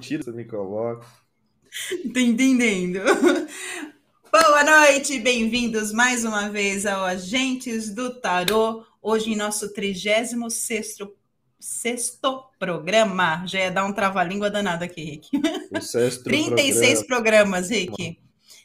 [0.00, 1.06] mentira você me coloca.
[2.14, 3.00] Tá entendendo?
[4.32, 8.82] Boa noite, bem-vindos mais uma vez ao Agentes do Tarô.
[9.02, 10.30] Hoje em nosso 36
[11.58, 13.44] sexto programa.
[13.46, 15.28] Já ia dar um trava-língua danado aqui, Rick.
[15.70, 17.06] O sexto 36 programa.
[17.06, 18.18] programas, Rick.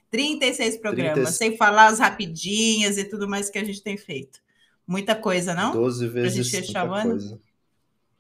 [0.09, 4.39] 36 programas, 30 sem falar as rapidinhas e tudo mais que a gente tem feito.
[4.87, 5.73] Muita coisa, não?
[5.73, 7.09] 12 vezes muita o ano?
[7.09, 7.39] coisa.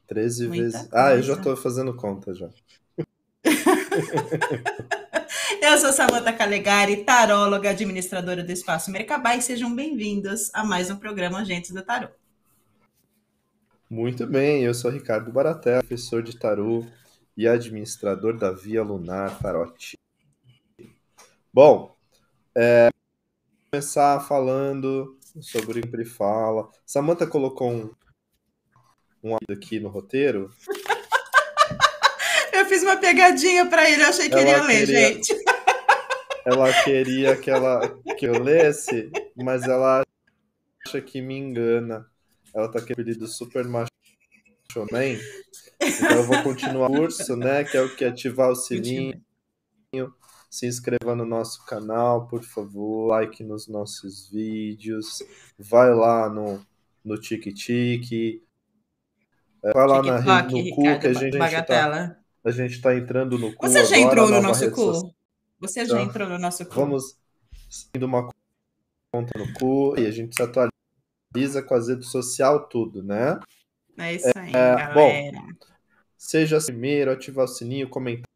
[0.07, 0.89] 13 Muita vezes.
[0.91, 1.55] Ah, eu já coisa.
[1.55, 2.49] tô fazendo conta já.
[5.61, 10.97] Eu sou Samanta Calegari, taróloga, administradora do Espaço Mercabá, e sejam bem-vindos a mais um
[10.97, 12.09] programa Agentes do Tarô.
[13.89, 16.85] Muito bem, eu sou Ricardo Baratel, professor de tarô
[17.37, 19.97] e administrador da Via Lunar Tarot.
[21.53, 21.95] Bom,
[22.53, 26.69] é, vou começar falando sobre o que fala.
[26.85, 27.89] Samantha colocou um,
[29.23, 30.51] um aqui no roteiro.
[32.65, 35.35] Eu fiz uma pegadinha para ele, eu achei que ele ia Ela ler, queria- gente.
[36.43, 40.03] Ela queria que, ela, que eu lesse, mas ela
[40.85, 42.09] acha que me engana.
[42.53, 43.87] Ela tá apelido super macho
[44.91, 45.19] man.
[45.79, 47.63] Então eu vou continuar o curso, né?
[47.63, 49.21] Que é o que ativar o sininho.
[50.49, 53.07] Se inscreva no nosso canal, por favor.
[53.07, 55.21] Like nos nossos vídeos.
[55.57, 56.65] Vai lá no,
[57.03, 58.41] no Tiki
[59.63, 62.24] É, Vai lá na, TikTok, no cu que a gente, tá, Bagatela.
[62.45, 63.67] A gente tá entrando no cu.
[63.67, 65.01] Você já agora, entrou no nosso social.
[65.01, 65.15] cu?
[65.59, 66.75] Você já entrou no nosso cu?
[66.75, 67.17] Vamos
[67.95, 68.29] indo uma
[69.11, 73.39] conta no cu e a gente se atualiza com as redes sociais, tudo, né?
[73.97, 75.39] É isso aí, É, bom, galera.
[76.17, 78.29] Seja o primeiro, ativar o sininho, comentar.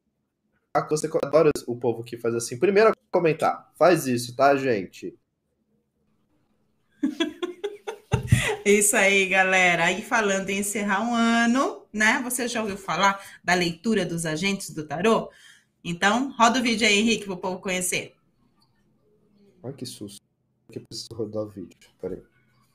[0.75, 2.57] Ah, Você adora o povo que faz assim.
[2.57, 3.71] Primeiro, comentar.
[3.77, 5.15] Faz isso, tá, gente?
[8.69, 9.91] É Isso aí, galera.
[9.91, 12.21] E falando em encerrar um ano, né?
[12.23, 15.31] Você já ouviu falar da leitura dos agentes do tarô?
[15.83, 18.13] Então, roda o vídeo aí, Henrique, para o povo conhecer.
[19.63, 20.21] Ai, que susto.
[20.71, 21.75] Que preciso rodar o vídeo.
[21.99, 22.21] Peraí.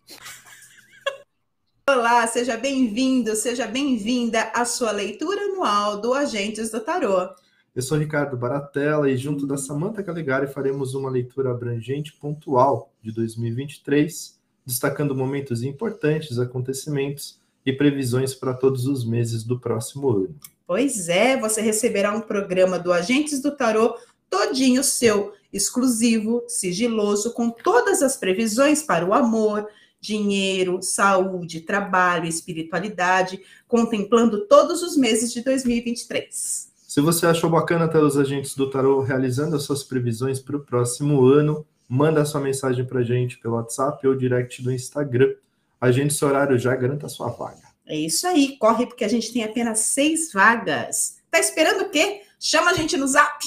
[1.88, 7.28] Olá, seja bem-vindo, seja bem-vinda à sua leitura anual do Agentes do Tarô.
[7.72, 13.12] Eu sou Ricardo Baratella e junto da Samantha Calegari faremos uma leitura abrangente pontual de
[13.12, 20.34] 2023, destacando momentos importantes, acontecimentos e previsões para todos os meses do próximo ano.
[20.66, 23.96] Pois é, você receberá um programa do Agentes do Tarô
[24.28, 29.68] todinho seu, exclusivo, sigiloso, com todas as previsões para o amor,
[30.00, 36.72] dinheiro, saúde, trabalho, espiritualidade, contemplando todos os meses de 2023.
[36.86, 40.60] Se você achou bacana ter os agentes do Tarô realizando as suas previsões para o
[40.60, 45.32] próximo ano, manda sua mensagem para a gente pelo WhatsApp ou direct do Instagram.
[45.80, 47.62] Agende seu horário já, garanta a sua vaga.
[47.86, 51.18] É isso aí, corre porque a gente tem apenas seis vagas.
[51.30, 52.22] Tá esperando o quê?
[52.40, 53.38] Chama a gente no zap.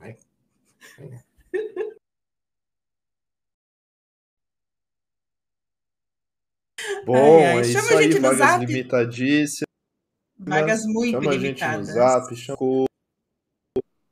[7.06, 8.64] Bom, Ai, ai, é chama isso a aí, gente vagas zap.
[8.66, 9.64] limitadíssimas.
[10.38, 11.88] Vagas muito Chama a gente limitadas.
[11.88, 12.58] no zap, chama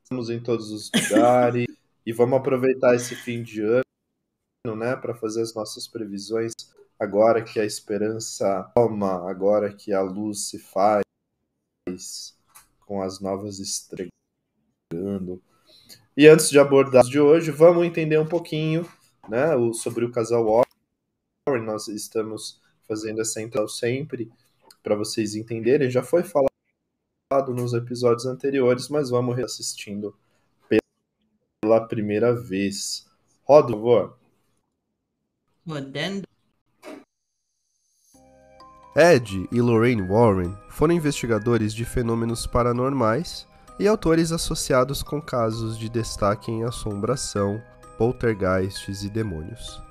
[0.03, 1.65] estamos em todos os lugares
[2.05, 6.53] e vamos aproveitar esse fim de ano, né, para fazer as nossas previsões
[6.99, 11.03] agora que a esperança toma, agora que a luz se faz
[12.85, 14.09] com as novas estrelas.
[16.15, 18.87] E antes de abordar de hoje, vamos entender um pouquinho,
[19.27, 21.65] né, sobre o casal Warren.
[21.65, 24.31] Nós estamos fazendo essa intro sempre
[24.81, 25.89] para vocês entenderem.
[25.89, 30.15] Já foi falado nos episódios anteriores, mas vamos reassistindo
[31.63, 33.07] pela primeira vez.
[33.45, 34.17] Roda, por favor.
[35.65, 36.27] Rodando.
[38.95, 43.47] Ed e Lorraine Warren foram investigadores de fenômenos paranormais
[43.79, 47.61] e autores associados com casos de destaque em assombração,
[47.97, 49.81] poltergeists e demônios.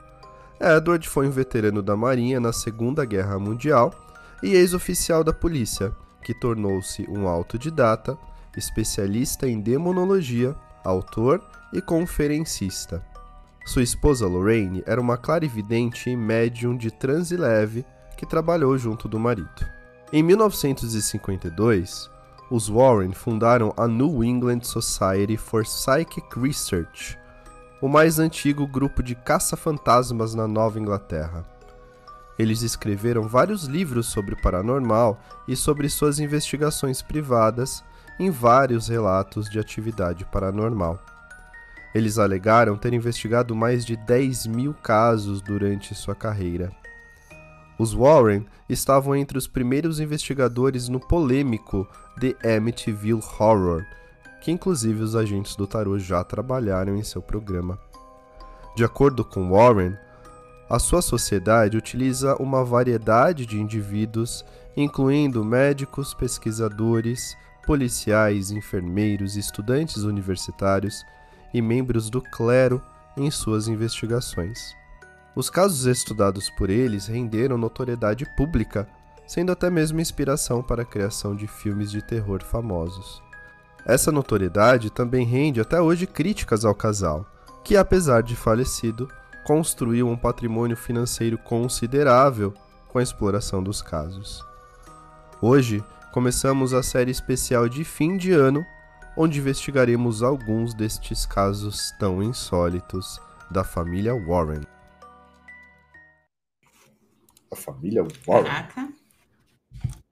[0.60, 3.92] Edward foi um veterano da Marinha na Segunda Guerra Mundial
[4.42, 5.90] e ex-oficial da polícia,
[6.22, 8.16] que tornou-se um autodidata,
[8.56, 11.42] especialista em demonologia, autor
[11.72, 13.02] e conferencista.
[13.64, 17.84] Sua esposa Lorraine era uma clarividente e médium de transe leve
[18.16, 19.66] que trabalhou junto do marido.
[20.12, 22.10] Em 1952,
[22.50, 27.18] os Warren fundaram a New England Society for Psychic Research,
[27.80, 31.44] o mais antigo grupo de caça-fantasmas na Nova Inglaterra.
[32.38, 37.82] Eles escreveram vários livros sobre o paranormal e sobre suas investigações privadas
[38.22, 40.96] em vários relatos de atividade paranormal.
[41.92, 46.70] Eles alegaram ter investigado mais de 10 mil casos durante sua carreira.
[47.76, 51.84] Os Warren estavam entre os primeiros investigadores no polêmico
[52.20, 53.84] The Amityville Horror,
[54.40, 57.76] que inclusive os agentes do tarô já trabalharam em seu programa.
[58.76, 59.96] De acordo com Warren,
[60.70, 64.44] a sua sociedade utiliza uma variedade de indivíduos,
[64.76, 67.36] incluindo médicos, pesquisadores,
[67.66, 71.04] policiais, enfermeiros, estudantes universitários
[71.52, 72.82] e membros do clero
[73.16, 74.74] em suas investigações.
[75.34, 78.86] Os casos estudados por eles renderam notoriedade pública,
[79.26, 83.22] sendo até mesmo inspiração para a criação de filmes de terror famosos.
[83.86, 87.26] Essa notoriedade também rende até hoje críticas ao casal,
[87.64, 89.08] que apesar de falecido,
[89.44, 92.54] construiu um patrimônio financeiro considerável
[92.88, 94.44] com a exploração dos casos.
[95.40, 95.82] Hoje,
[96.12, 98.64] começamos a série especial de fim de ano,
[99.16, 103.18] onde investigaremos alguns destes casos tão insólitos
[103.50, 104.60] da família Warren.
[107.50, 108.44] A família Warren?
[108.44, 108.92] Caraca.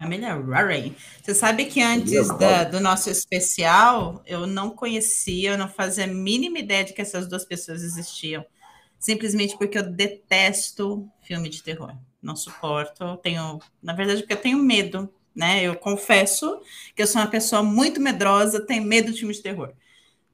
[0.00, 0.96] Família Warren.
[1.22, 6.08] Você sabe que antes da, do nosso especial, eu não conhecia, eu não fazia a
[6.08, 8.42] mínima ideia de que essas duas pessoas existiam
[8.98, 11.94] simplesmente porque eu detesto filme de terror.
[12.22, 15.10] Não suporto, tenho, na verdade, porque eu tenho medo,
[15.40, 15.64] né?
[15.64, 16.60] Eu confesso
[16.94, 19.72] que eu sou uma pessoa muito medrosa, tenho medo de filme de terror.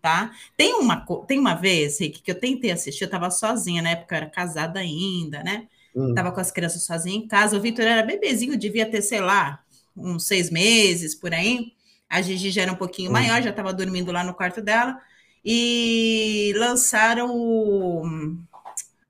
[0.02, 0.32] Tá?
[0.56, 4.14] Tem uma, tem uma vez, Rick, que eu tentei assistir, eu estava sozinha, na época
[4.14, 5.68] eu era casada ainda, né?
[5.94, 6.12] Hum.
[6.14, 7.56] Tava com as crianças sozinha em casa.
[7.56, 9.64] O Vitor era bebezinho, devia ter, sei lá,
[9.96, 11.72] uns seis meses por aí.
[12.08, 13.14] A Gigi já era um pouquinho hum.
[13.14, 15.00] maior, já estava dormindo lá no quarto dela.
[15.44, 17.32] E lançaram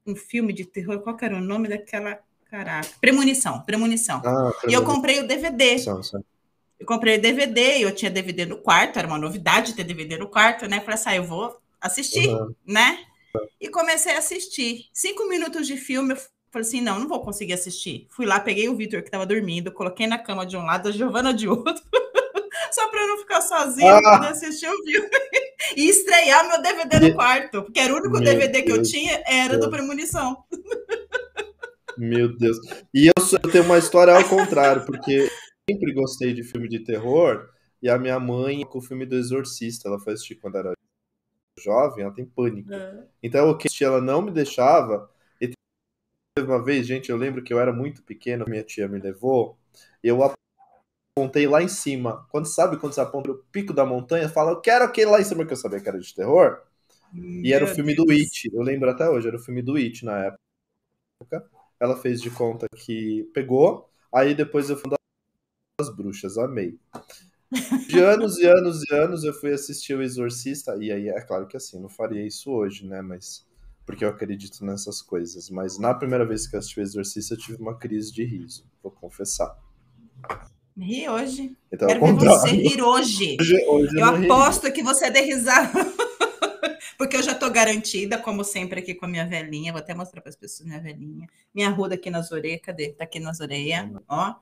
[0.07, 2.19] um filme de terror, qual era o nome daquela.
[2.51, 4.23] Caraca, Premonição, Premonição.
[4.25, 5.79] Ah, e eu comprei o DVD.
[5.79, 6.19] Sim, sim.
[6.79, 10.29] Eu comprei o DVD, eu tinha DVD no quarto, era uma novidade ter DVD no
[10.29, 10.81] quarto, né?
[10.81, 12.55] Falei assim, ah, eu vou assistir, uhum.
[12.67, 12.99] né?
[13.61, 14.87] E comecei a assistir.
[14.93, 16.19] Cinco minutos de filme, eu
[16.51, 18.07] falei assim, não, não vou conseguir assistir.
[18.11, 20.93] Fui lá, peguei o Vitor, que estava dormindo, coloquei na cama de um lado, a
[20.93, 21.83] Giovana de outro,
[22.71, 24.29] só para eu não ficar sozinha, ah.
[24.29, 25.09] assistir o filme
[25.77, 29.23] e estrear meu DVD no quarto, porque era o único meu DVD que eu tinha,
[29.27, 30.45] era do Premonição.
[31.97, 32.59] Meu Deus.
[32.93, 33.13] E eu,
[33.45, 35.29] eu tenho uma história ao contrário, porque eu
[35.71, 37.49] sempre gostei de filme de terror,
[37.83, 40.73] e a minha mãe, com o filme do Exorcista, ela foi assistir quando era
[41.59, 42.73] jovem, ela tem pânico.
[42.73, 43.05] É.
[43.23, 45.11] Então, o que ela não me deixava.
[45.41, 45.53] E
[46.37, 49.59] teve uma vez, gente, eu lembro que eu era muito pequeno, minha tia me levou,
[50.03, 50.19] eu
[51.17, 52.27] apontei lá em cima.
[52.31, 55.25] Quando sabe quando você aponta o pico da montanha, fala, eu quero aquele lá em
[55.25, 56.61] cima que eu sabia que era de terror.
[57.13, 58.07] Meu e era o filme Deus.
[58.07, 58.51] do It.
[58.53, 61.49] Eu lembro até hoje, era o filme do It na época.
[61.81, 64.91] Ela fez de conta que pegou, aí depois eu fui
[65.79, 66.79] das bruxas, amei.
[67.89, 71.47] De anos e anos e anos eu fui assistir o Exorcista, e aí é claro
[71.47, 73.01] que assim, não faria isso hoje, né?
[73.03, 73.47] Mas
[73.87, 75.49] porque eu acredito nessas coisas.
[75.49, 78.67] Mas na primeira vez que eu assisti o Exorcista, eu tive uma crise de riso,
[78.83, 79.57] vou confessar.
[80.77, 81.57] Ri hoje.
[81.73, 83.37] Então, Quero ver você rir hoje.
[83.41, 84.73] hoje, hoje eu, eu aposto ri.
[84.73, 85.71] que você é de risada.
[86.99, 89.73] Porque eu já estou garantida, como sempre, aqui com a minha velhinha.
[89.73, 91.27] Vou até mostrar para as pessoas minha velhinha.
[91.55, 92.61] Minha ruda aqui nas orelhas.
[92.63, 92.93] Cadê?
[92.93, 93.89] Tá aqui nas orelhas.
[94.09, 94.35] Ó.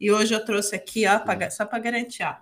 [0.00, 2.34] E hoje eu trouxe aqui, ó, pra, só para garantir, ó.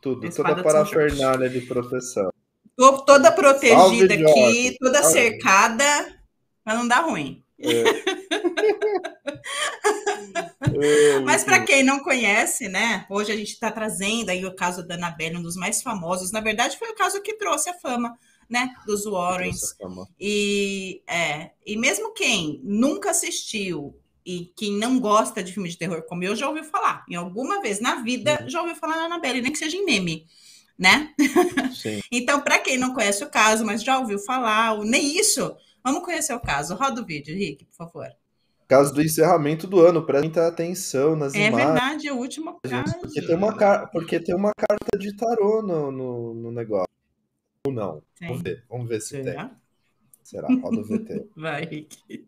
[0.00, 2.32] Tudo, toda parafernália de proteção.
[2.74, 5.12] Tô toda protegida Salve, aqui, toda Salve.
[5.12, 6.18] cercada,
[6.64, 7.44] para não dar ruim.
[7.58, 7.84] É.
[11.24, 13.04] Mas para quem não conhece, né?
[13.10, 16.32] Hoje a gente está trazendo aí o caso da Annabelle, um dos mais famosos.
[16.32, 18.16] Na verdade, foi o caso que trouxe a fama,
[18.50, 18.74] né?
[18.84, 19.76] Dos Warrens.
[20.18, 26.02] E, é, e mesmo quem nunca assistiu e quem não gosta de filme de terror
[26.02, 27.04] como eu já ouviu falar.
[27.08, 28.50] Em alguma vez na vida uhum.
[28.50, 30.26] já ouviu falar na Annabelle, nem que seja em meme.
[30.76, 31.14] Né?
[32.10, 35.54] então, para quem não conhece o caso, mas já ouviu falar, ou nem isso,
[35.84, 36.74] vamos conhecer o caso.
[36.74, 38.08] Roda o vídeo, Rick, por favor
[38.70, 41.68] caso do encerramento do ano, presta muita atenção nas é imagens.
[41.68, 43.00] É verdade, é o último caso.
[43.00, 46.89] Porque tem uma, porque tem uma carta de tarô no, no, no negócio.
[47.66, 48.02] Ou não?
[48.22, 49.48] Vamos ver, vamos ver se Será?
[49.48, 49.56] tem.
[50.22, 50.48] Será?
[50.48, 51.28] Roda o VT.
[51.36, 52.26] Vai, Rick.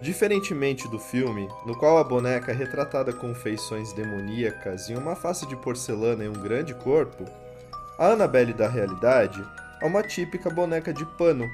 [0.00, 5.46] Diferentemente do filme, no qual a boneca é retratada com feições demoníacas e uma face
[5.46, 7.26] de porcelana e um grande corpo,
[7.98, 9.46] a Annabelle da realidade
[9.82, 11.46] é uma típica boneca de pano,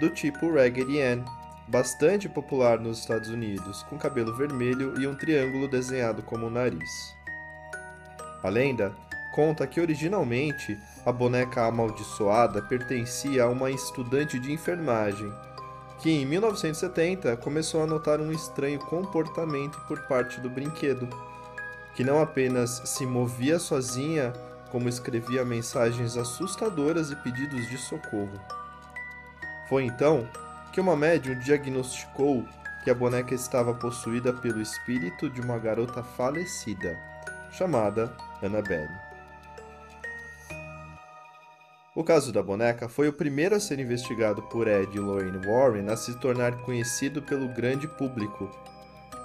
[0.00, 1.22] do tipo Raggedy Ann,
[1.70, 7.14] bastante popular nos Estados Unidos, com cabelo vermelho e um triângulo desenhado como um nariz.
[8.42, 8.92] A lenda
[9.32, 15.32] conta que originalmente a boneca amaldiçoada pertencia a uma estudante de enfermagem
[16.00, 21.08] que em 1970 começou a notar um estranho comportamento por parte do brinquedo,
[21.94, 24.32] que não apenas se movia sozinha,
[24.72, 28.40] como escrevia mensagens assustadoras e pedidos de socorro.
[29.68, 30.26] Foi então
[30.72, 32.44] que uma médium diagnosticou
[32.84, 36.98] que a boneca estava possuída pelo espírito de uma garota falecida,
[37.50, 39.10] chamada Annabelle.
[41.94, 45.88] O caso da boneca foi o primeiro a ser investigado por Ed e Lorraine Warren
[45.90, 48.48] a se tornar conhecido pelo grande público.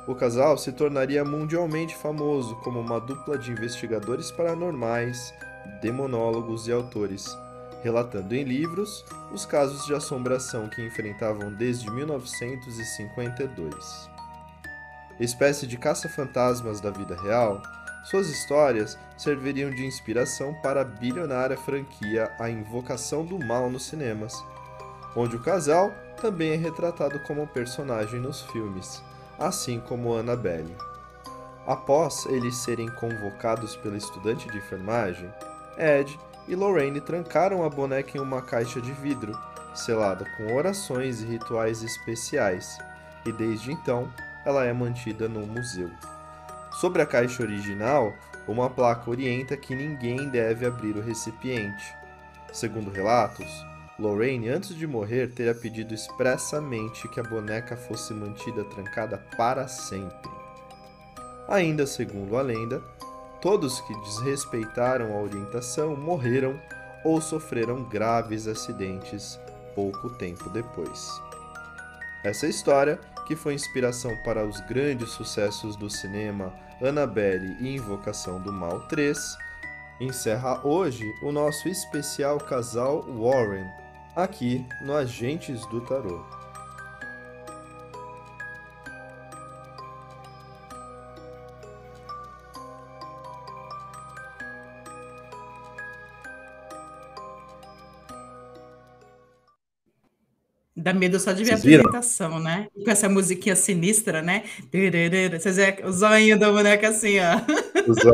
[0.07, 5.33] O casal se tornaria mundialmente famoso como uma dupla de investigadores paranormais,
[5.81, 7.25] demonólogos e autores,
[7.85, 14.09] relatando em livros os casos de assombração que enfrentavam desde 1952.
[15.19, 17.61] Espécie de caça-fantasmas da vida real,
[18.03, 24.33] suas histórias serviriam de inspiração para a bilionária franquia A Invocação do Mal nos cinemas,
[25.15, 29.03] onde o casal também é retratado como personagem nos filmes,
[29.37, 30.75] assim como Annabelle.
[31.67, 35.31] Após eles serem convocados pela estudante de enfermagem,
[35.77, 39.37] Ed e Lorraine trancaram a boneca em uma caixa de vidro,
[39.73, 42.77] selada com orações e rituais especiais,
[43.25, 44.11] e desde então
[44.45, 45.89] ela é mantida no museu.
[46.79, 48.13] Sobre a caixa original,
[48.47, 51.95] uma placa orienta que ninguém deve abrir o recipiente.
[52.53, 53.47] Segundo relatos,
[53.97, 60.29] Lorraine, antes de morrer, teria pedido expressamente que a boneca fosse mantida trancada para sempre.
[61.47, 62.83] Ainda segundo a lenda,
[63.45, 66.59] todos que desrespeitaram a orientação morreram
[67.03, 69.39] ou sofreram graves acidentes
[69.75, 71.07] pouco tempo depois.
[72.23, 78.51] Essa história, que foi inspiração para os grandes sucessos do cinema Annabelle e Invocação do
[78.51, 79.37] Mal 3,
[80.01, 83.67] encerra hoje o nosso especial casal Warren,
[84.15, 86.34] aqui no Agentes do Tarot.
[100.85, 101.81] Dá medo só de ver a Vocês viram?
[101.87, 102.67] apresentação, né?
[102.75, 104.43] Com essa musiquinha sinistra, né?
[105.31, 107.41] Vocês veem o zoinho da boneca assim, ó.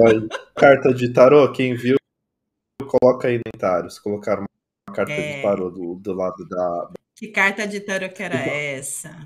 [0.08, 0.30] Olhos.
[0.56, 1.98] Carta de tarô, quem viu,
[2.88, 4.00] coloca aí no comentários.
[4.00, 4.46] Colocaram
[4.88, 5.36] uma carta É.
[5.36, 6.92] de tarô do, do lado da.
[7.14, 9.18] Que carta de tarô que era essa?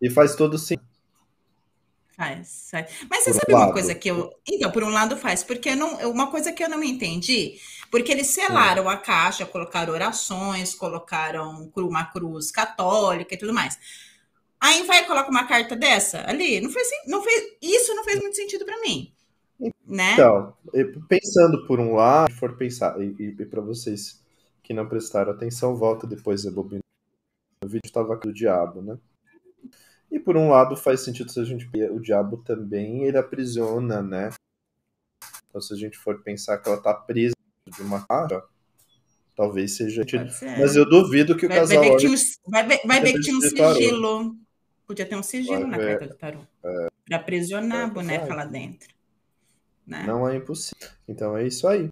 [0.00, 0.88] E faz todo sentido.
[2.20, 2.86] Faz, faz.
[3.08, 3.72] Mas você Por um sabe uma lado.
[3.72, 4.30] coisa que eu.
[4.46, 7.58] Então, por um lado faz, porque não, uma coisa que eu não entendi,
[7.90, 13.78] porque eles selaram a caixa, colocaram orações, colocaram uma cruz católica e tudo mais.
[14.60, 16.60] Aí vai e coloca uma carta dessa ali.
[16.60, 19.10] Não fez, não fez, isso não fez muito sentido para mim.
[19.86, 20.12] Né?
[20.12, 24.22] Então, e pensando por um lado, se for pensar, e, e para vocês
[24.62, 26.82] que não prestaram atenção, volta depois a bobina.
[27.64, 28.98] O vídeo estava aqui do diabo, né?
[30.10, 34.30] E por um lado faz sentido se a gente o diabo também, ele aprisiona, né?
[35.48, 37.34] Então se a gente for pensar que ela tá presa
[37.66, 38.42] de uma caixa,
[39.36, 40.04] talvez seja.
[40.58, 43.00] Mas eu duvido que o Vai, vai casal ver que olhe um- vai ver- vai
[43.00, 44.36] ver que tinha um sigilo.
[44.86, 45.98] Podia ter um sigilo Vai na ver.
[45.98, 46.40] carta de tarô.
[47.06, 48.88] Para aprisionar É, a boneca lá dentro.
[49.86, 50.04] Né?
[50.06, 50.88] Não é impossível.
[51.08, 51.88] Então é isso aí.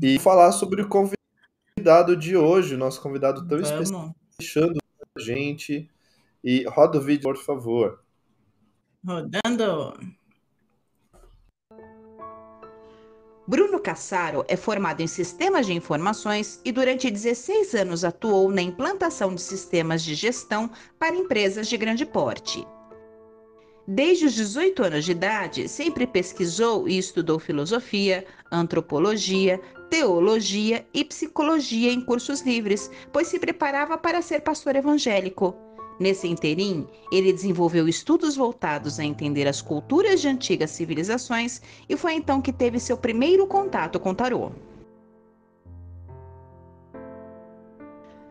[0.00, 4.76] E falar sobre o convidado de hoje, o nosso convidado tão especial, deixando
[5.16, 5.88] a gente.
[6.44, 8.00] E roda o vídeo, por favor.
[9.02, 9.98] Rodando.
[13.46, 19.34] Bruno Cassaro é formado em Sistemas de Informações e durante 16 anos atuou na implantação
[19.34, 22.66] de sistemas de gestão para empresas de grande porte.
[23.86, 29.60] Desde os 18 anos de idade, sempre pesquisou e estudou filosofia, antropologia,
[29.90, 35.54] teologia e psicologia em cursos livres, pois se preparava para ser pastor evangélico.
[35.98, 42.14] Nesse interim, ele desenvolveu estudos voltados a entender as culturas de antigas civilizações e foi
[42.14, 44.50] então que teve seu primeiro contato com tarô.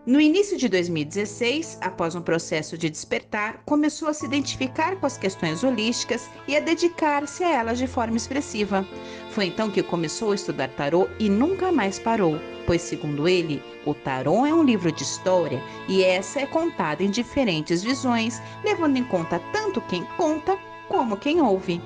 [0.06, 5.18] No início de 2016, após um processo de despertar, começou a se identificar com as
[5.18, 8.86] questões holísticas e a dedicar-se a elas de forma expressiva.
[9.32, 13.94] Foi então que começou a estudar tarô e nunca mais parou, pois, segundo ele, o
[13.94, 19.06] tarô é um livro de história e essa é contada em diferentes visões, levando em
[19.06, 20.58] conta tanto quem conta
[20.90, 21.82] como quem ouve.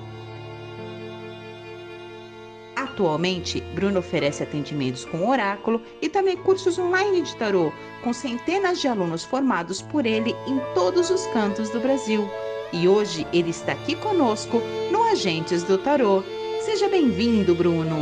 [2.98, 8.88] Atualmente, Bruno oferece atendimentos com oráculo e também cursos online de tarô, com centenas de
[8.88, 12.28] alunos formados por ele em todos os cantos do Brasil.
[12.72, 16.24] E hoje ele está aqui conosco no Agentes do Tarô.
[16.60, 17.96] Seja bem-vindo, Bruno!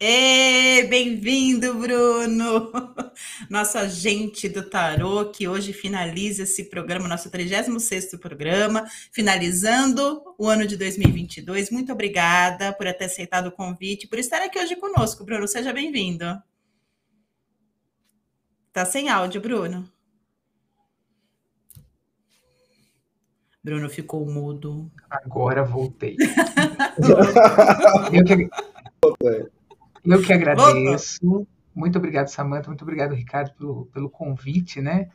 [0.00, 0.67] Ê,
[0.98, 2.72] bem-vindo, Bruno,
[3.48, 10.66] nosso agente do tarô, que hoje finaliza esse programa, nosso 36º programa, finalizando o ano
[10.66, 11.70] de 2022.
[11.70, 15.46] Muito obrigada por ter aceitado o convite, por estar aqui hoje conosco, Bruno.
[15.46, 16.24] Seja bem-vindo.
[18.72, 19.88] Tá sem áudio, Bruno.
[23.62, 24.90] Bruno ficou mudo.
[25.08, 26.16] Agora voltei.
[28.12, 28.48] eu, que,
[30.14, 31.46] eu que agradeço.
[31.74, 32.68] Muito obrigado, Samanta.
[32.68, 35.08] Muito obrigado, Ricardo, pelo, pelo convite, né?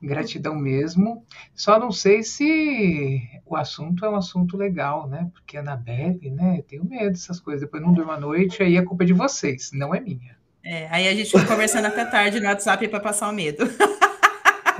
[0.00, 1.24] Gratidão mesmo.
[1.54, 5.30] Só não sei se o assunto é um assunto legal, né?
[5.32, 6.58] Porque a Anabelle, né?
[6.58, 7.62] Eu tenho medo dessas coisas.
[7.62, 10.36] Depois não durmo à noite, aí a culpa é de vocês, não é minha.
[10.64, 13.64] É, aí a gente fica conversando até tarde no WhatsApp para passar o medo.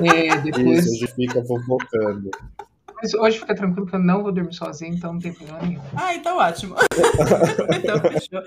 [0.01, 0.87] É, depois.
[0.87, 2.31] Isso, a gente fica fofocando.
[3.03, 5.83] Mas hoje fica tranquilo que eu não vou dormir sozinho, então não tem problema nenhum.
[5.97, 6.77] Ah, então ótimo.
[7.77, 8.43] então, fechou.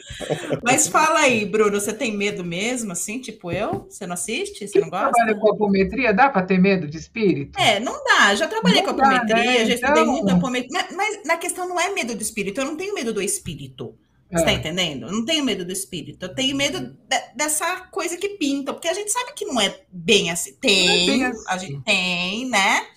[0.63, 3.85] Mas fala aí, Bruno, você tem medo mesmo, assim, tipo eu?
[3.89, 4.65] Você não assiste?
[4.65, 5.11] Você não gosta?
[5.11, 7.59] Trabalha com apometria, dá para ter medo de espírito?
[7.59, 8.33] É, não dá.
[8.33, 9.65] Já trabalhei não com apometria, né?
[9.65, 10.05] já estudei então...
[10.05, 10.71] muito apometria.
[10.71, 13.93] Mas, mas na questão não é medo do espírito, eu não tenho medo do espírito.
[14.31, 14.53] Você tá é.
[14.53, 15.07] tá entendendo?
[15.07, 18.87] Eu não tenho medo do espírito, eu tenho medo de, dessa coisa que pinta, porque
[18.87, 20.53] a gente sabe que não é bem assim.
[20.53, 21.43] Tem, é bem assim.
[21.47, 22.87] a gente tem, né?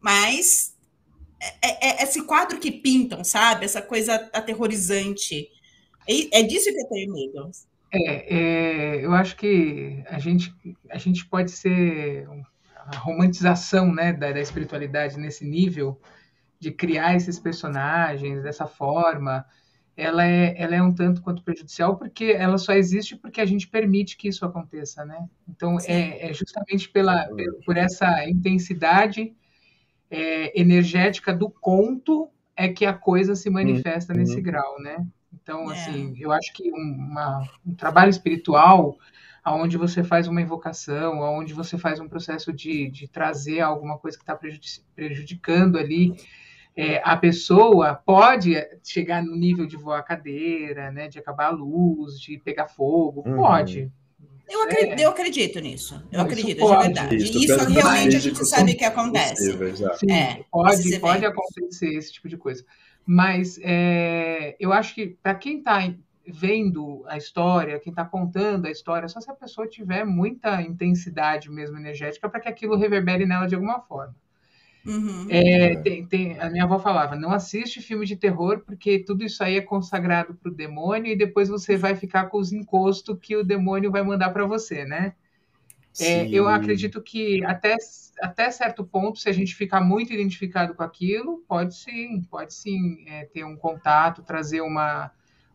[0.00, 0.71] Mas
[1.60, 3.64] é, é, é, esse quadro que pintam, sabe?
[3.64, 5.48] Essa coisa aterrorizante.
[6.08, 7.50] É, é disso que eu tenho medo.
[7.92, 10.54] É, é, eu acho que a gente,
[10.88, 12.26] a gente pode ser
[12.74, 16.00] a romantização né, da, da espiritualidade nesse nível
[16.58, 19.44] de criar esses personagens dessa forma,
[19.96, 23.68] ela é, ela é um tanto quanto prejudicial porque ela só existe porque a gente
[23.68, 25.28] permite que isso aconteça, né?
[25.48, 27.28] Então é, é, justamente pela,
[27.66, 29.34] por essa intensidade
[30.12, 34.18] é, energética do conto é que a coisa se manifesta uhum.
[34.18, 35.04] nesse grau, né?
[35.32, 35.74] Então, é.
[35.74, 38.98] assim, eu acho que uma, um trabalho espiritual,
[39.42, 44.18] aonde você faz uma invocação, aonde você faz um processo de, de trazer alguma coisa
[44.18, 44.38] que está
[44.94, 46.14] prejudicando ali
[46.76, 51.50] é, a pessoa, pode chegar no nível de voar a cadeira, né, de acabar a
[51.50, 53.36] luz, de pegar fogo, uhum.
[53.36, 53.90] pode.
[54.52, 55.04] Eu acredito, é.
[55.04, 56.02] eu acredito nisso.
[56.12, 57.16] Eu acredito, de verdade.
[57.16, 59.52] Isso, isso realmente a gente sabe que acontece.
[59.98, 62.62] Sim, é, pode, pode acontecer esse tipo de coisa.
[63.06, 65.92] Mas é, eu acho que para quem está
[66.26, 71.50] vendo a história, quem está contando a história, só se a pessoa tiver muita intensidade
[71.50, 74.14] mesmo energética para que aquilo reverbere nela de alguma forma.
[74.84, 75.26] Uhum.
[75.30, 79.42] É, tem, tem, a minha avó falava: não assiste filme de terror, porque tudo isso
[79.42, 83.36] aí é consagrado para o demônio, e depois você vai ficar com os encostos que
[83.36, 85.14] o demônio vai mandar para você, né?
[86.00, 87.76] É, eu acredito que até,
[88.20, 93.04] até certo ponto, se a gente ficar muito identificado com aquilo, pode sim, pode sim
[93.06, 95.12] é, ter um contato, trazer uma,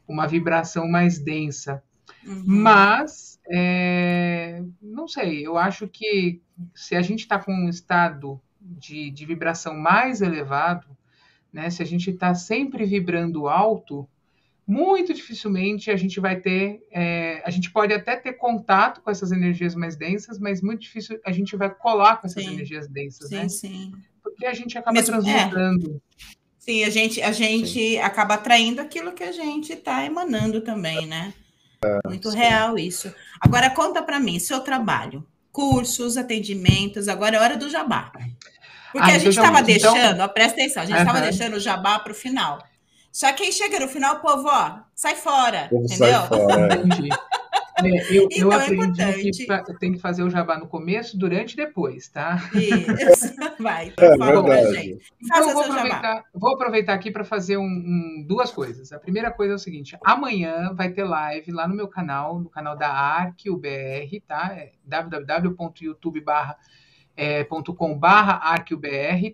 [0.07, 1.83] uma vibração mais densa.
[2.25, 2.43] Uhum.
[2.45, 6.39] Mas, é, não sei, eu acho que
[6.75, 8.39] se a gente está com um estado
[8.77, 10.87] de, de vibração mais elevado,
[11.51, 14.07] né, se a gente está sempre vibrando alto,
[14.67, 19.31] muito dificilmente a gente vai ter, é, a gente pode até ter contato com essas
[19.31, 22.53] energias mais densas, mas muito difícil a gente vai colar com essas sim.
[22.53, 23.49] energias densas, sim, né?
[23.49, 26.01] Sim, Porque a gente acaba Mesmo, transmutando.
[26.13, 26.37] É.
[26.59, 31.33] Sim, a gente, a gente acaba atraindo aquilo que a gente está emanando também, né?
[31.85, 33.13] É, muito real isso.
[33.39, 38.11] Agora conta para mim, seu trabalho, cursos, atendimentos, agora é hora do jabá.
[38.97, 40.25] Porque ah, a gente estava então, deixando, então...
[40.25, 41.23] ó, presta atenção, a gente estava uhum.
[41.23, 42.57] deixando o jabá para o final.
[43.11, 46.19] Só que aí chega no final, povo, ó, sai fora, povo entendeu?
[46.19, 47.37] Sai fora, é.
[47.83, 51.15] É, eu, então, eu aprendi é que pra, tem que fazer o jabá no começo,
[51.15, 52.37] durante e depois, tá?
[52.55, 53.89] Isso, vai.
[53.89, 55.13] Então, é, favor, gente.
[55.21, 58.91] Então, vou aproveitar, vou aproveitar aqui para fazer um, um, duas coisas.
[58.91, 62.49] A primeira coisa é o seguinte: amanhã vai ter live lá no meu canal, no
[62.49, 64.55] canal da ArcUBR, tá?
[64.57, 66.55] É www.youtube.com
[67.17, 68.05] é, .com.br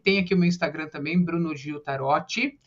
[0.01, 2.57] Tem aqui o meu Instagram também, Bruno Gil Tarotti.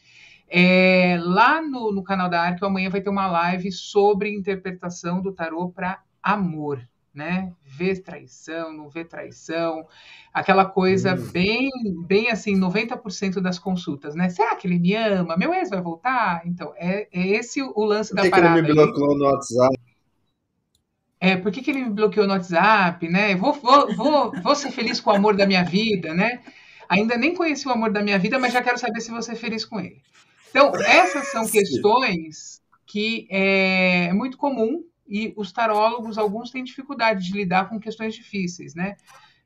[0.49, 5.33] É, lá no, no, canal da Arquio, amanhã vai ter uma live sobre interpretação do
[5.33, 7.53] tarô para amor, né?
[7.65, 9.85] Ver traição, não ver traição,
[10.33, 11.31] aquela coisa hum.
[11.33, 11.71] bem,
[12.07, 14.29] bem assim, 90% das consultas, né?
[14.29, 15.37] Será que ele me ama?
[15.37, 16.43] Meu ex vai voltar?
[16.47, 18.53] Então, é, é esse o lance da parada.
[18.53, 19.77] Que ele me bloqueou no WhatsApp.
[21.27, 23.35] É, por que, que ele me bloqueou no WhatsApp, né?
[23.35, 26.41] Vou, vou, vou, vou ser feliz com o amor da minha vida, né?
[26.89, 29.35] Ainda nem conheci o amor da minha vida, mas já quero saber se você é
[29.35, 30.01] feliz com ele.
[30.51, 37.27] Então, essas são questões que é, é muito comum e os tarólogos, alguns têm dificuldade
[37.27, 38.97] de lidar com questões difíceis, né?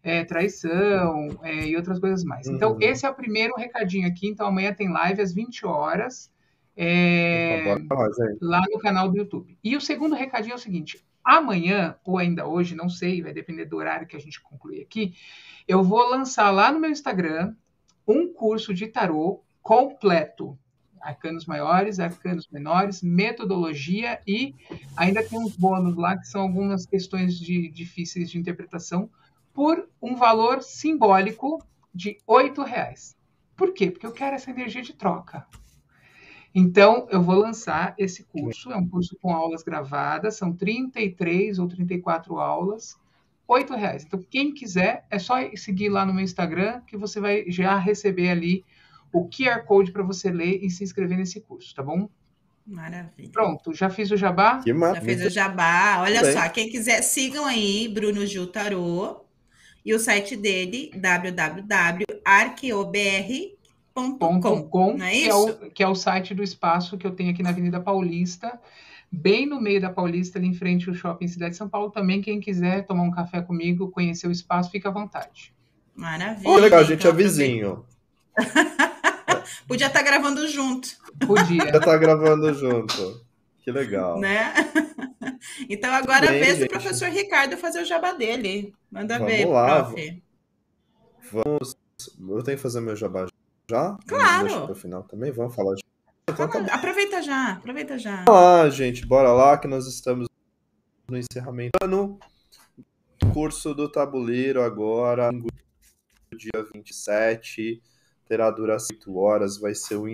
[0.03, 2.47] É, traição é, e outras coisas mais.
[2.47, 2.79] Então, uhum.
[2.83, 4.29] esse é o primeiro recadinho aqui.
[4.29, 6.31] Então, amanhã tem live às 20 horas
[6.77, 7.77] é,
[8.41, 9.57] lá no canal do YouTube.
[9.65, 11.03] E o segundo recadinho é o seguinte:
[11.37, 15.15] amanhã, ou ainda hoje, não sei, vai depender do horário que a gente concluir aqui,
[15.67, 17.55] eu vou lançar lá no meu Instagram
[18.07, 20.59] um curso de tarô completo.
[21.01, 24.55] Arcanos maiores, arcanos menores, metodologia e
[24.97, 29.09] ainda tem uns bônus lá que são algumas questões de, difíceis de interpretação
[29.55, 31.65] por um valor simbólico
[31.95, 33.17] de R$ reais.
[33.57, 33.91] Por quê?
[33.91, 35.47] Porque eu quero essa energia de troca.
[36.55, 38.73] Então, eu vou lançar esse curso.
[38.73, 42.99] É um curso com aulas gravadas, são 33 ou 34 aulas,
[43.49, 44.05] R$ reais.
[44.05, 48.31] Então, quem quiser, é só seguir lá no meu Instagram que você vai já receber
[48.31, 48.65] ali
[49.13, 52.09] o QR Code para você ler e se inscrever nesse curso, tá bom?
[52.67, 53.31] Maravilha.
[53.33, 54.63] Pronto, já fiz o jabá?
[54.65, 56.03] Já fez o jabá.
[56.03, 56.33] Olha Bem.
[56.33, 59.25] só, quem quiser, sigam aí Bruno Gil Tarô
[59.85, 63.60] e o site dele, www.arqueobr.com.
[64.97, 65.11] Não é?
[65.11, 67.81] Que é, o, que é o site do espaço que eu tenho aqui na Avenida
[67.81, 68.59] Paulista
[69.11, 71.91] bem no meio da Paulista, ali em frente ao Shopping Cidade de São Paulo.
[71.91, 75.53] Também, quem quiser tomar um café comigo, conhecer o espaço, fica à vontade.
[75.95, 76.49] Maravilha.
[76.49, 77.85] Oh, legal, a gente é vizinho.
[79.67, 80.89] Podia estar tá gravando junto.
[81.27, 81.45] Podia.
[81.45, 83.25] Podia estar tá gravando junto.
[83.63, 84.19] Que legal.
[84.19, 84.55] Né?
[85.71, 88.75] Então agora Bem, a vez do professor Ricardo fazer o jabá dele.
[88.91, 89.85] Manda Vamos ver, lá.
[89.85, 90.23] prof.
[91.33, 91.77] Vamos.
[92.29, 93.27] Eu tenho que fazer meu jabá
[93.71, 93.97] já?
[94.07, 94.63] Claro.
[94.63, 95.31] Para o final também.
[95.31, 95.83] Vamos falar de.
[96.29, 98.25] Então, tá aproveita já, aproveita já.
[98.25, 100.29] Bora lá, gente, bora lá que nós estamos
[101.09, 102.19] no encerramento do ano.
[103.33, 105.31] Curso do tabuleiro agora,
[106.37, 107.81] dia 27
[108.27, 110.07] terá duração 8 horas, vai ser um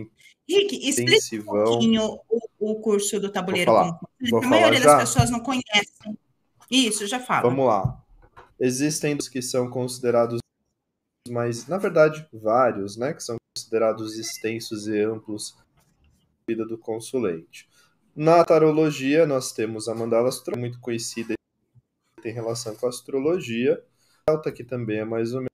[0.49, 3.71] Rick, explica um pouquinho o, o curso do tabuleiro.
[3.71, 6.19] Vou falar, vou a maioria das pessoas não conhecem.
[6.71, 7.43] Isso, já fala.
[7.43, 8.03] Vamos lá.
[8.59, 10.41] Existem dos que são considerados
[11.29, 15.57] mas na verdade vários, né, que são considerados extensos e amplos
[16.47, 17.69] vida do consulente.
[18.15, 21.35] Na tarologia nós temos a mandala astral, muito conhecida
[22.23, 23.83] tem relação com a astrologia.
[24.29, 25.45] Alta que também é mais ou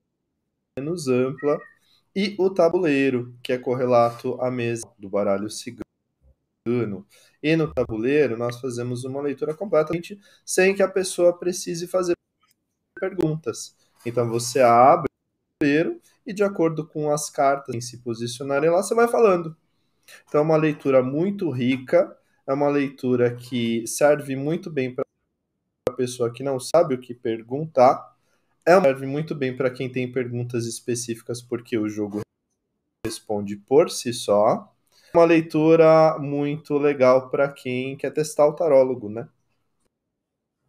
[0.78, 1.58] menos ampla
[2.14, 5.86] e o tabuleiro, que é correlato à mesa do baralho cigano.
[7.42, 12.14] E no tabuleiro nós fazemos uma leitura completamente sem que a pessoa precise fazer
[12.98, 13.76] perguntas.
[14.04, 18.82] Então você abre o tabuleiro e de acordo com as cartas em se posicionarem lá,
[18.82, 19.56] você vai falando.
[20.28, 25.04] Então é uma leitura muito rica, é uma leitura que serve muito bem para
[25.88, 28.12] a pessoa que não sabe o que perguntar
[28.64, 32.20] é serve muito bem para quem tem perguntas específicas, porque o jogo
[33.04, 34.72] responde por si só.
[35.12, 39.28] Uma leitura muito legal para quem quer testar o tarólogo, né?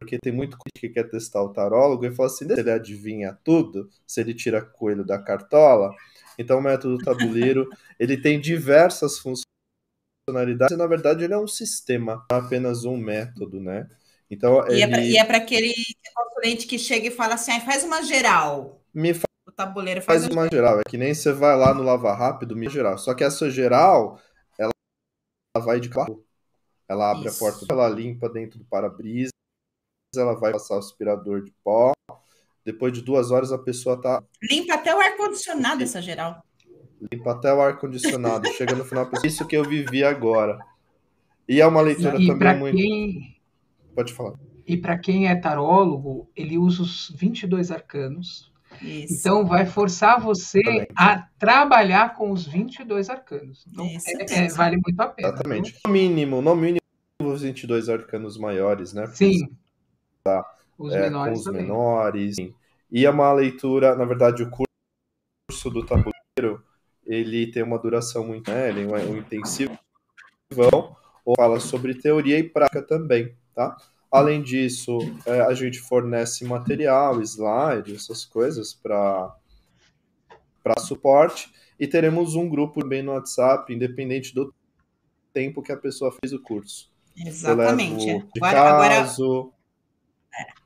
[0.04, 3.90] Porque tem muito que quer testar o tarólogo e fala assim: se ele adivinha tudo,
[4.06, 5.96] se ele tira coelho da cartola.
[6.38, 12.26] Então, o método tabuleiro ele tem diversas funcionalidades e, na verdade, ele é um sistema,
[12.30, 13.90] não apenas um método, né?
[14.30, 15.18] Então, e ele...
[15.18, 15.74] é para aquele
[16.14, 18.82] consulente que chega e fala assim, ah, faz uma geral.
[18.94, 19.24] Me fa...
[19.48, 20.80] O tabuleiro faz, faz uma geral.
[20.80, 22.98] É que nem você vai lá no Lava Rápido, me geral.
[22.98, 24.20] Só que essa geral,
[24.58, 24.72] ela
[25.64, 26.26] vai de carro.
[26.90, 27.46] Ela abre Isso.
[27.46, 29.32] a porta, ela limpa dentro do para-brisa,
[30.18, 31.94] ela vai passar o aspirador de pó.
[32.66, 34.24] Depois de duas horas a pessoa tá.
[34.42, 36.44] Limpa até o ar-condicionado essa geral.
[37.12, 38.48] Limpa até o ar-condicionado.
[38.54, 40.58] Chega no final, isso que eu vivi agora.
[41.48, 42.78] E é uma leitura e também muito.
[42.78, 43.34] Quem
[43.94, 44.34] Pode falar.
[44.66, 48.52] E para quem é tarólogo, ele usa os 22 arcanos.
[48.82, 49.20] Isso.
[49.20, 53.66] Então, vai forçar você a trabalhar com os 22 arcanos.
[53.72, 55.30] Então, é, é, vale muito a pena.
[55.30, 55.80] Exatamente.
[55.86, 56.80] No mínimo, no mínimo,
[57.22, 59.06] os 22 arcanos maiores, né?
[59.08, 59.50] Sim.
[60.24, 61.34] Tá, os é, menores.
[61.34, 61.62] Com os também.
[61.62, 62.36] menores.
[62.92, 66.64] E é uma leitura, na verdade, o curso do tabuleiro,
[67.06, 68.70] ele tem uma duração muito, né?
[68.70, 69.78] Ele é um intensivo,
[71.26, 73.78] ou fala sobre teoria e prática também tá?
[74.12, 79.36] Além disso, é, a gente fornece material, slide, essas coisas para
[80.80, 84.54] suporte e teremos um grupo também no WhatsApp, independente do
[85.34, 86.92] tempo que a pessoa fez o curso.
[87.18, 88.06] Exatamente.
[88.06, 89.52] de agora, caso.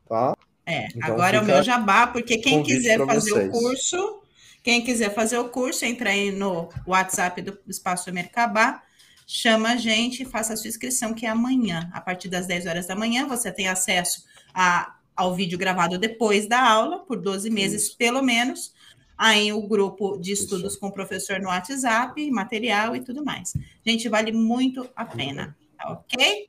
[0.08, 0.36] Tá?
[0.66, 3.48] É, então, agora é o meu jabá, porque quem quiser fazer vocês.
[3.48, 4.22] o curso,
[4.62, 8.84] quem quiser fazer o curso, entra aí no WhatsApp do Espaço Mercabá,
[9.26, 11.90] chama a gente e faça a sua inscrição, que é amanhã.
[11.94, 16.48] A partir das 10 horas da manhã, você tem acesso a, ao vídeo gravado depois
[16.48, 17.98] da aula, por 12 meses Isso.
[17.98, 18.74] pelo menos.
[19.18, 20.80] Aí o grupo de estudos Isso.
[20.82, 23.54] com o professor no WhatsApp, material e tudo mais.
[23.86, 26.48] Gente, vale muito a pena, tá ok?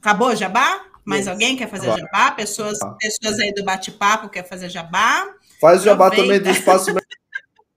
[0.00, 0.93] Acabou jabá?
[1.04, 2.30] Mais alguém quer fazer jabá?
[2.32, 5.34] Pessoas, pessoas aí do bate-papo quer fazer jabá?
[5.60, 6.94] Faz jabá também do espaço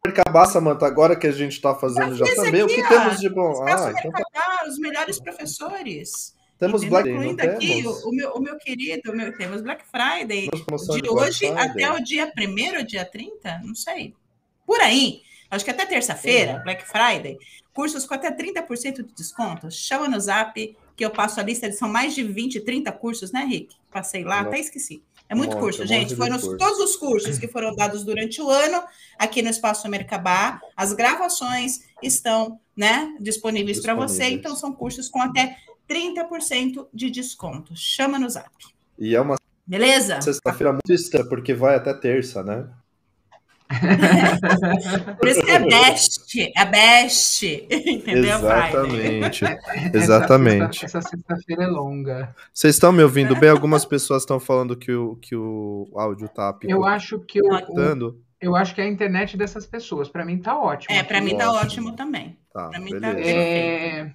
[0.10, 3.30] acabar, Samanta, agora que a gente está fazendo já também, o que ó, temos de
[3.30, 3.64] bom?
[3.64, 4.66] Ah, então tá...
[4.68, 6.36] os melhores professores.
[6.58, 7.04] Temos Entendeu?
[7.04, 10.50] Black Incluindo não aqui o, o meu, o meu querido, o meu, temos Black Friday
[10.50, 11.70] de de hoje Friday.
[11.70, 14.16] até o dia 1 dia 30, não sei.
[14.66, 15.22] Por aí.
[15.52, 17.38] Acho que até terça-feira, Black Friday,
[17.74, 19.70] cursos com até 30% de desconto.
[19.70, 23.46] Chama no zap que eu passo a lista, são mais de 20, 30 cursos, né,
[23.46, 23.76] Rick?
[23.92, 24.50] Passei lá, Não.
[24.50, 25.04] até esqueci.
[25.30, 26.16] É muito monte, curso, gente.
[26.16, 26.58] Foram curso.
[26.58, 28.82] todos os cursos que foram dados durante o ano
[29.20, 30.60] aqui no Espaço Mercabá.
[30.76, 34.26] As gravações estão né, disponíveis para você.
[34.30, 35.58] Então, são cursos com até
[35.88, 37.76] 30% de desconto.
[37.76, 38.50] Chama no zap.
[38.98, 40.20] E é uma Beleza?
[40.22, 42.68] sexta-feira muito estranha, porque vai até terça, né?
[45.20, 48.40] Por isso que é best, é best, entendeu?
[48.40, 49.20] Friday?
[49.24, 49.46] Exatamente.
[49.46, 49.60] Essa
[49.98, 50.80] Exatamente.
[50.80, 52.36] sexta- Essa sexta-feira é longa.
[52.54, 53.50] Vocês estão me ouvindo bem?
[53.50, 57.58] Algumas pessoas estão falando que o, que o áudio tá Eu acho que o, o-
[57.60, 58.22] picotando.
[58.42, 60.10] eu acho que é a internet dessas pessoas.
[60.10, 60.96] Para mim tá ótimo.
[60.96, 61.62] É, para mim tá Ótimo.
[61.66, 62.38] ótimo também.
[62.54, 63.10] Tá, pra mim tá.
[63.20, 64.12] É,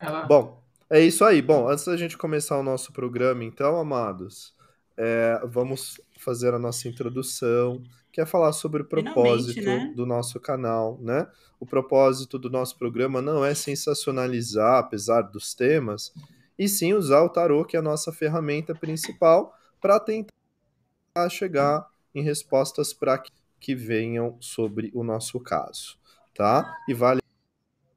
[0.00, 1.40] ela- Bom, é isso aí.
[1.42, 4.54] Bom, antes da gente começar o nosso programa, então, amados,
[4.96, 7.80] é, vamos fazer a nossa introdução,
[8.18, 9.92] que é falar sobre o propósito né?
[9.94, 11.28] do nosso canal, né?
[11.60, 16.12] O propósito do nosso programa não é sensacionalizar, apesar dos temas,
[16.58, 22.20] e sim usar o tarô, que é a nossa ferramenta principal, para tentar chegar em
[22.20, 25.96] respostas para que, que venham sobre o nosso caso,
[26.34, 26.76] tá?
[26.88, 27.20] E vale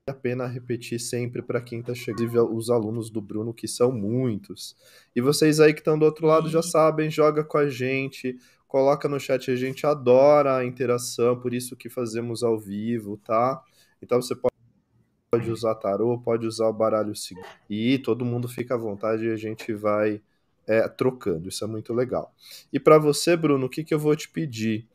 [0.08, 4.76] a pena repetir sempre para quem está chegando, os alunos do Bruno, que são muitos.
[5.16, 8.38] E vocês aí que estão do outro lado já sabem, joga com a gente,
[8.72, 13.62] coloca no chat, a gente adora a interação, por isso que fazemos ao vivo, tá?
[14.02, 17.46] Então você pode usar tarô, pode usar o baralho seguro.
[17.70, 20.22] E todo mundo fica à vontade e a gente vai
[20.66, 21.50] é, trocando.
[21.50, 22.34] Isso é muito legal.
[22.72, 24.88] E para você, Bruno, o que, que eu vou te pedir?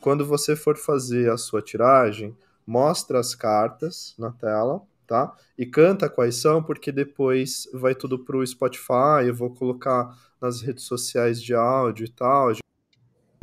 [0.00, 5.36] Quando você for fazer a sua tiragem, mostra as cartas na tela, tá?
[5.58, 10.84] E canta quais são, porque depois vai tudo pro Spotify, eu vou colocar nas redes
[10.84, 12.52] sociais de áudio e tal,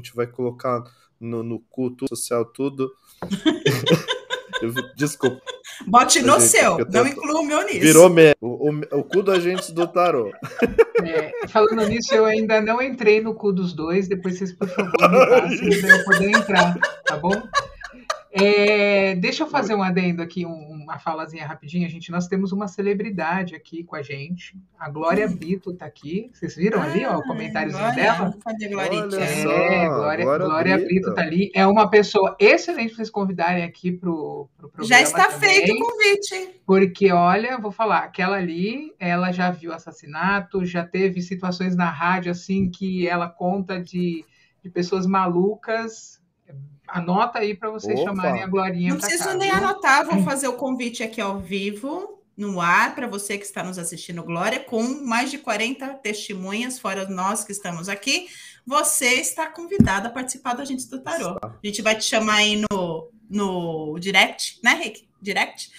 [0.01, 0.83] a gente vai colocar
[1.19, 2.91] no, no culto social tudo.
[4.95, 5.41] Desculpa,
[5.87, 7.79] Bote no Gente, seu, eu não tento- inclua o meu nisso.
[7.79, 8.35] virou me...
[8.39, 10.31] o, o, o cu do agente do tarô.
[11.03, 14.07] é, falando nisso, eu ainda não entrei no cu dos dois.
[14.07, 17.31] Depois vocês, por favor, me passem para eu poder entrar, tá bom?
[18.33, 22.11] É, deixa eu fazer um adendo aqui, um- uma falazinha rapidinha, gente.
[22.11, 24.57] Nós temos uma celebridade aqui com a gente.
[24.79, 26.29] A Glória Brito tá aqui.
[26.33, 28.33] Vocês viram ali, ó, o comentáriozinho Glória, dela?
[28.77, 30.87] Olha É, só, Glória, Glória Glória Brito.
[30.89, 31.51] Brito tá ali.
[31.53, 34.87] É uma pessoa excelente para vocês convidarem aqui pro, pro programa.
[34.87, 36.61] Já está também, feito o convite.
[36.65, 42.31] Porque, olha, vou falar, aquela ali, ela já viu assassinato, já teve situações na rádio,
[42.31, 44.23] assim, que ela conta de,
[44.63, 46.20] de pessoas malucas.
[46.91, 48.09] Anota aí para vocês Opa.
[48.09, 52.59] chamarem a Glorinha Não preciso nem anotar, vou fazer o convite aqui ao vivo, no
[52.59, 57.43] ar, para você que está nos assistindo, Glória, com mais de 40 testemunhas, fora nós
[57.43, 58.27] que estamos aqui.
[58.65, 61.37] Você está convidado a participar do Agentes do Tarô.
[61.41, 65.07] A gente vai te chamar aí no, no direct, né, Rick?
[65.21, 65.71] Direct?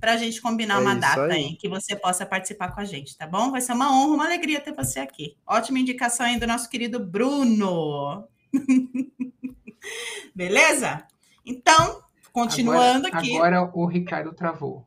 [0.00, 1.32] Para a gente combinar É uma data aí.
[1.32, 3.50] aí que você possa participar com a gente, tá bom?
[3.50, 5.36] Vai ser uma honra, uma alegria ter você aqui.
[5.46, 8.26] Ótima indicação aí do nosso querido Bruno.
[10.34, 11.06] Beleza?
[11.44, 13.36] Então, continuando agora, aqui.
[13.36, 14.86] Agora o Ricardo travou.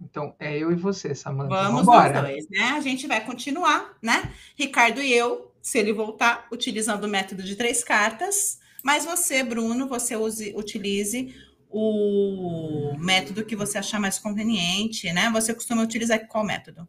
[0.00, 1.48] Então, é eu e você, Samanta.
[1.48, 2.22] Vamos Vambora.
[2.22, 2.72] dois, né?
[2.76, 4.30] A gente vai continuar, né?
[4.54, 8.58] Ricardo e eu, se ele voltar, utilizando o método de três cartas.
[8.82, 11.34] Mas você, Bruno, você use, utilize
[11.70, 15.30] o método que você achar mais conveniente, né?
[15.32, 16.88] Você costuma utilizar qual método?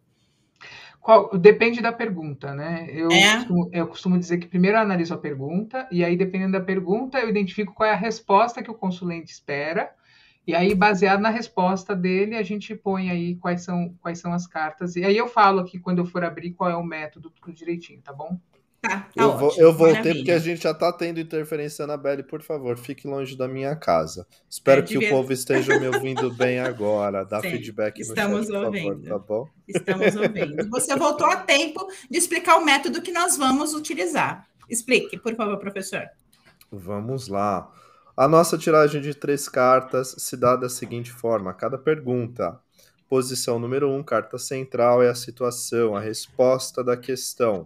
[1.08, 2.86] Qual- depende da pergunta, né?
[2.92, 3.32] Eu, É?
[3.32, 7.18] costumo, eu costumo dizer que primeiro eu analiso a pergunta, e aí, dependendo da pergunta,
[7.18, 9.90] eu identifico qual é a resposta que o consulente espera,
[10.46, 14.46] e aí, baseado na resposta dele, a gente põe aí quais são, quais são as
[14.48, 14.98] cartas.
[14.98, 18.02] E aí eu falo aqui, quando eu for abrir, qual é o método, tudo direitinho,
[18.02, 18.38] tá bom?
[18.88, 20.16] Tá, tá Eu, vou, eu voltei maravilha.
[20.16, 22.24] porque a gente já tá tendo interferência, Anabelle.
[22.24, 24.26] Por favor, fique longe da minha casa.
[24.50, 27.24] Espero É, que devia- o povo esteja me ouvindo bem agora.
[27.26, 29.04] Dá Sim, feedback no estamos chat, por ouvindo.
[29.04, 29.50] favor, tá bom?
[29.68, 30.70] Estamos ouvindo.
[30.70, 34.48] Você voltou a tempo de explicar o método que nós vamos utilizar.
[34.70, 36.04] Explique, por favor, professor.
[36.72, 37.72] Vamos lá.
[38.16, 42.60] A nossa tiragem de três cartas se dá da seguinte forma: cada pergunta.
[43.10, 47.64] Posição número um, carta central, é a situação, a resposta da questão.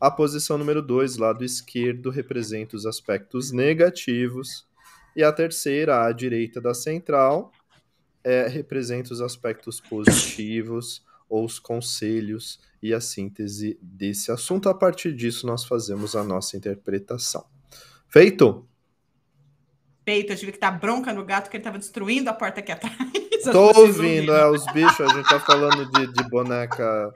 [0.00, 4.66] A posição número dois, lado esquerdo, representa os aspectos negativos.
[5.16, 7.50] E a terceira, à direita da central,
[8.22, 14.68] é, representa os aspectos positivos ou os conselhos e a síntese desse assunto.
[14.68, 17.44] A partir disso, nós fazemos a nossa interpretação.
[18.08, 18.66] Feito?
[20.04, 22.72] Peito, eu tive que dar bronca no gato que ele estava destruindo a porta aqui
[22.72, 22.96] atrás.
[23.44, 27.12] Tô Vocês ouvindo, é, os bichos, a gente tá falando de, de boneca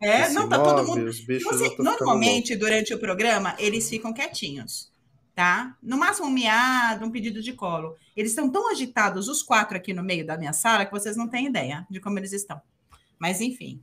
[0.00, 1.10] É, não, tá todo mundo.
[1.26, 4.90] Bichos assim, normalmente, durante o programa, eles ficam quietinhos,
[5.34, 5.76] tá?
[5.82, 7.96] No máximo um miado, um pedido de colo.
[8.16, 11.28] Eles estão tão agitados, os quatro aqui no meio da minha sala, que vocês não
[11.28, 12.60] têm ideia de como eles estão.
[13.18, 13.82] Mas, enfim.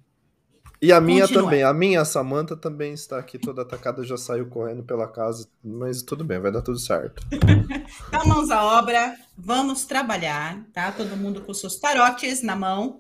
[0.82, 1.44] E a minha Continua.
[1.44, 1.64] também.
[1.64, 6.02] A minha, a Samanta, também está aqui toda atacada, já saiu correndo pela casa, mas
[6.02, 7.22] tudo bem, vai dar tudo certo.
[7.32, 10.92] então, mãos à obra, vamos trabalhar, tá?
[10.92, 13.00] Todo mundo com seus tarotes na mão,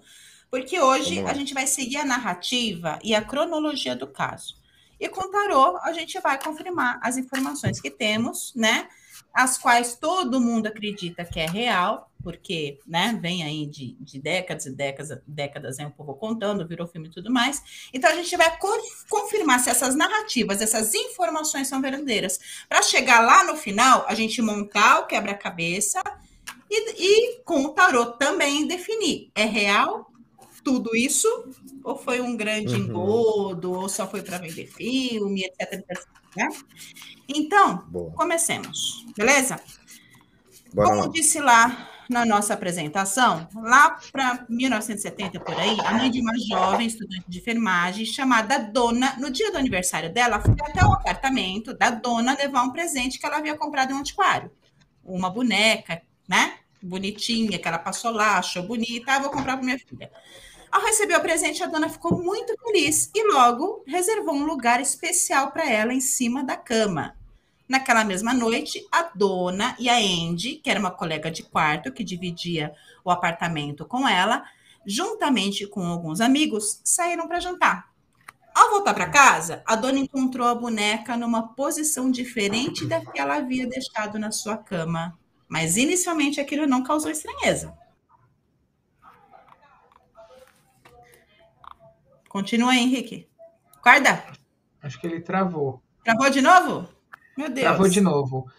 [0.51, 4.59] porque hoje a gente vai seguir a narrativa e a cronologia do caso.
[4.99, 8.87] E com o tarô, a gente vai confirmar as informações que temos, né?
[9.33, 14.65] as quais todo mundo acredita que é real, porque né, vem aí de, de décadas
[14.65, 17.89] e décadas, décadas é um povo contando, virou filme e tudo mais.
[17.93, 18.57] Então a gente vai
[19.09, 22.39] confirmar se essas narrativas, essas informações são verdadeiras.
[22.67, 26.01] Para chegar lá no final, a gente montar o quebra-cabeça
[26.69, 30.10] e, e com o tarô também definir: é real
[30.63, 31.27] tudo isso?
[31.83, 32.81] Ou foi um grande uhum.
[32.81, 36.07] engodo, ou só foi para vender filme, etc, etc.
[36.35, 36.49] Né?
[37.27, 38.11] Então, Boa.
[38.11, 39.59] comecemos, beleza?
[40.73, 46.19] Bora Como disse lá na nossa apresentação, lá para 1970 por aí, a mãe de
[46.19, 50.91] uma jovem estudante de enfermagem chamada Dona, no dia do aniversário dela, foi até o
[50.91, 54.51] apartamento da Dona levar um presente que ela havia comprado em um antiquário,
[55.03, 56.55] uma boneca, né?
[56.81, 60.11] Bonitinha, que ela passou lá, achou bonita, ah, vou comprar para minha filha.
[60.71, 65.51] Ao receber o presente, a dona ficou muito feliz e logo reservou um lugar especial
[65.51, 67.13] para ela em cima da cama.
[67.67, 72.05] Naquela mesma noite, a dona e a Andy, que era uma colega de quarto que
[72.05, 74.45] dividia o apartamento com ela,
[74.85, 77.91] juntamente com alguns amigos, saíram para jantar.
[78.55, 83.37] Ao voltar para casa, a dona encontrou a boneca numa posição diferente da que ela
[83.37, 85.17] havia deixado na sua cama.
[85.49, 87.73] Mas inicialmente aquilo não causou estranheza.
[92.31, 93.27] Continua, Henrique.
[93.83, 94.23] Guarda.
[94.81, 95.83] Acho que ele travou.
[96.01, 96.87] Travou de novo?
[97.37, 97.67] Meu Deus.
[97.67, 98.49] Travou de novo.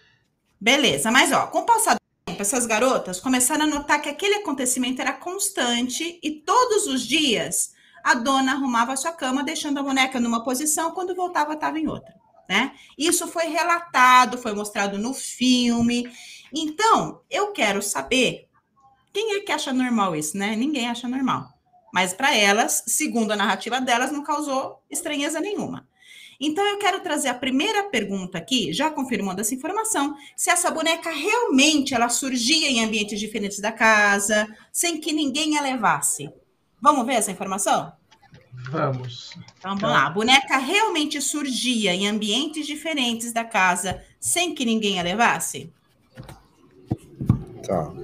[0.61, 4.35] Beleza, mas ó, com o passar do tempo, essas garotas começaram a notar que aquele
[4.35, 9.83] acontecimento era constante e todos os dias a dona arrumava a sua cama, deixando a
[9.83, 12.13] boneca numa posição, quando voltava estava em outra.
[12.47, 12.75] Né?
[12.95, 16.07] Isso foi relatado, foi mostrado no filme.
[16.53, 18.47] Então, eu quero saber
[19.11, 20.55] quem é que acha normal isso, né?
[20.55, 21.52] Ninguém acha normal.
[21.93, 25.87] Mas para elas, segundo a narrativa delas, não causou estranheza nenhuma.
[26.39, 31.11] Então eu quero trazer a primeira pergunta aqui, já confirmando essa informação, se essa boneca
[31.11, 36.31] realmente ela surgia em ambientes diferentes da casa, sem que ninguém a levasse.
[36.81, 37.93] Vamos ver essa informação?
[38.71, 39.31] Vamos.
[39.59, 40.07] Então vamos lá.
[40.07, 45.71] A boneca realmente surgia em ambientes diferentes da casa, sem que ninguém a levasse?
[47.65, 48.02] Tá.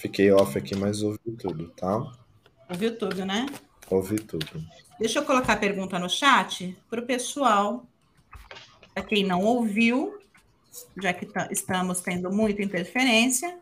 [0.00, 2.10] Fiquei off aqui, mas ouvi tudo, tá?
[2.70, 3.44] Ouviu tudo, né?
[3.90, 4.46] Ouvi tudo.
[4.98, 7.86] Deixa eu colocar a pergunta no chat para o pessoal.
[8.94, 10.18] Para quem não ouviu,
[11.02, 13.58] já que estamos tendo muita interferência.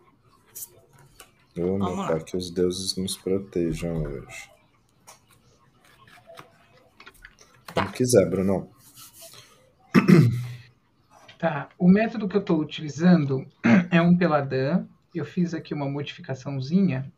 [1.57, 4.48] Oh, meu pai, que os deuses nos protejam hoje.
[7.74, 7.83] Tá.
[7.83, 8.70] Como quiser, Bruno.
[11.37, 11.68] Tá.
[11.77, 13.44] O método que eu estou utilizando
[13.90, 14.87] é um Peladan
[15.18, 17.11] eu fiz aqui uma modificaçãozinha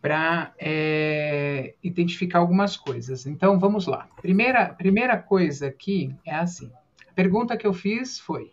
[0.00, 3.26] para é, identificar algumas coisas.
[3.26, 4.06] Então, vamos lá.
[4.20, 6.70] Primeira, primeira coisa aqui é assim.
[7.08, 8.52] A pergunta que eu fiz foi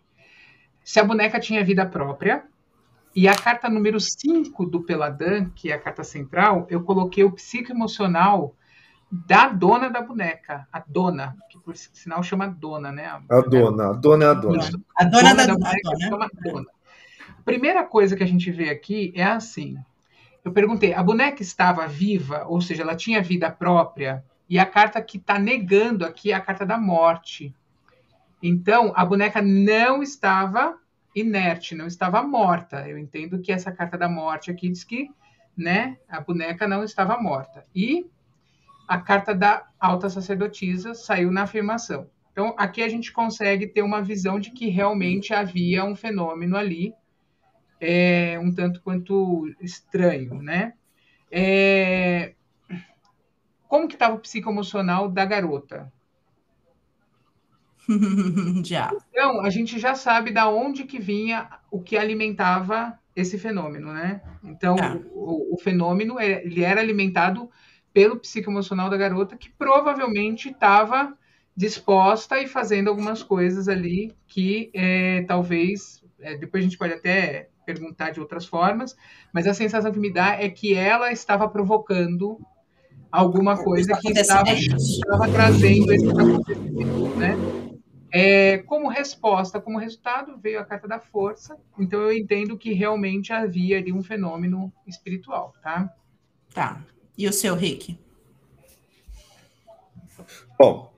[0.83, 2.43] se a boneca tinha vida própria.
[3.15, 7.31] E a carta número 5 do Peladan, que é a carta central, eu coloquei o
[7.31, 8.55] psicoemocional
[9.11, 13.05] da dona da boneca, a dona, que por sinal chama dona, né?
[13.05, 14.63] A, a dona, a dona é a dona.
[14.97, 15.99] A dona, dona da, da boneca dona.
[15.99, 16.65] chama dona.
[17.45, 19.77] Primeira coisa que a gente vê aqui é assim.
[20.43, 25.01] Eu perguntei, a boneca estava viva, ou seja, ela tinha vida própria, e a carta
[25.01, 27.53] que está negando aqui é a carta da morte.
[28.41, 30.77] Então, a boneca não estava
[31.15, 32.87] inerte, não estava morta.
[32.87, 35.09] Eu entendo que essa carta da morte aqui diz que,
[35.55, 37.65] né, a boneca não estava morta.
[37.73, 38.05] E
[38.87, 42.09] a carta da alta sacerdotisa saiu na afirmação.
[42.31, 46.93] Então, aqui a gente consegue ter uma visão de que realmente havia um fenômeno ali
[47.83, 50.73] é um tanto quanto estranho, né?
[51.31, 52.33] É...
[53.67, 55.91] Como que estava o psicoemocional da garota?
[58.63, 58.91] já.
[59.09, 64.21] Então, a gente já sabe da onde que vinha o que alimentava esse fenômeno, né?
[64.43, 64.97] Então, tá.
[65.11, 67.49] o, o, fenômeno é, ele era alimentado
[67.93, 71.15] pelo psicoemocional da garota, que provavelmente estava
[71.55, 77.49] disposta e fazendo algumas coisas ali que é, talvez é, depois a gente pode até
[77.65, 78.95] perguntar de outras formas,
[79.33, 82.39] mas a sensação que me dá é que ela estava provocando
[83.11, 87.37] alguma coisa que estava, estava trazendo esse acontecimento, né?
[88.11, 91.57] É, como resposta, como resultado, veio a carta da força.
[91.79, 95.91] Então eu entendo que realmente havia ali um fenômeno espiritual, tá?
[96.53, 96.83] Tá.
[97.17, 97.97] E o seu, Rick?
[100.59, 100.93] Bom,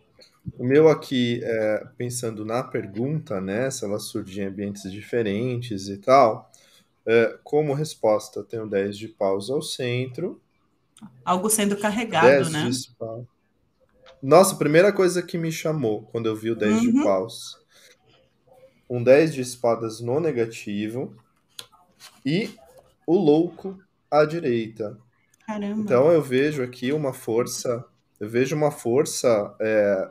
[0.57, 5.97] o meu aqui, é, pensando na pergunta, né, se ela surge em ambientes diferentes e
[5.97, 6.51] tal,
[7.07, 10.41] é, como resposta, tenho 10 de paus ao centro.
[11.23, 12.69] Algo sendo carregado, 10 né?
[14.21, 16.91] Nossa, a primeira coisa que me chamou quando eu vi o 10 uhum.
[16.91, 17.59] de paus.
[18.89, 21.15] Um 10 de espadas no negativo
[22.25, 22.49] e
[23.05, 23.79] o louco
[24.09, 24.97] à direita.
[25.45, 25.81] Caramba.
[25.81, 27.85] Então eu vejo aqui uma força,
[28.19, 30.09] eu vejo uma força é,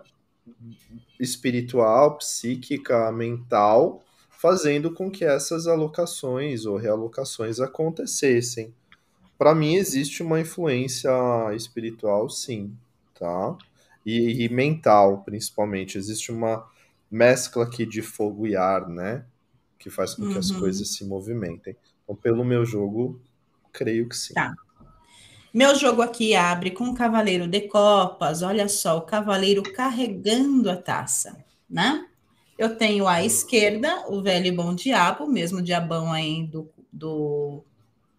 [1.18, 4.05] espiritual, psíquica, mental,
[4.45, 8.74] fazendo com que essas alocações ou realocações acontecessem.
[9.38, 11.11] Para mim existe uma influência
[11.55, 12.76] espiritual, sim,
[13.18, 13.57] tá?
[14.05, 15.97] e, e mental, principalmente.
[15.97, 16.68] Existe uma
[17.11, 19.24] mescla aqui de fogo e ar, né?
[19.78, 20.38] Que faz com que uhum.
[20.38, 21.74] as coisas se movimentem.
[22.03, 23.18] Então, pelo meu jogo,
[23.72, 24.34] creio que sim.
[24.34, 24.53] Tá.
[25.55, 28.42] Meu jogo aqui abre com o cavaleiro de copas.
[28.42, 32.07] Olha só, o cavaleiro carregando a taça, né?
[32.59, 37.64] Eu tenho à esquerda o velho e bom diabo, mesmo diabão aí do, do,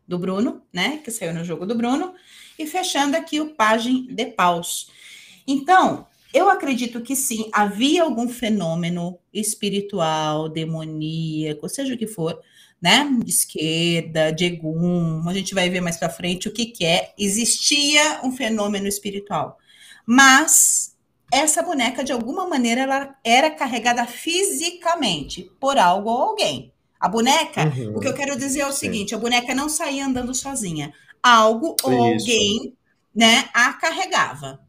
[0.07, 0.97] do Bruno, né?
[0.97, 2.13] Que saiu no jogo do Bruno.
[2.57, 4.89] E fechando aqui o pajem de paus.
[5.47, 12.37] Então, eu acredito que sim, havia algum fenômeno espiritual, demoníaco, seja o que for,
[12.81, 13.09] né?
[13.23, 17.13] De esquerda, de egum, a gente vai ver mais para frente o que, que é.
[17.17, 19.57] Existia um fenômeno espiritual,
[20.05, 20.94] mas
[21.31, 26.71] essa boneca, de alguma maneira, ela era carregada fisicamente por algo ou alguém.
[26.99, 27.97] A boneca, uhum.
[27.97, 30.93] o que eu quero dizer é o seguinte: a boneca não saía andando sozinha.
[31.21, 32.29] Algo ou Isso.
[32.29, 32.73] alguém
[33.13, 34.59] né, a carregava.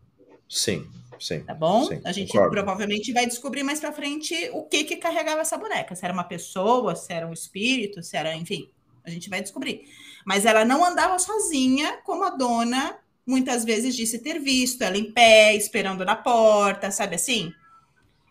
[0.49, 0.87] Sim,
[1.21, 1.41] sim.
[1.41, 1.87] Tá bom?
[1.87, 2.53] Sim, a gente concordo.
[2.53, 5.95] provavelmente vai descobrir mais para frente o que que carregava essa boneca.
[5.95, 8.71] Se era uma pessoa, se era um espírito, se era, enfim,
[9.05, 9.83] a gente vai descobrir.
[10.25, 15.13] Mas ela não andava sozinha, como a dona muitas vezes disse ter visto ela em
[15.13, 17.53] pé, esperando na porta, sabe assim?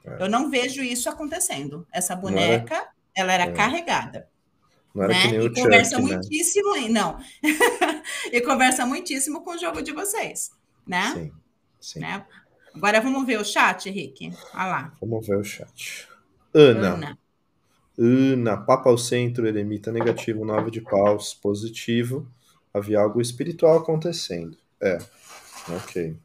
[0.05, 0.23] É.
[0.23, 1.85] Eu não vejo isso acontecendo.
[1.91, 2.89] Essa boneca, era...
[3.15, 3.51] ela era é.
[3.51, 4.29] carregada.
[4.93, 5.21] Não era né?
[5.21, 6.03] que nem o e conversa né?
[6.03, 7.19] muitíssimo, não.
[8.31, 10.51] e conversa muitíssimo com o jogo de vocês,
[10.87, 11.11] né?
[11.13, 11.31] Sim.
[11.81, 11.99] Sim.
[11.99, 12.25] Né?
[12.73, 14.31] Agora vamos ver o chat, Henrique.
[14.53, 14.93] Olha lá.
[15.01, 16.07] Vamos ver o chat.
[16.53, 16.93] Ana.
[16.93, 17.19] Ana.
[17.97, 22.27] Ana, Papa ao centro, eremita negativo, nove de paus, positivo.
[22.73, 24.57] Havia algo espiritual acontecendo.
[24.85, 24.99] É,
[25.73, 26.15] ok.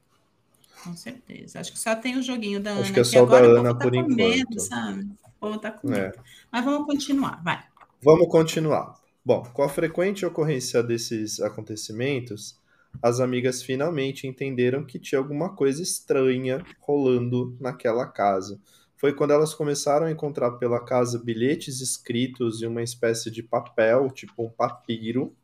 [0.85, 1.61] Com certeza.
[1.61, 2.81] Acho que só tem o joguinho da Ana.
[2.81, 4.17] Acho que é só da Ana tá por enquanto.
[4.17, 5.09] Medo, sabe?
[5.25, 6.17] O povo tá com medo.
[6.17, 6.23] É.
[6.53, 7.63] Mas vamos continuar, vai.
[8.03, 9.01] Vamos continuar.
[9.25, 12.59] Bom, com a frequente ocorrência desses acontecimentos,
[13.03, 18.61] as amigas finalmente entenderam que tinha alguma coisa estranha rolando naquela casa.
[18.97, 24.11] Foi quando elas começaram a encontrar pela casa bilhetes escritos em uma espécie de papel,
[24.11, 25.35] tipo um papiro,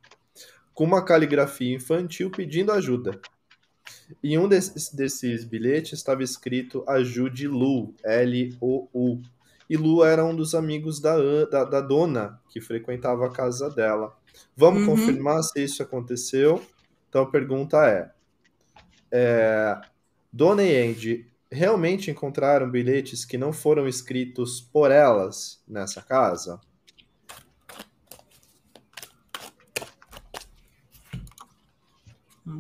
[0.76, 3.18] com uma caligrafia infantil pedindo ajuda.
[4.22, 9.22] Em um desses, desses bilhetes estava escrito Ajude Lu, L-O-U.
[9.70, 11.16] E Lu era um dos amigos da,
[11.46, 14.14] da, da dona que frequentava a casa dela.
[14.54, 14.88] Vamos uhum.
[14.88, 16.62] confirmar se isso aconteceu.
[17.08, 18.10] Então a pergunta é,
[19.10, 19.80] é
[20.30, 26.60] Dona e Andy realmente encontraram bilhetes que não foram escritos por elas nessa casa?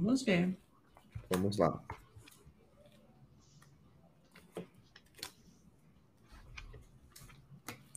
[0.06, 0.56] Vamos ver.
[1.28, 1.82] Vamos lá.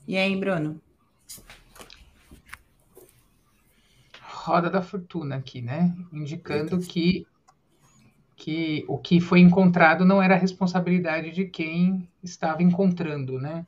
[0.08, 0.82] E aí, Bruno?
[4.24, 5.96] roda da fortuna aqui, né?
[6.12, 7.28] Indicando que,
[8.36, 13.68] que o que foi encontrado não era responsabilidade de quem estava encontrando, né?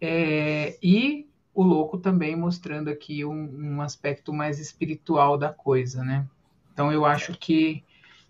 [0.00, 6.24] É, e o louco também mostrando aqui um, um, aspecto mais espiritual da coisa, né?
[6.74, 7.82] Então eu acho que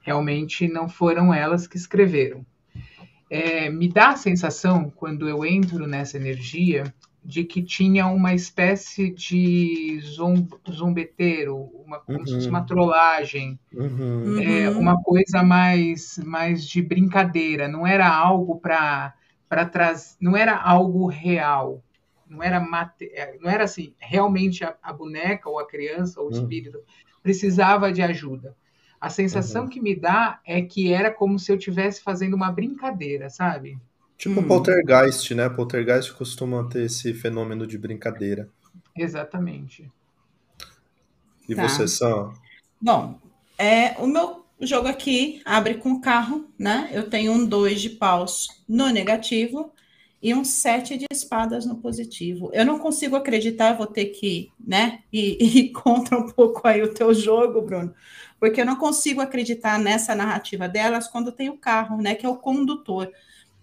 [0.03, 2.47] realmente não foram elas que escreveram.
[3.31, 9.11] É, me dá a sensação, quando eu entro nessa energia, de que tinha uma espécie
[9.11, 12.49] de zom, zombeteiro, uma, uhum.
[12.49, 14.39] uma trollagem, uhum.
[14.43, 14.79] É, uhum.
[14.79, 19.15] uma coisa mais, mais de brincadeira, não era algo para
[19.73, 21.83] trazer, não era algo real,
[22.29, 26.31] não era, mate, é, não era assim, realmente a, a, boneca ou a criança ou
[26.31, 26.41] o uhum.
[27.25, 28.55] Precisava de ajuda.
[29.01, 29.69] A sensação uhum.
[29.69, 33.79] que me dá é que era como se eu estivesse fazendo uma brincadeira, sabe?
[34.17, 34.47] Tipo hum.
[34.47, 35.49] poltergeist, né?
[35.49, 38.49] Poltergeist costuma ter esse fenômeno de brincadeira.
[38.95, 39.91] Exatamente.
[41.49, 41.67] E tá.
[41.67, 42.33] você, Sam?
[42.81, 43.19] Bom,
[43.59, 46.91] é, o meu jogo aqui abre com o carro, né?
[46.93, 49.73] Eu tenho um 2 de paus no negativo
[50.25, 52.49] e um 7 de espadas no positivo.
[52.55, 57.13] Eu não consigo acreditar, vou ter que, né, ir contra um pouco aí o teu
[57.13, 57.95] jogo, Bruno,
[58.41, 62.29] porque eu não consigo acreditar nessa narrativa delas quando tem o carro, né, que é
[62.29, 63.13] o condutor.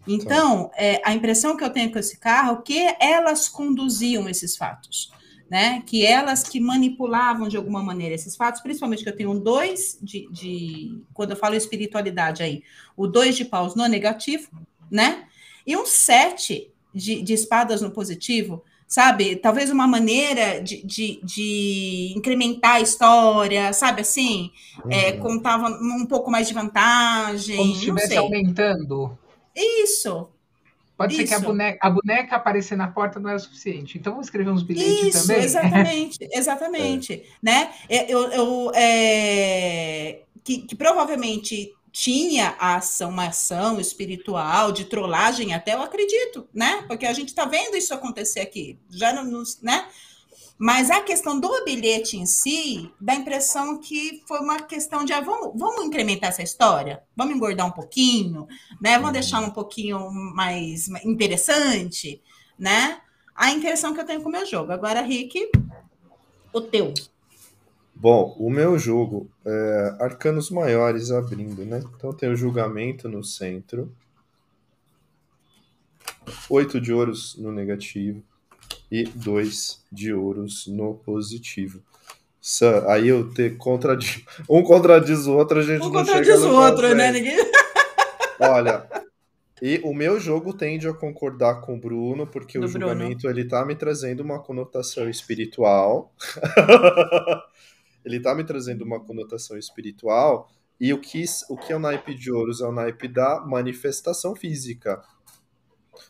[0.07, 4.55] Então, é, a impressão que eu tenho com esse carro é que elas conduziam esses
[4.55, 5.11] fatos
[5.49, 5.83] né?
[5.85, 9.99] Que elas que manipulavam de alguma maneira esses fatos, principalmente que eu tenho um dois
[10.01, 12.63] de, de quando eu falo espiritualidade aí,
[12.95, 14.49] o dois de paus no negativo,
[14.89, 15.27] né?
[15.65, 19.35] E um sete de, de espadas no positivo, sabe?
[19.35, 24.51] Talvez uma maneira de, de, de incrementar a história, sabe assim?
[24.79, 24.91] É, uhum.
[24.91, 27.57] É, contava um pouco mais de vantagem.
[27.57, 29.17] Como se estivesse aumentando.
[29.55, 30.29] Isso,
[31.01, 31.23] Pode Isso.
[31.23, 33.97] ser que a boneca, a boneca, aparecer na porta não era suficiente.
[33.97, 35.43] Então vamos escrever uns bilhetes Isso, também.
[35.43, 37.13] Exatamente, exatamente.
[37.17, 37.23] é.
[37.41, 37.71] Né?
[37.89, 45.53] É, eu, eu é, que, que, provavelmente tinha a ação, uma ação espiritual de trollagem,
[45.53, 46.83] até eu acredito, né?
[46.87, 48.79] Porque a gente está vendo isso acontecer aqui.
[48.89, 49.87] Já não, né?
[50.57, 55.11] Mas a questão do bilhete em si, dá a impressão que foi uma questão de
[55.11, 58.47] ah, vamos, vamos incrementar essa história, vamos engordar um pouquinho,
[58.79, 58.97] né?
[58.99, 62.21] Vamos deixar um pouquinho mais interessante,
[62.59, 63.01] né?
[63.35, 64.71] A impressão que eu tenho com o meu jogo.
[64.71, 65.49] Agora, Rick,
[66.53, 66.93] o teu.
[68.01, 71.83] Bom, o meu jogo é arcanos maiores abrindo, né?
[71.95, 73.95] Então tem o julgamento no centro,
[76.49, 78.23] oito de ouros no negativo,
[78.91, 81.79] e dois de ouros no positivo.
[82.87, 84.23] Aí eu ter contradiz...
[84.49, 87.11] um contradiz o outro, a gente um não contradiz o outro, né?
[87.11, 87.37] Ninguém...
[88.41, 88.83] Olha,
[89.61, 93.39] e o meu jogo tende a concordar com o Bruno, porque Do o julgamento Bruno.
[93.39, 96.11] ele tá me trazendo uma conotação espiritual.
[98.03, 100.49] ele tá me trazendo uma conotação espiritual.
[100.79, 102.61] E o que, o que é o naipe de ouros?
[102.61, 105.01] É o naipe da manifestação física.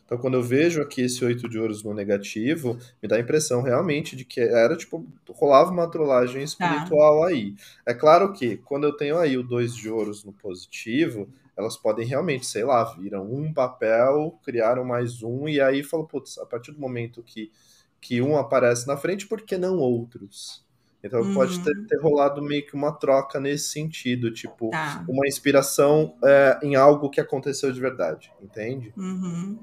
[0.06, 3.62] Então, quando eu vejo aqui esse oito de ouros no negativo, me dá a impressão
[3.62, 7.28] realmente de que era tipo, rolava uma trollagem espiritual tá.
[7.28, 7.56] aí.
[7.86, 12.06] É claro que quando eu tenho aí o dois de ouros no positivo, elas podem
[12.06, 16.72] realmente, sei lá, viram um papel, criaram mais um, e aí falam, putz, a partir
[16.72, 17.52] do momento que,
[18.00, 20.66] que um aparece na frente, por que não outros?
[21.04, 21.34] Então uhum.
[21.34, 25.04] pode ter, ter, rolado meio que uma troca nesse sentido, tipo, tá.
[25.08, 28.94] uma inspiração é, em algo que aconteceu de verdade, entende?
[28.96, 29.60] Uhum.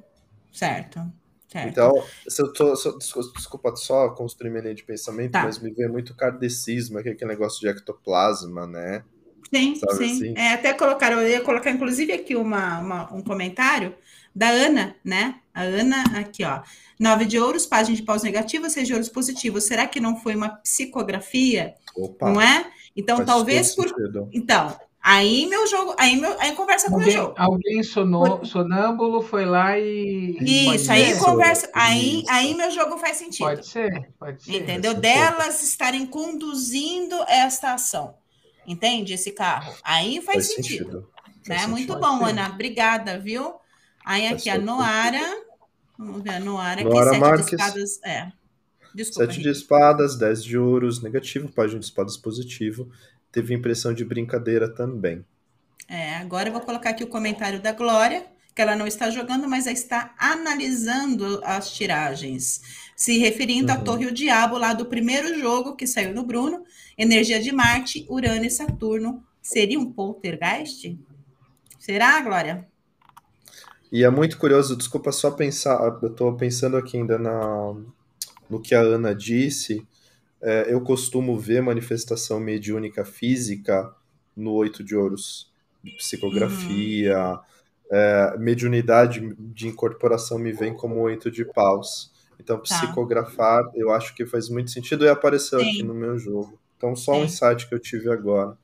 [0.53, 1.01] Certo.
[1.49, 1.69] Certo.
[1.69, 2.75] Então, se eu tô.
[2.75, 5.45] Desculpa só construir minha linha de pensamento, tá.
[5.45, 9.03] mas me vê muito kardecismo, aquele negócio de ectoplasma, né?
[9.51, 10.13] Sim, Sabe sim.
[10.13, 10.35] Assim?
[10.37, 13.95] É, até colocaram, eu ia colocar, inclusive, aqui uma, uma, um comentário
[14.39, 15.35] da Ana, né?
[15.53, 16.63] A Ana, aqui, ó.
[16.99, 19.65] Nove de ouros, página de paus negativos, seis de ouros positivos.
[19.65, 21.75] Será que não foi uma psicografia?
[21.97, 22.71] Opa, não é?
[22.97, 23.89] Então, talvez por.
[23.89, 24.29] Sentido.
[24.33, 27.35] Então, Aí meu jogo, aí, meu, aí conversa alguém, com o meu jogo.
[27.39, 30.37] Alguém sonou, sonâmbulo foi lá e.
[30.41, 31.71] Isso, aí conversa.
[31.73, 33.47] Aí, aí meu jogo faz sentido.
[33.47, 34.57] Pode ser, pode ser.
[34.57, 34.95] Entendeu?
[34.95, 38.17] Delas estarem conduzindo esta ação.
[38.67, 39.15] Entende?
[39.15, 39.73] Esse carro.
[39.83, 40.85] Aí faz, faz sentido.
[40.85, 41.09] sentido.
[41.49, 41.67] Né?
[41.69, 42.51] Muito bom, Ana.
[42.51, 43.55] Obrigada, viu?
[44.09, 45.21] Aí aqui a Noara.
[45.99, 47.47] Vamos ver a Noara, Noara aqui, sete Marques.
[47.47, 48.01] de espadas.
[48.03, 48.33] É.
[48.95, 52.91] Desculpa, sete de espadas, dez de ouros, negativo, página de espadas positivo
[53.31, 55.23] teve impressão de brincadeira também.
[55.87, 59.47] É, agora eu vou colocar aqui o comentário da Glória, que ela não está jogando,
[59.47, 62.63] mas está analisando as tiragens,
[62.97, 63.79] se referindo uhum.
[63.79, 66.65] à Torre o Diabo lá do primeiro jogo que saiu no Bruno,
[66.97, 69.23] energia de Marte, Urano e Saturno.
[69.43, 70.99] Seria um poltergeist?
[71.79, 72.67] Será, Glória?
[73.91, 77.75] E é muito curioso, desculpa só pensar, eu estou pensando aqui ainda na,
[78.49, 79.87] no que a Ana disse,
[80.43, 83.91] é, eu costumo ver manifestação mediúnica física
[84.37, 85.51] no Oito de Ouros,
[85.83, 87.39] de psicografia, uhum.
[87.91, 92.13] é, mediunidade de incorporação me vem como Oito de Paus.
[92.39, 92.63] Então, tá.
[92.63, 93.73] psicografar, tá.
[93.75, 95.71] eu acho que faz muito sentido e apareceu Sim.
[95.71, 96.59] aqui no meu jogo.
[96.77, 97.21] Então, só Sim.
[97.21, 98.57] um insight que eu tive agora.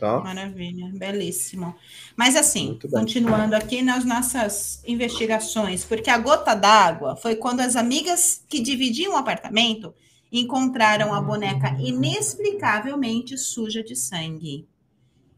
[0.00, 0.18] Tá?
[0.20, 1.74] Maravilha, belíssimo.
[2.16, 8.42] Mas assim, continuando aqui nas nossas investigações, porque a gota d'água foi quando as amigas
[8.48, 9.94] que dividiam o apartamento
[10.32, 14.66] encontraram a boneca inexplicavelmente suja de sangue.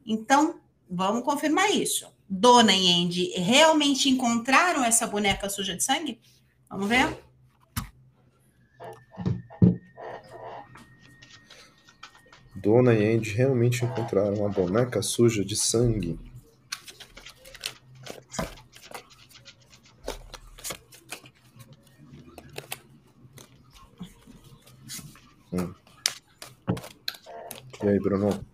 [0.06, 2.06] Então, vamos confirmar isso.
[2.28, 6.20] Dona e Andy realmente encontraram essa boneca suja de sangue?
[6.70, 7.18] Vamos ver?
[12.62, 16.16] Dona e Andy realmente encontraram uma boneca suja de sangue.
[25.52, 25.74] Hum.
[27.82, 28.44] E aí, Bruno?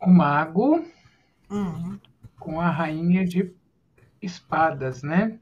[0.00, 0.84] O mago
[1.48, 2.00] uhum.
[2.36, 3.54] com a rainha de
[4.24, 5.38] espadas, né?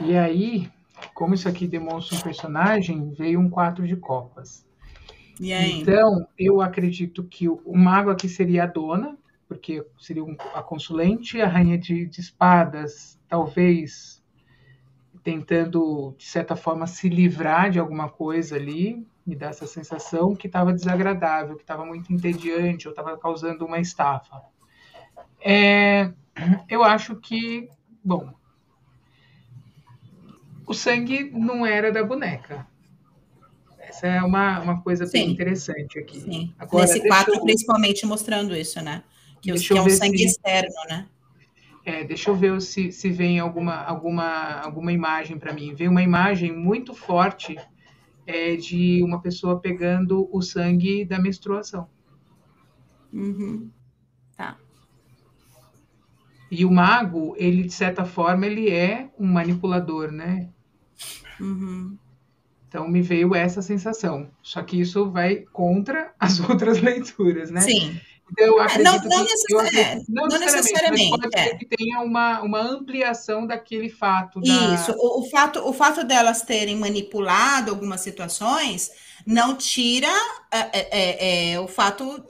[0.00, 0.70] E aí,
[1.14, 4.66] como isso aqui demonstra um personagem, veio um quatro de copas.
[5.40, 5.80] E?
[5.82, 9.16] Então, eu acredito que o, o mago aqui seria a dona,
[9.48, 14.22] porque seria um- a consulente, a rainha de, de espadas, talvez
[15.22, 20.46] tentando, de certa forma, se livrar de alguma coisa ali, me dá essa sensação que
[20.46, 24.40] estava desagradável, que estava muito entediante, ou estava causando uma estafa.
[25.40, 26.12] É,
[26.68, 27.68] eu acho que,
[28.06, 28.32] bom,
[30.64, 32.66] o sangue não era da boneca.
[33.80, 35.32] Essa é uma, uma coisa bem Sim.
[35.32, 36.20] interessante aqui.
[36.20, 36.54] Sim.
[36.58, 39.02] Agora, Nesse quadro, eu- principalmente mostrando isso, né?
[39.40, 41.08] Que, Deixa que é um sangue se- externo, né?
[41.84, 45.72] É, deixa eu ver se, se vem alguma, alguma, alguma imagem para mim.
[45.74, 47.56] Vem uma imagem muito forte
[48.26, 51.88] é, de uma pessoa pegando o sangue da menstruação.
[53.12, 53.70] Uhum.
[56.58, 60.48] E o mago, ele de certa forma, ele é um manipulador, né?
[61.38, 61.96] Uhum.
[62.68, 64.30] Então me veio essa sensação.
[64.42, 67.60] Só que isso vai contra as outras leituras, né?
[67.60, 68.00] Sim.
[68.32, 71.54] Então, É, não- não que- necessari- acredito- não mas necessariamente, pode ser é.
[71.56, 74.40] que tenha uma, uma ampliação daquele fato.
[74.40, 74.92] da- Isso.
[74.98, 78.90] O, o fato, o fato delas terem manipulado algumas situações
[79.24, 80.08] não tira
[80.50, 82.24] é, é, é, é, o fato.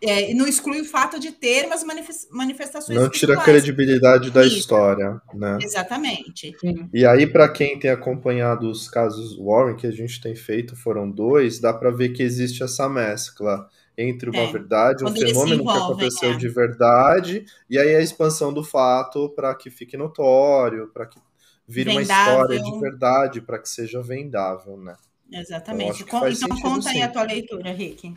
[0.00, 2.98] É, não exclui o fato de ter umas manifes- manifestações.
[2.98, 4.58] Não tira a credibilidade da Isso.
[4.58, 5.58] história, né?
[5.60, 6.54] Exatamente.
[6.60, 6.88] Sim.
[6.92, 11.10] E aí, para quem tem acompanhado os casos Warren que a gente tem feito, foram
[11.10, 15.26] dois, dá para ver que existe essa mescla entre uma É, verdade, um quando se
[15.26, 16.36] fenômeno que aconteceu é.
[16.36, 21.18] de verdade, e aí a expansão do fato para que fique notório, para que
[21.66, 22.32] vire uma Vendável.
[22.34, 24.94] história de verdade, para que seja vendável, né?
[25.30, 26.02] Eu Exatamente.
[26.04, 27.02] Então, sentido, conta aí sim.
[27.02, 28.14] a tua leitura, Rick.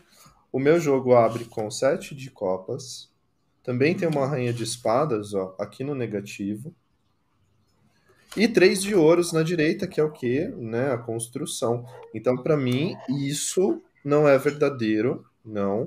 [0.52, 3.10] O meu jogo abre com sete de copas.
[3.64, 6.74] Também tem uma rainha de espadas, ó, aqui no negativo.
[8.36, 10.52] E três de ouros na direita, que é o quê?
[10.58, 11.86] Né, a construção.
[12.14, 15.86] Então, para mim, isso não é verdadeiro, não.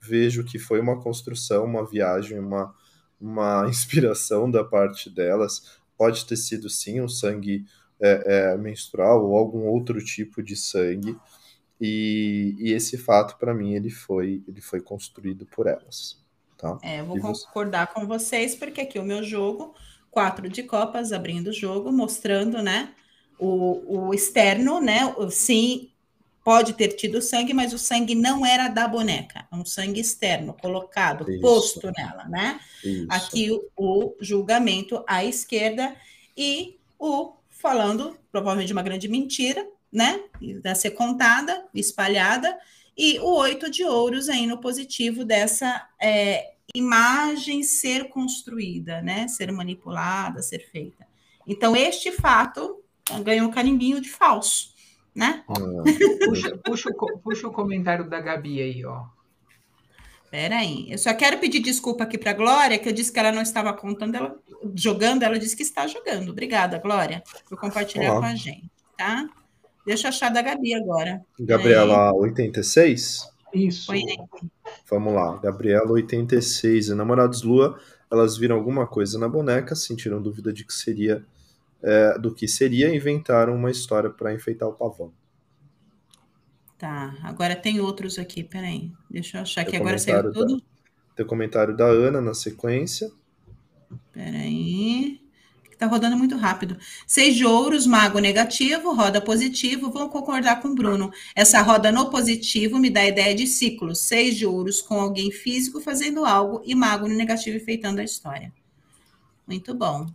[0.00, 2.74] Vejo que foi uma construção, uma viagem, uma,
[3.20, 5.78] uma inspiração da parte delas.
[5.96, 7.64] Pode ter sido, sim, um sangue
[8.00, 11.16] é, é, menstrual ou algum outro tipo de sangue.
[11.80, 16.24] E, e esse fato, para mim, ele foi, ele foi construído por elas.
[16.56, 16.78] Tá?
[16.82, 17.44] É, eu vou você?
[17.46, 19.74] concordar com vocês, porque aqui o meu jogo,
[20.10, 22.94] quatro de copas, abrindo o jogo, mostrando, né,
[23.38, 25.90] o, o externo, né, sim,
[26.42, 30.54] pode ter tido sangue, mas o sangue não era da boneca, é um sangue externo,
[30.54, 31.40] colocado, Isso.
[31.40, 32.60] posto nela, né?
[32.84, 33.06] Isso.
[33.10, 35.94] Aqui o, o julgamento à esquerda
[36.36, 39.66] e o falando, provavelmente, de uma grande mentira,
[39.96, 40.20] né,
[40.62, 42.54] a ser contada, espalhada,
[42.94, 49.26] e o oito de ouros aí no positivo dessa é, imagem ser construída, né?
[49.26, 51.06] Ser manipulada, ser feita.
[51.46, 52.82] Então, este fato
[53.22, 54.74] ganhou um carimbinho de falso,
[55.14, 55.44] né?
[55.48, 55.54] Ah,
[56.26, 59.04] Puxa, puxa, o, puxa o comentário da Gabi aí, ó.
[60.30, 63.42] Peraí, eu só quero pedir desculpa aqui para Glória, que eu disse que ela não
[63.42, 64.36] estava contando, ela,
[64.74, 66.30] jogando, ela disse que está jogando.
[66.30, 68.20] Obrigada, Glória, por compartilhar Olá.
[68.20, 69.26] com a gente, tá?
[69.86, 71.24] Deixa eu achar da Gabi agora.
[71.38, 73.30] Gabriela 86?
[73.54, 73.92] Isso.
[74.90, 75.36] Vamos lá.
[75.36, 77.78] Gabriela 86 e Namorados Lua,
[78.10, 81.24] elas viram alguma coisa na boneca, sentiram dúvida de que seria
[81.82, 85.12] é, do que seria e inventaram uma história para enfeitar o pavão.
[86.76, 88.92] Tá, agora tem outros aqui, peraí.
[89.08, 90.62] Deixa eu achar Tem que agora saiu comentário tudo.
[91.14, 93.10] Tem o comentário da Ana na sequência.
[94.12, 95.25] Peraí.
[95.78, 96.78] Tá rodando muito rápido.
[97.06, 99.90] Seis de ouros, mago negativo, roda positivo.
[99.90, 101.12] Vou concordar com o Bruno.
[101.34, 103.98] Essa roda no positivo me dá a ideia de ciclos.
[104.00, 108.52] Seis de ouros com alguém físico fazendo algo e mago no negativo enfeitando a história.
[109.46, 110.06] Muito bom.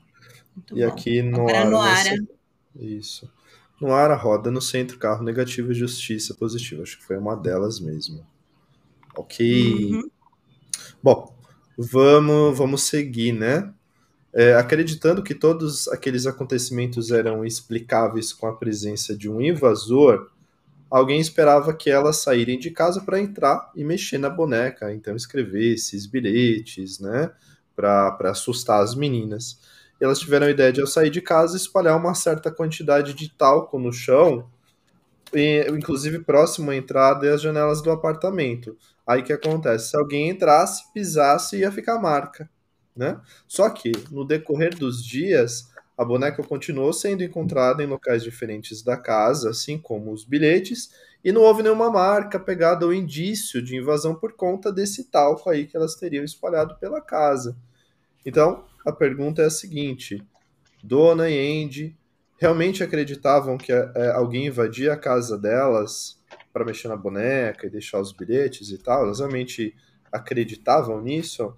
[0.56, 0.88] Muito E bom.
[0.88, 1.66] aqui no Agora ar.
[1.66, 2.04] no na ar.
[2.06, 2.28] se-
[2.80, 3.32] Isso.
[4.20, 6.84] Roda no centro, carro negativo e justiça positiva.
[6.84, 8.26] Acho que foi uma delas mesmo.
[9.16, 9.92] Ok.
[9.94, 10.10] Uhum.
[11.02, 11.36] Bom,
[11.78, 13.74] vamos, vamos seguir, né?
[14.34, 20.30] É, acreditando que todos aqueles acontecimentos eram explicáveis com a presença de um invasor,
[20.90, 25.74] alguém esperava que elas saírem de casa para entrar e mexer na boneca, então escrever
[25.74, 27.32] esses bilhetes, né,
[27.76, 29.60] para assustar as meninas.
[30.00, 33.30] E elas tiveram a ideia de, ao sair de casa, espalhar uma certa quantidade de
[33.30, 34.50] talco no chão,
[35.34, 38.78] e, inclusive próximo à entrada e às janelas do apartamento.
[39.06, 39.90] Aí que acontece?
[39.90, 42.50] Se alguém entrasse, pisasse, ia ficar marca,
[43.02, 43.20] né?
[43.48, 48.96] Só que no decorrer dos dias, a boneca continuou sendo encontrada em locais diferentes da
[48.96, 50.92] casa, assim como os bilhetes,
[51.24, 55.66] e não houve nenhuma marca pegada ou indício de invasão por conta desse talco aí
[55.66, 57.58] que elas teriam espalhado pela casa.
[58.24, 60.24] Então, a pergunta é a seguinte:
[60.84, 61.98] Dona e Andy
[62.38, 66.20] realmente acreditavam que é, alguém invadia a casa delas
[66.54, 69.06] para mexer na boneca e deixar os bilhetes e tal?
[69.06, 69.76] Elas realmente
[70.12, 71.56] acreditavam nisso?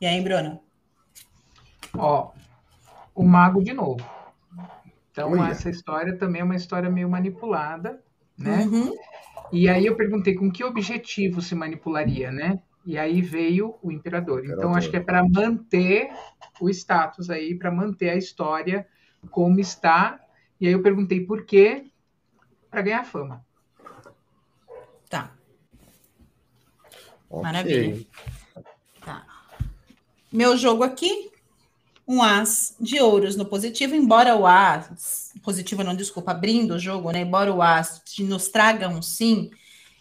[0.00, 0.60] E aí, Bruno?
[1.96, 2.32] Ó,
[3.14, 4.04] o mago de novo.
[5.10, 5.50] Então, Olha.
[5.50, 8.00] essa história também é uma história meio manipulada,
[8.38, 8.64] né?
[8.64, 8.94] Uhum.
[9.50, 12.60] E aí eu perguntei com que objetivo se manipularia, né?
[12.86, 14.38] E aí veio o imperador.
[14.38, 14.64] imperador.
[14.64, 16.10] Então, acho que é para manter
[16.60, 18.86] o status aí, para manter a história
[19.30, 20.20] como está.
[20.60, 21.86] E aí eu perguntei por quê?
[22.70, 23.44] Para ganhar fama.
[25.10, 25.32] Tá.
[27.28, 27.42] Okay.
[27.42, 28.06] Maravilha.
[30.30, 31.30] Meu jogo aqui,
[32.06, 37.10] um as de ouros no positivo, embora o as, positivo não, desculpa, abrindo o jogo,
[37.10, 37.20] né?
[37.20, 39.50] Embora o as nos traga um sim,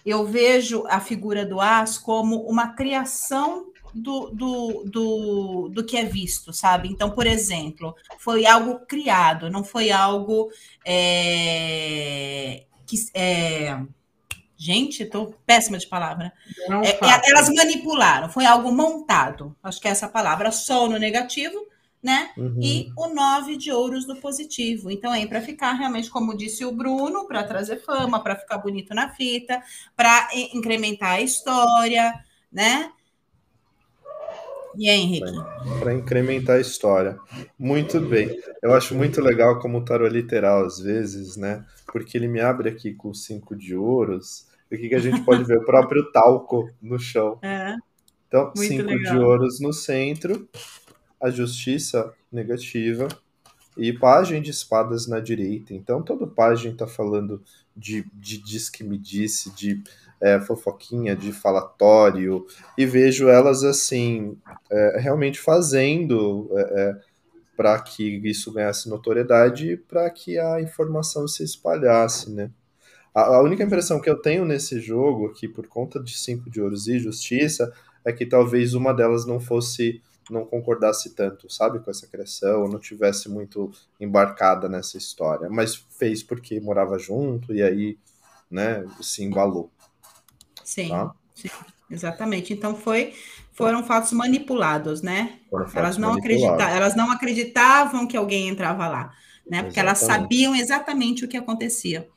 [0.06, 6.06] eu vejo a figura do as como uma criação do, do, do, do, que é
[6.06, 6.88] visto, sabe?
[6.88, 10.50] Então, por exemplo, foi algo criado, não foi algo
[10.86, 12.98] é, que.
[13.14, 13.80] É,
[14.58, 16.34] gente, estou péssima de palavra.
[16.84, 19.56] É, é, elas manipularam, foi algo montado.
[19.64, 21.68] Acho que é essa palavra, sol no negativo,
[22.02, 22.32] né?
[22.38, 22.60] Uhum.
[22.62, 24.90] E o nove de ouros no positivo.
[24.90, 28.94] Então, é para ficar realmente, como disse o Bruno, para trazer fama, para ficar bonito
[28.94, 29.62] na fita,
[29.96, 32.14] para incrementar a história,
[32.52, 32.92] né?
[34.78, 35.34] E aí, Henrique?
[35.80, 37.18] Para incrementar a história.
[37.58, 38.40] Muito bem.
[38.62, 41.66] Eu acho muito legal como o tarô literal, às vezes, né?
[41.92, 44.47] Porque ele me abre aqui com cinco de ouros.
[44.72, 45.58] O que, a gente pode ver?
[45.58, 47.40] O próprio talco no chão.
[47.42, 47.76] É.
[48.28, 49.14] Então, cinco legal.
[49.14, 50.48] de ouros no centro
[51.22, 53.08] a justiça negativa
[53.78, 55.74] e pajem de espadas na direita.
[55.74, 57.42] Então, todo pajem está falando
[57.76, 59.82] de, de diz que me disse, de
[60.20, 62.46] é, fofoquinha, de falatório,
[62.78, 64.38] e vejo elas assim,
[64.70, 67.18] é, realmente fazendo é, é
[67.56, 72.52] para que isso ganhasse notoriedade e para que a informação se espalhasse, né?
[73.18, 76.62] A, a única impressão que eu tenho nesse jogo, aqui por conta de cinco de
[76.62, 77.74] ouros e justiça,
[78.06, 82.80] é que talvez uma delas não fosse não concordasse tanto, sabe, com essa criação, não
[82.80, 87.98] tivesse muito embarcada nessa história, mas fez porque morava junto e aí,
[88.52, 89.72] né, se embalou.
[90.66, 91.16] Sim, tá?
[91.34, 91.50] sim
[91.90, 92.54] exatamente.
[92.54, 93.14] Então foi
[93.54, 95.40] foram fatos manipulados, né?
[95.74, 99.14] Elas não acreditavam, elas não acreditavam que alguém entrava lá,
[99.50, 99.64] né?
[99.64, 99.80] Porque exatamente.
[99.80, 102.08] elas sabiam exatamente o que acontecia,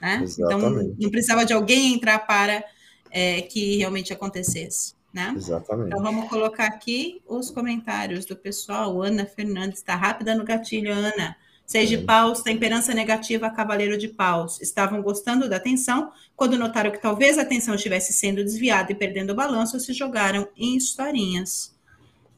[0.00, 0.24] né?
[0.26, 2.64] Então não precisava de alguém entrar para
[3.10, 5.34] é, que realmente acontecesse né?
[5.36, 5.88] Exatamente.
[5.88, 9.02] Então vamos colocar aqui os comentários do pessoal.
[9.02, 11.36] Ana Fernandes está rápida no gatilho, Ana.
[11.66, 14.60] Seis de paus, temperança negativa, cavaleiro de paus.
[14.60, 16.10] Estavam gostando da atenção.
[16.34, 20.48] Quando notaram que talvez a atenção estivesse sendo desviada e perdendo o balanço, se jogaram
[20.56, 21.72] em historinhas.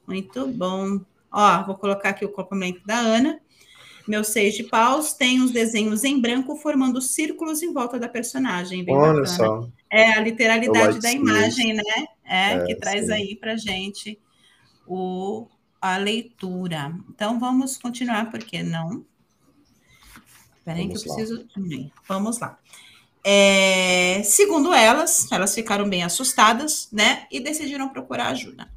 [0.06, 1.00] Muito bom.
[1.30, 3.40] Ó, vou colocar aqui o complemento da Ana.
[4.06, 8.84] Meu seis de paus tem os desenhos em branco formando círculos em volta da personagem.
[8.84, 9.26] Bem Olha bacana.
[9.26, 9.68] só.
[9.90, 12.06] É a literalidade da imagem, né?
[12.24, 13.12] É, é que traz sim.
[13.12, 14.18] aí para gente
[14.86, 15.46] o,
[15.80, 16.94] a leitura.
[17.10, 19.04] Então vamos continuar, porque não?
[20.64, 21.46] Peraí que eu preciso.
[22.08, 22.58] Vamos lá.
[23.24, 27.26] É, segundo elas, elas ficaram bem assustadas, né?
[27.30, 28.68] E decidiram procurar ajuda.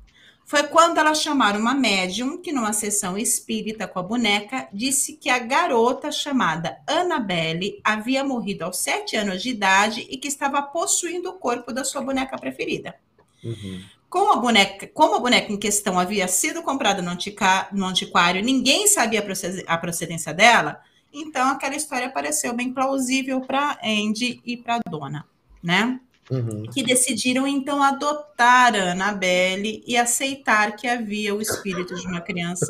[0.45, 5.27] Foi quando elas chamaram uma médium que, numa sessão espírita com a boneca, disse que
[5.27, 11.29] a garota chamada Annabelle havia morrido aos sete anos de idade e que estava possuindo
[11.29, 12.95] o corpo da sua boneca preferida.
[13.43, 13.81] Uhum.
[14.07, 18.43] Como a, boneca, como a boneca em questão havia sido comprada no, antica, no antiquário,
[18.43, 19.25] ninguém sabia
[19.67, 20.79] a procedência dela,
[21.11, 25.25] então aquela história pareceu bem plausível para Andy e para a dona,
[25.61, 25.99] né?
[26.29, 26.63] Uhum.
[26.73, 32.65] Que decidiram então adotar a Annabelle e aceitar que havia o espírito de uma criança.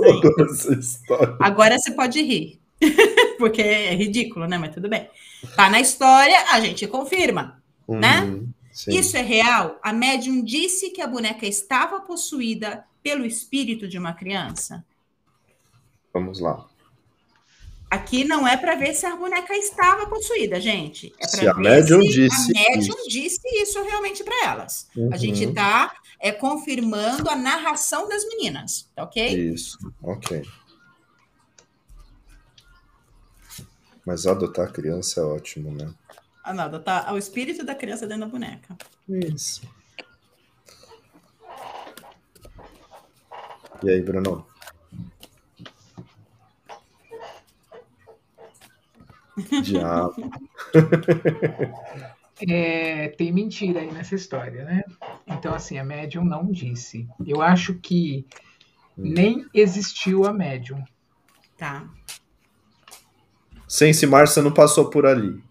[1.39, 2.59] Agora você pode rir,
[3.39, 4.57] porque é ridículo, né?
[4.57, 5.09] Mas tudo bem.
[5.55, 7.99] Tá na história, a gente confirma, uhum.
[7.99, 8.41] né?
[8.73, 8.97] Sim.
[8.97, 9.79] Isso é real?
[9.81, 14.83] A médium disse que a boneca estava possuída pelo espírito de uma criança?
[16.13, 16.67] Vamos lá.
[17.95, 21.13] Aqui não é para ver se a boneca estava possuída, gente.
[21.17, 23.09] É para ver a médium se disse a médium isso.
[23.09, 24.89] disse isso realmente para elas.
[24.97, 25.13] Uhum.
[25.13, 29.49] A gente está é, confirmando a narração das meninas, tá ok?
[29.53, 30.45] Isso, ok.
[34.05, 35.89] Mas adotar a criança é ótimo, né?
[36.43, 38.75] Ah, nada, tá o espírito da criança dentro da boneca.
[39.07, 39.61] Isso.
[43.81, 44.45] E aí, Bruno?
[49.63, 50.29] Diabo.
[52.47, 54.83] É, tem mentira aí nessa história, né?
[55.25, 57.07] Então, assim, a médium não disse.
[57.25, 58.25] Eu acho que
[58.97, 60.83] nem existiu a médium.
[61.57, 61.87] Tá.
[63.67, 65.41] Sense Márcia não passou por ali.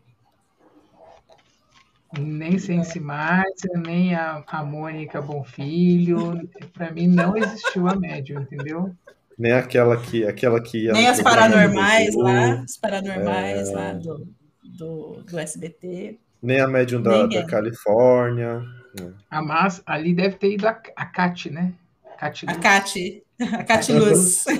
[2.18, 6.49] Nem Sense Márcia, nem a, a Mônica Bonfilho.
[6.72, 8.95] Para mim, não existiu a médium, entendeu?
[9.39, 10.93] Nem aquela que, aquela que ia.
[10.93, 13.72] Nem as paranormais lá, as paranormais É.
[13.72, 14.28] lá do,
[14.62, 16.18] do, do SBT.
[16.43, 18.62] Nem a médium da, da Califórnia.
[19.30, 21.72] A Mas, ali deve ter ido a, a Cat, né?
[22.18, 22.55] Cat A.
[22.55, 24.45] Cati, a Cati Luz.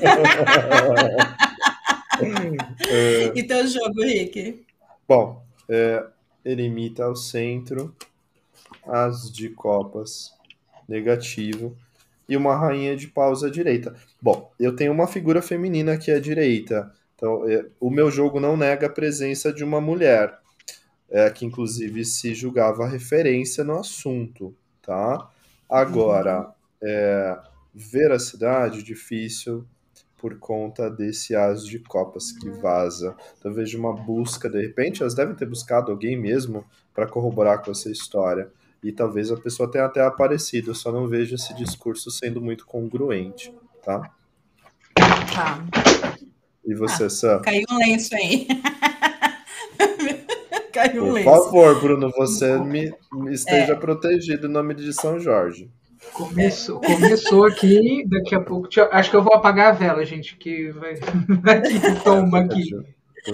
[2.89, 4.64] É, e teu jogo, Rick?
[5.09, 6.07] bom, é,
[6.45, 7.93] eremita ao centro,
[8.87, 10.33] as de copas
[10.89, 11.77] negativo
[12.29, 13.95] e uma rainha de paus à direita.
[14.20, 16.91] Bom, eu tenho uma figura feminina aqui à direita.
[17.14, 20.39] Então, é, o meu jogo não nega a presença de uma mulher,
[21.11, 25.31] é, que inclusive se julgava referência no assunto, tá?
[25.68, 26.53] Agora,
[26.83, 27.39] é,
[27.75, 29.64] veracidade difícil
[30.16, 33.14] por conta desse as de copas que vaza.
[33.39, 36.64] Então, eu vejo uma busca, de repente, elas devem ter buscado alguém mesmo
[36.95, 38.51] para corroborar com essa história.
[38.85, 42.66] E talvez a pessoa tenha até aparecido, eu só não vejo esse discurso sendo muito
[42.66, 43.51] congruente,
[43.82, 44.11] tá?
[44.95, 45.64] Tá.
[46.62, 47.41] E você, Sam?
[47.41, 48.47] Caiu um lenço aí.
[50.70, 51.30] Caiu um Por lenço.
[51.30, 55.70] favor, Bruno, você me, me esteja protegido em nome de São Jorge.
[56.12, 58.68] Começou, começou aqui, daqui a pouco.
[58.93, 60.97] acho que eu vou apagar a vela, gente, que vai.
[61.01, 62.68] que tomba aqui.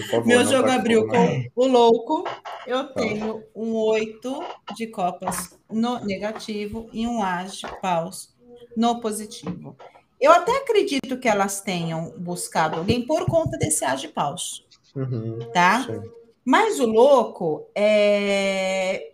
[0.09, 1.47] Favor, Meu jogo tá abriu com- né?
[1.57, 2.24] o louco.
[2.66, 4.41] Eu tenho um 8
[4.76, 8.32] de copas no negativo e um as de paus
[8.76, 9.76] no positivo.
[10.20, 14.64] Eu até acredito que elas tenham buscado alguém por conta desse as de paus,
[14.95, 15.84] Uhum, tá?
[15.84, 16.01] sim.
[16.45, 19.12] Mas o louco é,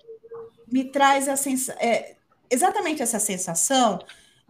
[0.71, 2.17] me traz a sensa, é,
[2.51, 3.99] exatamente essa sensação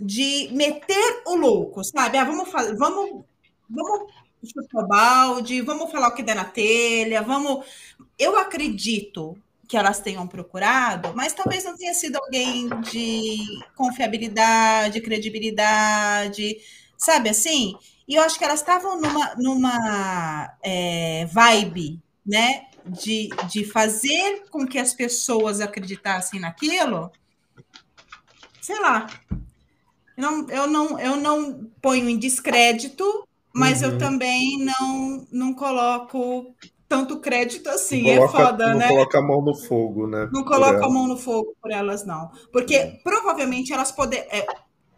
[0.01, 2.18] de meter o louco, sabe?
[2.18, 3.24] Ah, vamos fazer, vamos,
[3.68, 4.12] vamos
[4.45, 7.64] chutar o balde, vamos falar o que der na telha, vamos.
[8.18, 9.37] Eu acredito
[9.68, 13.39] que elas tenham procurado, mas talvez não tenha sido alguém de
[13.74, 16.59] confiabilidade, credibilidade,
[16.97, 17.74] sabe assim?
[18.07, 22.66] E eu acho que elas estavam numa, numa é, vibe, né?
[22.84, 27.11] De, de fazer com que as pessoas acreditassem naquilo,
[28.61, 29.09] sei lá.
[30.16, 33.26] Eu não, eu não, eu não ponho em descrédito,
[33.57, 33.99] mas eu Uhum.
[33.99, 36.55] também não, não coloco
[36.89, 38.03] tanto crédito assim.
[38.03, 38.89] Não é coloca- foda, não né?
[38.89, 40.29] coloca a mão no fogo, né?
[40.33, 40.87] Não ela.
[40.87, 42.31] a mão no fogo por elas, não.
[42.53, 44.47] Porque provavelmente elas poder, é,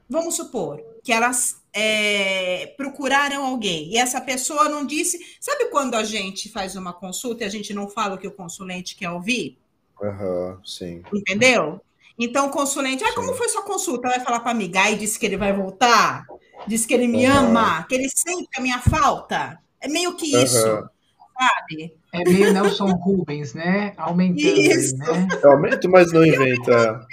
[0.08, 5.18] vamos supor que elas é, procuraram alguém e essa pessoa não disse.
[5.40, 8.32] Sabe quando a gente faz uma consulta e a gente não fala o que o
[8.32, 9.56] consulente quer ouvir?
[10.02, 11.02] Aham, sim.
[11.12, 11.80] Entendeu?
[12.18, 14.08] Então o consulente, ah, como foi sua consulta?
[14.08, 16.26] Vai falar para amiga, ai, disse que ele vai voltar,
[16.66, 17.48] disse que ele me Aham.
[17.48, 19.58] ama, que ele sente a minha falta.
[19.80, 20.90] É meio que isso, Aham.
[21.38, 21.96] sabe?
[22.12, 23.92] É meio Nelson Rubens, né?
[23.96, 24.96] Aumentando Isso.
[24.96, 25.28] né?
[25.42, 27.06] Eu aumento, mas não inventa.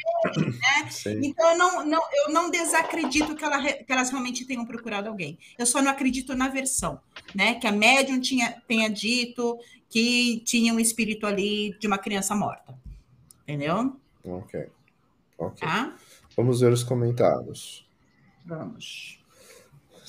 [0.89, 1.19] Sim.
[1.23, 5.37] Então, eu não, não, eu não desacredito que, ela que elas realmente tenham procurado alguém.
[5.57, 6.99] Eu só não acredito na versão,
[7.33, 7.55] né?
[7.55, 9.57] Que a médium tinha, tenha dito
[9.89, 12.77] que tinha um espírito ali de uma criança morta.
[13.43, 13.95] Entendeu?
[14.23, 14.67] Ok.
[15.37, 15.67] Ok.
[15.67, 15.95] Tá?
[16.35, 17.87] Vamos ver os comentários.
[18.45, 19.19] Vamos.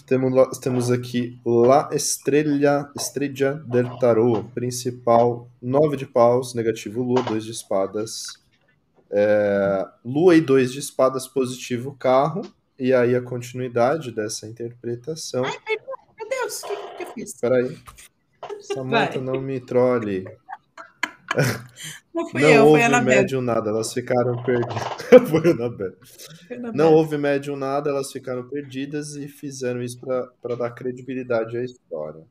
[0.07, 7.45] Temos, temos aqui La Estrella, Estrella del Tarot, principal, 9 de paus, negativo Lua, 2
[7.45, 8.41] de espadas.
[9.11, 12.43] É, Lua e 2 de espadas, positivo carro.
[12.79, 15.43] E aí a continuidade dessa interpretação.
[15.43, 17.35] Meu Deus, o que, que eu fiz?
[17.35, 17.77] Espera aí.
[18.61, 19.23] Samantha, Vai.
[19.23, 20.25] não me trole.
[22.17, 23.17] Não fui Não eu, foi houve a Anabelle.
[23.21, 24.83] médium nada, elas ficaram perdidas.
[25.29, 25.97] Foi Anabelle.
[26.49, 26.59] Foi.
[26.73, 32.23] Não houve médium nada, elas ficaram perdidas e fizeram isso para dar credibilidade à história.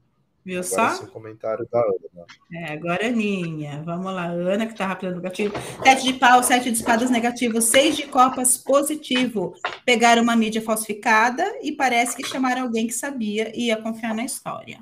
[0.43, 0.87] Viu Agora só?
[1.03, 2.25] esse comentário da Ana.
[2.51, 3.83] É, agora é Aninha.
[3.85, 5.51] Vamos lá, Ana, que tá rápida no gatilho.
[5.83, 9.53] Sete de pau, sete de espadas negativo, seis de copas positivo.
[9.85, 14.25] Pegaram uma mídia falsificada e parece que chamaram alguém que sabia e ia confiar na
[14.25, 14.79] história.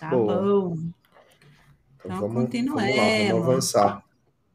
[0.00, 0.34] Tá Boa.
[0.42, 0.76] bom.
[2.06, 3.02] Então, Então, vamos, vamos lá,
[3.32, 4.02] vamos avançar.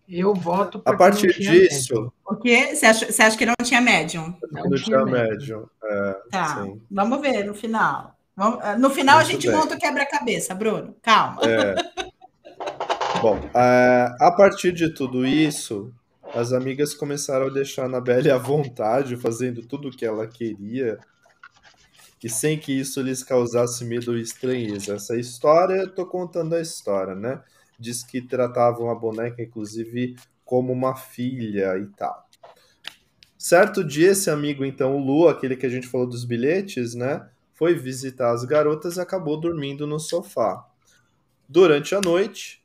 [0.09, 2.75] Eu voto A porque partir não tinha disso, O quê?
[2.75, 4.35] Você acha, você acha que não tinha médium?
[4.51, 5.29] Não não tinha médium.
[5.29, 5.65] médium.
[5.83, 6.63] É, Tá.
[6.63, 6.81] sim.
[6.91, 8.15] Vamos ver no final.
[8.35, 9.55] Ah, no final a Muito gente bem.
[9.55, 10.95] monta o quebra-cabeça, Bruno.
[11.01, 11.41] Calma.
[11.45, 11.75] É.
[13.21, 15.93] Bom, é, a partir de tudo isso,
[16.33, 20.97] as amigas começaram a deixar a Anabelle à vontade, fazendo tudo o que ela queria.
[22.21, 24.93] Que sem que isso lhes causasse medo ou estranheza.
[24.93, 27.41] Essa história, eu tô contando a história, né?
[27.79, 30.15] Diz que tratavam a boneca, inclusive,
[30.45, 32.29] como uma filha e tal.
[33.35, 37.27] Certo dia, esse amigo, então, o Lu, aquele que a gente falou dos bilhetes, né?
[37.55, 40.63] Foi visitar as garotas e acabou dormindo no sofá.
[41.49, 42.63] Durante a noite,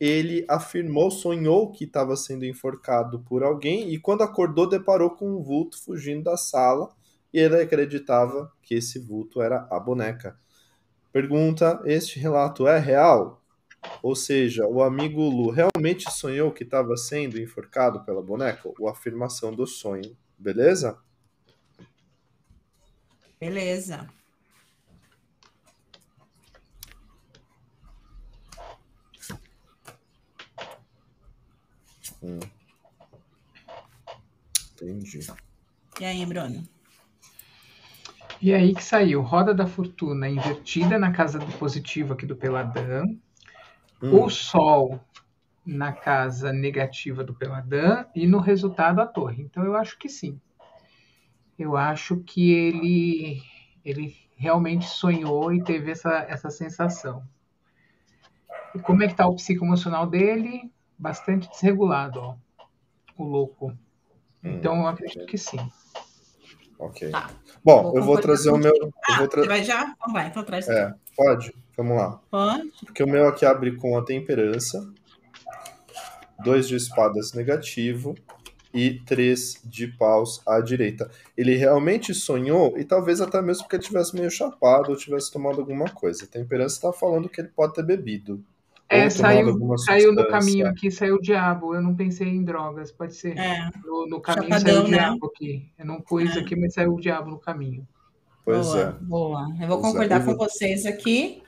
[0.00, 5.40] ele afirmou, sonhou que estava sendo enforcado por alguém e quando acordou deparou com um
[5.44, 6.90] vulto fugindo da sala
[7.32, 10.38] e ele acreditava que esse vulto era a boneca.
[11.12, 13.42] Pergunta: este relato é real?
[14.02, 18.70] Ou seja, o amigo Lu realmente sonhou que estava sendo enforcado pela boneca?
[18.78, 20.98] Ou afirmação do sonho, beleza?
[23.40, 24.06] Beleza.
[32.22, 32.38] Hum.
[34.74, 35.20] Entendi.
[35.98, 36.79] E aí, Bruno?
[38.40, 43.04] E aí que saiu Roda da Fortuna invertida na casa do positivo aqui do Peladã.
[44.02, 44.24] Hum.
[44.24, 44.98] O Sol
[45.64, 49.42] na casa negativa do Peladã e no resultado a Torre.
[49.42, 50.40] Então eu acho que sim.
[51.58, 53.42] Eu acho que ele
[53.84, 57.22] ele realmente sonhou e teve essa, essa sensação.
[58.74, 60.72] E como é que está o psicoemocional dele?
[60.98, 62.36] Bastante desregulado, ó.
[63.18, 63.68] O louco.
[64.42, 65.58] Hum, então eu acredito que sim.
[66.80, 67.10] Ok.
[67.10, 67.30] Tá.
[67.62, 68.72] Bom, vou eu vou trazer o meu.
[69.08, 69.44] Ah, vou tra...
[69.44, 69.94] vai já?
[69.96, 70.66] Então vai, então traz.
[70.66, 71.54] É, pode.
[71.76, 72.20] Vamos lá.
[72.30, 72.72] Pode.
[72.84, 74.90] Porque o meu aqui abre com a temperança,
[76.42, 78.14] dois de espadas negativo
[78.72, 81.10] e três de paus à direita.
[81.36, 85.60] Ele realmente sonhou, e talvez até mesmo porque ele tivesse meio chapado ou tivesse tomado
[85.60, 86.24] alguma coisa.
[86.24, 88.42] A temperança está falando que ele pode ter bebido.
[88.92, 91.76] É, saiu, saiu no caminho aqui, saiu o diabo.
[91.76, 93.38] Eu não pensei em drogas, pode ser.
[93.38, 93.70] É.
[93.84, 94.98] No, no caminho Chapadão, saiu o né?
[94.98, 95.70] diabo aqui.
[95.78, 96.40] Eu não pus é.
[96.40, 97.86] aqui, mas saiu o diabo no caminho.
[98.44, 98.92] Pois boa, é.
[99.04, 99.48] Boa.
[99.60, 99.92] Eu vou pois é.
[99.92, 100.24] concordar é.
[100.24, 101.40] com vocês aqui.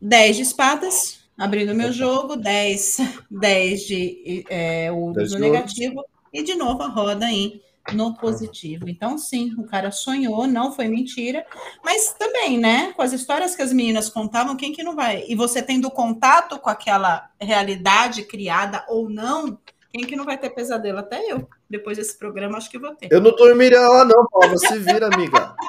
[0.00, 6.54] 10 de espadas, abrindo meu jogo, 10, 10 de é, o do negativo, e de
[6.54, 7.60] novo a roda aí
[7.92, 8.88] no positivo.
[8.88, 11.44] Então, sim, o cara sonhou, não foi mentira,
[11.84, 15.24] mas também, né, com as histórias que as meninas contavam, quem que não vai?
[15.26, 19.58] E você tendo contato com aquela realidade criada ou não,
[19.92, 20.98] quem que não vai ter pesadelo?
[20.98, 21.48] Até eu.
[21.68, 23.08] Depois desse programa, acho que vou ter.
[23.10, 24.56] Eu não dormiria lá, não, Paulo.
[24.58, 25.54] Se vira, amiga.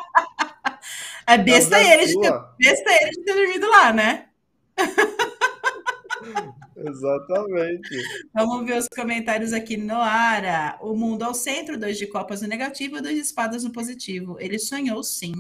[1.28, 4.26] É besta ele, de ter, besta ele de ter dormido lá, né?
[6.76, 7.90] Exatamente.
[8.34, 9.78] Vamos ver os comentários aqui.
[9.78, 14.38] Noara, o mundo ao centro, dois de copas no negativo, dois de espadas no positivo.
[14.40, 15.34] Ele sonhou sim.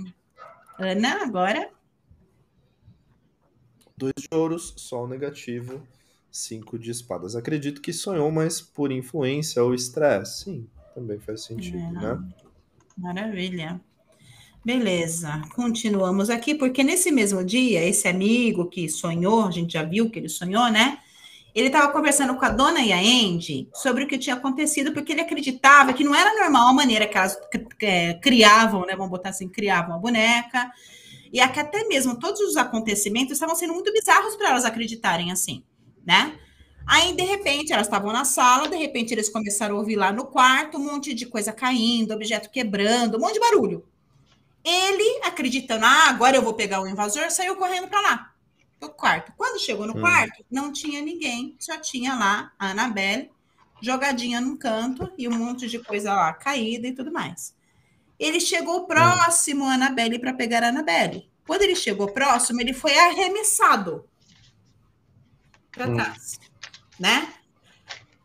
[0.78, 1.70] Ana, agora?
[3.96, 5.86] Dois de ouros, sol negativo,
[6.32, 7.36] cinco de espadas.
[7.36, 10.46] Acredito que sonhou, mas por influência ou estresse.
[10.46, 11.92] Sim, também faz sentido, é.
[11.92, 12.24] né?
[12.98, 13.80] Maravilha.
[14.64, 20.07] Beleza, continuamos aqui, porque nesse mesmo dia, esse amigo que sonhou, a gente já viu
[20.07, 20.99] que ele sonhou, né?
[21.55, 25.14] Ele estava conversando com a dona e a Andy sobre o que tinha acontecido, porque
[25.14, 27.39] ele acreditava que não era normal a maneira que elas
[27.82, 28.95] é, criavam, né?
[28.95, 30.72] Vamos botar assim, criavam a boneca.
[31.34, 35.32] E é que até mesmo todos os acontecimentos estavam sendo muito bizarros para elas acreditarem
[35.32, 35.64] assim,
[36.05, 36.38] né?
[36.86, 40.26] Aí, de repente, elas estavam na sala, de repente eles começaram a ouvir lá no
[40.26, 43.91] quarto um monte de coisa caindo, objeto quebrando, um monte de barulho.
[44.64, 48.32] Ele, acreditando, ah, agora eu vou pegar o invasor, saiu correndo para lá
[48.80, 49.32] do quarto.
[49.38, 50.01] Quando chegou no hum.
[50.01, 53.32] quarto, não tinha ninguém, só tinha lá a Anabelle
[53.82, 57.55] jogadinha num canto e um monte de coisa lá caída e tudo mais.
[58.20, 61.30] Ele chegou próximo à Anabelle para pegar a Anabelle.
[61.47, 64.07] Quando ele chegou próximo, ele foi arremessado
[65.72, 65.95] para hum.
[65.95, 66.39] trás,
[66.99, 67.34] né?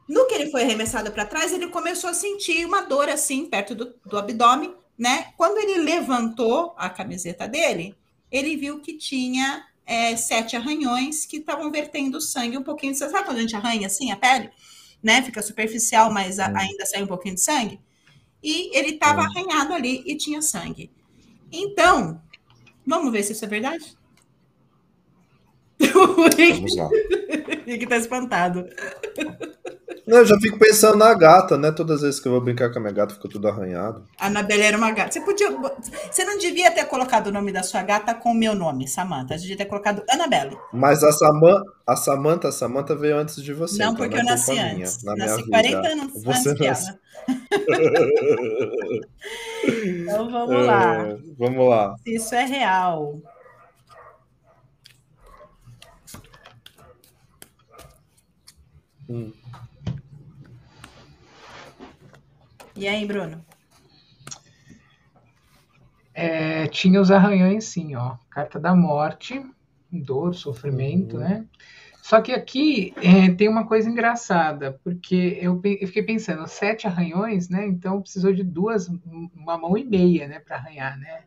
[0.09, 3.75] No que ele foi arremessado para trás, ele começou a sentir uma dor assim perto
[3.75, 5.33] do, do abdômen, né?
[5.37, 7.95] Quando ele levantou a camiseta dele,
[8.31, 12.95] ele viu que tinha é, sete arranhões que estavam vertendo sangue um pouquinho.
[12.95, 14.51] Você sabe quando a gente arranha assim a pele?
[15.03, 15.23] Né?
[15.23, 17.81] Fica superficial, mas a, ainda sai um pouquinho de sangue.
[18.43, 20.91] E ele estava arranhado ali e tinha sangue.
[21.51, 22.21] Então,
[22.87, 23.97] vamos ver se isso é verdade?
[25.93, 26.89] Vamos lá.
[27.67, 28.67] Rick tá espantado.
[30.07, 31.73] Não, eu já fico pensando na gata, né?
[31.73, 34.05] Todas as vezes que eu vou brincar com a minha gata, fica tudo arranhado.
[34.17, 35.11] A Anabelle era uma gata.
[35.11, 35.51] Você podia.
[35.51, 39.37] Você não devia ter colocado o nome da sua gata com o meu nome, Samantha.
[39.37, 40.57] Você devia ter colocado Anabelle.
[40.73, 43.83] Mas a, Saman, a Samantha, a Samantha veio antes de você.
[43.83, 45.03] Não, então porque não é eu nasci antes.
[45.03, 45.89] Minha, na nasci minha 40 vida.
[45.93, 46.95] anos você antes nasce...
[49.67, 51.19] então vamos é, lá.
[51.37, 51.97] Vamos lá.
[52.07, 53.21] Isso é real.
[59.09, 59.33] Hum.
[62.77, 63.45] E aí, Bruno?
[66.13, 68.17] É, tinha os arranhões sim, ó.
[68.31, 69.45] Carta da morte,
[69.91, 71.23] dor, sofrimento, uhum.
[71.23, 71.47] né?
[72.03, 77.49] Só que aqui é, tem uma coisa engraçada, porque eu, eu, fiquei pensando, sete arranhões,
[77.49, 77.67] né?
[77.67, 78.89] Então precisou de duas,
[79.35, 81.25] uma mão e meia, né, para arranhar, né?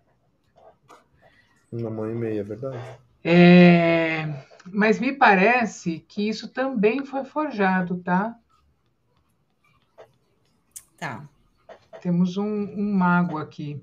[1.72, 2.80] Uma mão e meia, é verdade.
[3.24, 8.36] É, mas me parece que isso também foi forjado, tá?
[10.97, 11.28] Tá.
[12.02, 13.82] Temos um, um mago aqui.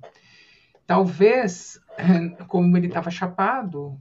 [0.86, 1.80] Talvez,
[2.48, 4.00] como ele estava chapado.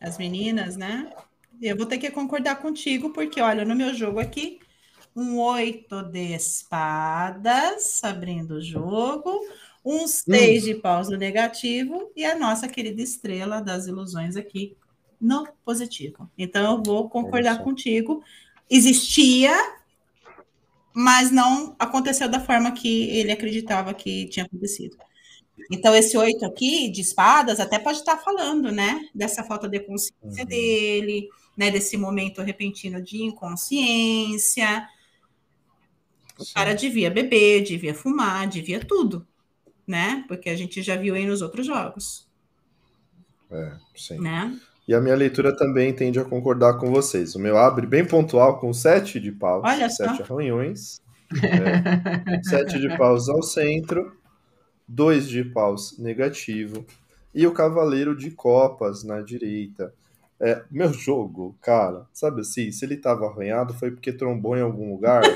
[0.00, 1.12] As meninas, né?
[1.60, 4.60] Eu vou ter que concordar contigo, porque olha, no meu jogo aqui,
[5.14, 9.40] um oito de espadas, abrindo o jogo,
[9.84, 10.66] um seis hum.
[10.66, 14.76] de paus no negativo e a nossa querida estrela das ilusões aqui
[15.20, 16.30] no positivo.
[16.36, 18.22] Então eu vou concordar contigo.
[18.68, 19.52] Existia,
[20.94, 24.96] mas não aconteceu da forma que ele acreditava que tinha acontecido.
[25.70, 29.08] Então, esse oito aqui de espadas até pode estar falando, né?
[29.14, 30.48] Dessa falta de consciência uhum.
[30.48, 31.70] dele, né?
[31.70, 34.86] Desse momento repentino de inconsciência.
[36.38, 39.26] O cara devia beber, devia fumar, devia tudo,
[39.86, 40.24] né?
[40.28, 42.28] Porque a gente já viu aí nos outros jogos.
[43.50, 44.18] É, sim.
[44.18, 44.58] Né?
[44.86, 47.34] E a minha leitura também tende a concordar com vocês.
[47.34, 50.34] O meu abre bem pontual com sete de paus, Olha sete só.
[50.34, 51.00] arranhões,
[51.42, 54.14] é, sete de paus ao centro,
[54.86, 56.84] dois de paus negativo
[57.34, 59.92] e o cavaleiro de copas na direita.
[60.38, 64.90] É, meu jogo, cara, sabe assim, se ele tava arranhado foi porque trombou em algum
[64.92, 65.22] lugar.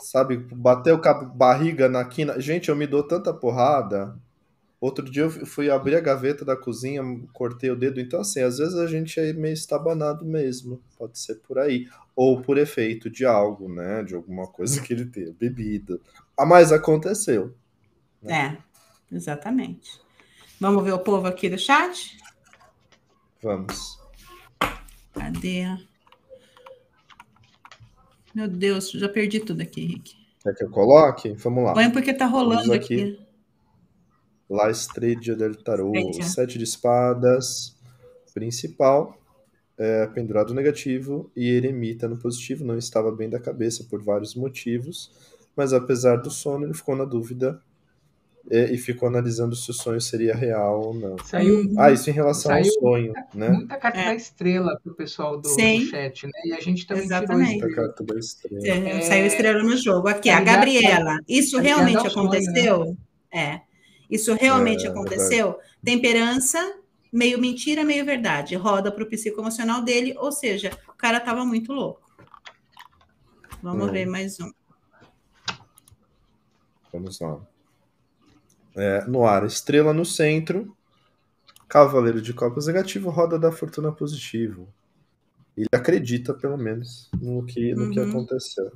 [0.00, 2.40] sabe, bateu com a barriga na quina.
[2.40, 4.14] Gente, eu me dou tanta porrada
[4.82, 8.00] Outro dia eu fui abrir a gaveta da cozinha, cortei o dedo.
[8.00, 10.82] Então, assim, às vezes a gente é meio estabanado mesmo.
[10.98, 11.88] Pode ser por aí.
[12.16, 14.02] Ou por efeito de algo, né?
[14.02, 16.00] De alguma coisa que ele tenha, bebida.
[16.36, 17.54] Ah, mas aconteceu.
[18.20, 18.58] Né?
[19.12, 20.00] É, exatamente.
[20.58, 22.18] Vamos ver o povo aqui do chat?
[23.40, 24.00] Vamos.
[25.12, 25.78] Cadê?
[28.34, 30.16] Meu Deus, já perdi tudo aqui, Rick.
[30.42, 31.34] Quer que eu coloque?
[31.34, 31.72] Vamos lá.
[31.72, 33.00] Põe porque tá rolando aqui.
[33.00, 33.31] aqui.
[34.52, 37.74] La Estrella del Tarot, sete de espadas,
[38.34, 39.18] principal,
[39.78, 45.10] é, pendurado negativo e eremita no positivo, não estava bem da cabeça por vários motivos,
[45.56, 47.60] mas apesar do sono ele ficou na dúvida
[48.50, 51.16] é, e ficou analisando se o sonho seria real ou não.
[51.24, 53.48] Saiu, ah, isso em relação ao sonho, muita, né?
[53.48, 54.04] Muita carta é.
[54.04, 56.32] da estrela pro pessoal do, do, chat, né?
[56.44, 57.60] E a gente também Exatamente.
[57.60, 58.66] Muita carta da estrela.
[58.66, 60.08] É, saiu estrela no jogo.
[60.08, 61.18] Aqui, a Gabriela.
[61.26, 62.78] Isso realmente aconteceu?
[62.78, 62.98] Sonho,
[63.32, 63.62] né?
[63.68, 63.71] É.
[64.12, 65.58] Isso realmente é, aconteceu?
[65.82, 66.78] Temperança,
[67.10, 68.54] meio mentira, meio verdade.
[68.54, 72.02] Roda para o psicoemocional dele, ou seja, o cara estava muito louco.
[73.62, 73.90] Vamos hum.
[73.92, 74.52] ver mais um.
[76.92, 77.40] Vamos lá.
[78.76, 80.76] É, no ar, estrela no centro,
[81.66, 84.68] cavaleiro de copas negativo, roda da fortuna positivo.
[85.56, 87.90] Ele acredita, pelo menos, no que, no uhum.
[87.92, 88.72] que aconteceu.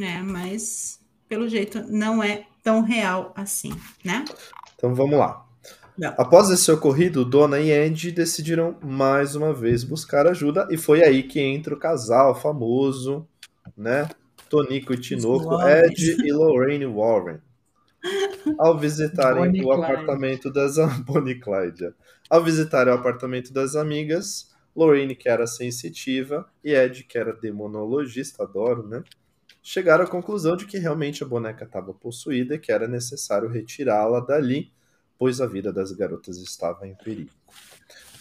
[0.00, 3.72] É, mas pelo jeito não é tão real assim,
[4.04, 4.24] né?
[4.76, 5.46] Então vamos lá.
[5.96, 6.14] Não.
[6.16, 11.22] Após esse ocorrido, Dona e Andy decidiram mais uma vez buscar ajuda e foi aí
[11.22, 13.28] que entra o casal famoso,
[13.76, 14.08] né?
[14.48, 17.38] Tonico e Tinoco, Ed e Lorraine Warren.
[18.58, 19.84] Ao visitarem Bonnie o Clyde.
[19.84, 20.76] apartamento das
[21.06, 21.94] Bonnie Clyde.
[22.28, 28.42] Ao visitarem o apartamento das amigas, Lorraine, que era sensitiva, e Ed, que era demonologista,
[28.42, 29.02] adoro, né?
[29.62, 34.20] Chegaram à conclusão de que realmente a boneca estava possuída e que era necessário retirá-la
[34.20, 34.72] dali,
[35.18, 37.30] pois a vida das garotas estava em perigo.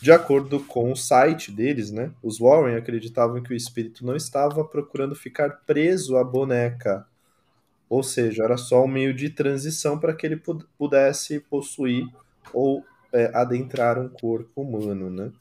[0.01, 4.63] De acordo com o site deles, né, os Warren acreditavam que o espírito não estava
[4.63, 7.05] procurando ficar preso à boneca,
[7.89, 10.41] ou seja, era só um meio de transição para que ele
[10.77, 12.07] pudesse possuir
[12.53, 15.31] ou é, adentrar um corpo humano, né?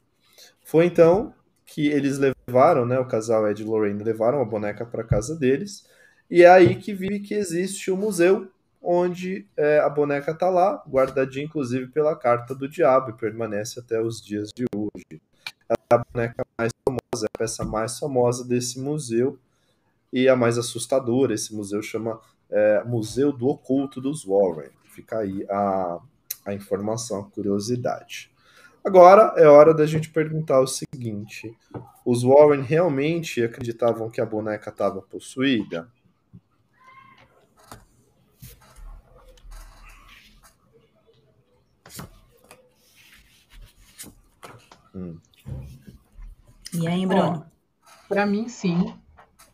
[0.64, 1.32] Foi então
[1.64, 5.86] que eles levaram, né, o casal Ed e Lorraine levaram a boneca para casa deles,
[6.30, 8.50] e é aí que vi que existe o um museu
[8.82, 14.00] onde é, a boneca está lá, guardadinha inclusive pela carta do diabo, e permanece até
[14.00, 15.20] os dias de hoje.
[15.68, 19.38] É a boneca mais famosa, é a peça mais famosa desse museu
[20.12, 21.34] e a mais assustadora.
[21.34, 22.20] Esse museu chama
[22.50, 24.70] é, Museu do Oculto dos Warren.
[24.84, 25.98] Fica aí a,
[26.46, 28.30] a informação, a curiosidade.
[28.82, 31.54] Agora é hora da gente perguntar o seguinte:
[32.04, 35.86] os Warren realmente acreditavam que a boneca estava possuída?
[44.94, 45.18] Hum.
[46.72, 47.44] E aí, Bruno?
[48.08, 48.94] Para mim, sim.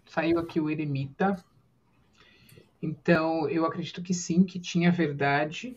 [0.06, 1.36] Saiu aqui o Eremita.
[2.80, 5.76] Então, eu acredito que sim, que tinha verdade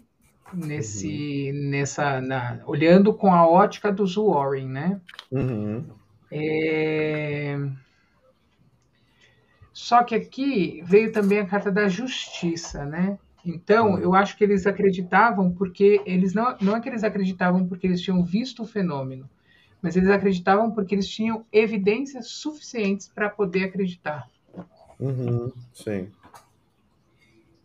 [0.53, 1.69] nesse, uhum.
[1.69, 5.01] nessa, na, olhando com a ótica dos Warren, né?
[5.31, 5.85] Uhum.
[6.31, 7.57] É...
[9.73, 13.17] Só que aqui veio também a carta da justiça, né?
[13.45, 13.99] Então, uhum.
[13.99, 18.01] eu acho que eles acreditavam porque eles não, não é que eles acreditavam porque eles
[18.01, 19.29] tinham visto o fenômeno,
[19.81, 24.29] mas eles acreditavam porque eles tinham evidências suficientes para poder acreditar.
[24.99, 26.09] Uhum, sim.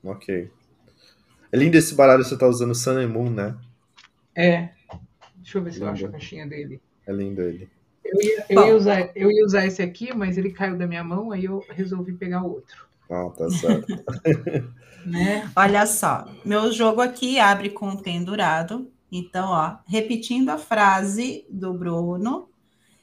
[0.03, 0.51] Ok.
[1.51, 3.57] É lindo esse baralho que você tá usando, Sun and Moon, né?
[4.35, 4.71] É.
[5.37, 5.89] Deixa eu ver se lindo.
[5.89, 6.81] eu acho a caixinha dele.
[7.07, 7.69] É lindo ele.
[8.05, 11.03] Eu ia, eu, ia usar, eu ia usar esse aqui, mas ele caiu da minha
[11.03, 12.87] mão, aí eu resolvi pegar o outro.
[13.11, 13.87] Ah, tá certo.
[15.05, 15.51] né?
[15.57, 18.91] Olha só, meu jogo aqui abre com o pendurado.
[19.17, 22.49] Então, ó, repetindo a frase do Bruno,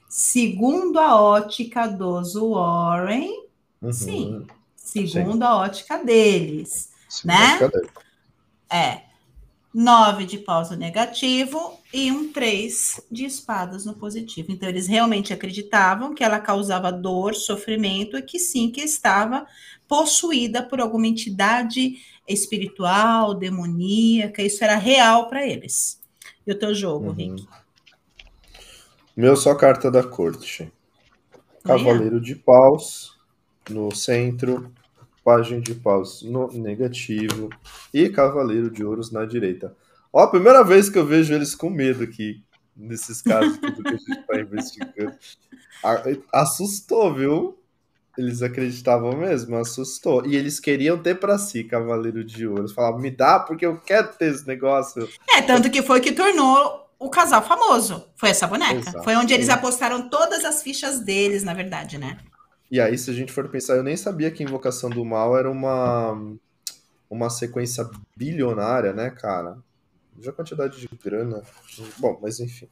[0.10, 3.46] segundo a ótica dos Warren,
[3.82, 3.94] uhum.
[3.94, 5.44] sim, segundo sim.
[5.44, 6.92] a ótica deles,
[7.24, 7.60] né?
[7.64, 8.04] Ótica
[8.70, 9.04] é.
[9.74, 14.52] Nove de paus no negativo e um três de espadas no positivo.
[14.52, 19.48] Então, eles realmente acreditavam que ela causava dor, sofrimento e que sim, que estava
[19.88, 21.96] possuída por alguma entidade
[22.28, 24.44] espiritual, demoníaca.
[24.44, 26.01] Isso era real para eles.
[26.46, 27.14] E o teu jogo, uhum.
[27.14, 27.48] Rick?
[29.16, 30.72] Meu só carta da corte.
[31.64, 33.16] Cavaleiro de paus
[33.70, 34.74] no centro,
[35.24, 37.50] página de paus no negativo
[37.94, 39.76] e cavaleiro de ouros na direita.
[40.12, 42.44] Ó, a primeira vez que eu vejo eles com medo aqui,
[42.76, 45.16] nesses casos tudo que a gente está investigando.
[46.34, 47.61] Assustou, viu?
[48.18, 50.26] Eles acreditavam mesmo, assustou.
[50.26, 52.74] E eles queriam ter para si Cavaleiro de Ouros.
[52.74, 55.08] Falavam, me dá porque eu quero ter esse negócio.
[55.30, 58.06] É, tanto que foi que tornou o casal famoso.
[58.16, 58.76] Foi essa boneca.
[58.76, 59.04] Exato.
[59.04, 62.18] Foi onde eles apostaram todas as fichas deles, na verdade, né?
[62.70, 65.50] E aí, se a gente for pensar, eu nem sabia que Invocação do Mal era
[65.50, 66.18] uma,
[67.10, 69.58] uma sequência bilionária, né, cara?
[70.22, 71.42] Já a quantidade de grana.
[71.98, 72.68] Bom, mas enfim.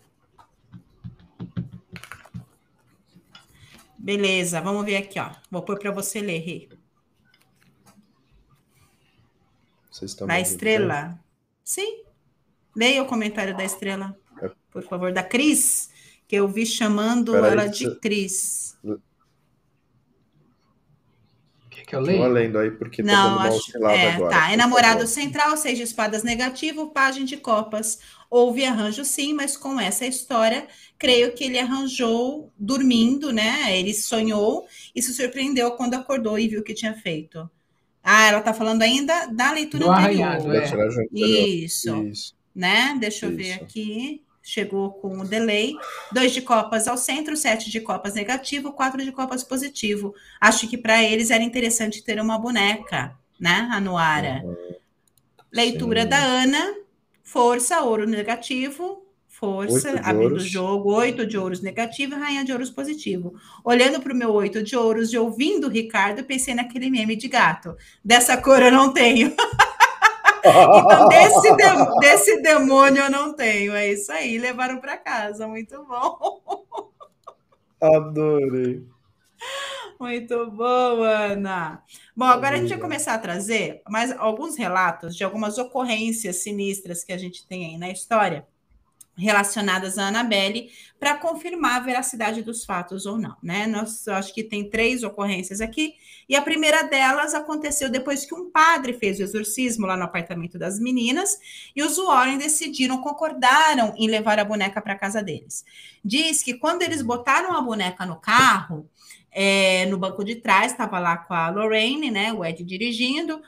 [4.00, 5.30] Beleza, vamos ver aqui, ó.
[5.52, 6.70] Vou pôr para você ler, Rê.
[10.26, 11.20] Na estrela.
[11.64, 12.04] Sim.
[12.76, 14.50] Leia o comentário da estrela, é.
[14.72, 15.90] por favor, da Cris,
[16.28, 18.78] que eu vi chamando Pera ela aí, de Cris
[21.90, 22.28] que eu leio?
[22.28, 24.30] lendo aí porque tá Não, dando acho, é, agora.
[24.30, 28.00] Tá, enamorado central, seis de espadas negativo, página de copas.
[28.30, 30.68] Houve arranjo sim, mas com essa história,
[31.00, 33.76] creio que ele arranjou dormindo, né?
[33.76, 37.50] Ele sonhou e se surpreendeu quando acordou e viu o que tinha feito.
[38.04, 40.28] Ah, ela tá falando ainda da leitura Do anterior.
[40.28, 41.08] Arranhado, é.
[41.12, 42.04] Isso.
[42.04, 42.36] Isso.
[42.56, 42.96] Né?
[43.00, 43.38] Deixa eu Isso.
[43.38, 45.76] ver aqui chegou com o delay.
[46.12, 50.14] Dois de copas ao centro, sete de copas negativo, quatro de copas positivo.
[50.42, 53.70] Acho que para eles era interessante ter uma boneca, né?
[53.72, 54.42] A Noara.
[54.44, 54.76] Uhum.
[55.52, 56.10] Leitura Sim.
[56.10, 56.76] da Ana,
[57.24, 62.70] força, ouro negativo, força, abrindo o jogo, oito de ouros negativo e rainha de ouros
[62.70, 63.34] positivo.
[63.64, 67.28] Olhando para o meu oito de ouros e ouvindo o Ricardo, pensei naquele meme de
[67.28, 67.76] gato.
[68.04, 69.34] Dessa cor eu não tenho.
[70.40, 73.74] Então, desse, de, desse demônio eu não tenho.
[73.74, 75.48] É isso aí, levaram para casa.
[75.48, 76.66] Muito bom.
[77.82, 78.86] Adorei.
[80.00, 81.84] Muito bom, Ana.
[82.16, 87.04] Bom, agora a gente vai começar a trazer mais alguns relatos de algumas ocorrências sinistras
[87.04, 88.48] que a gente tem aí na história
[89.20, 93.68] relacionadas à Annabelle para confirmar a veracidade dos fatos ou não, né?
[93.68, 95.94] Nós acho que tem três ocorrências aqui,
[96.28, 100.58] e a primeira delas aconteceu depois que um padre fez o exorcismo lá no apartamento
[100.58, 101.38] das meninas,
[101.76, 105.64] e os Warren decidiram, concordaram em levar a boneca para casa deles.
[106.04, 108.90] Diz que quando eles botaram a boneca no carro,
[109.32, 112.34] é, no banco de trás, estava lá com a Lorraine, né?
[112.34, 113.42] O Ed dirigindo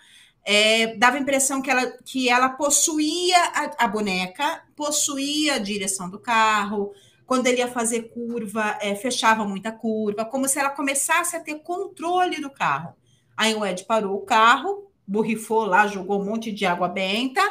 [0.43, 6.09] é, dava a impressão que ela, que ela possuía a, a, boneca, possuía a direção
[6.09, 6.91] do carro.
[7.25, 11.59] Quando ele ia fazer curva, é, fechava muita curva, como se ela começasse a ter
[11.59, 12.93] controle do carro.
[13.37, 17.41] Aí o Ed parou o carro, borrifou lá, jogou um monte de água benta,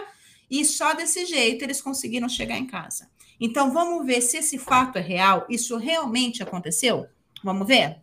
[0.51, 3.09] e só desse jeito eles conseguiram chegar em casa.
[3.41, 7.07] Então vamos ver se esse fato é real, isso realmente aconteceu?
[7.43, 7.97] Vamos ver?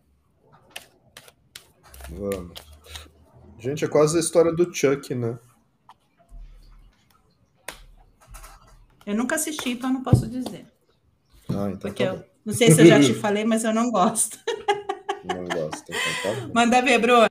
[2.10, 2.67] Vamos.
[3.58, 5.38] Gente, é quase a história do Chuck, né?
[9.04, 10.66] Eu nunca assisti, então não posso dizer.
[11.48, 13.90] Ah, então Porque tá eu não sei se eu já te falei, mas eu não
[13.90, 14.38] gosto.
[15.24, 16.50] Não gosto, então tá.
[16.54, 17.28] Manda ver, Bruno.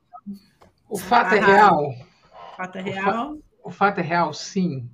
[0.88, 1.90] O fato é real.
[1.90, 3.32] O fato é real?
[3.34, 4.90] O, fa o fato é real, sim.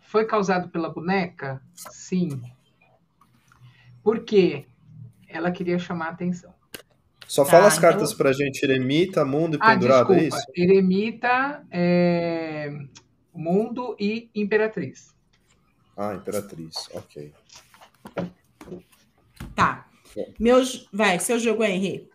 [0.00, 1.60] Foi causado pela boneca?
[1.74, 2.40] Sim.
[4.02, 4.66] Por quê?
[5.28, 6.53] Ela queria chamar a atenção.
[7.26, 8.18] Só tá, fala as cartas então...
[8.18, 10.36] pra gente, eremita, mundo e ah, pendurado, é desculpa.
[10.36, 10.70] é isso?
[10.72, 12.72] Eremita, é...
[13.34, 15.14] mundo e imperatriz.
[15.96, 17.32] Ah, imperatriz, ok.
[19.54, 19.88] Tá.
[20.38, 22.10] Meu, vai, seu jogo aí, Henrique.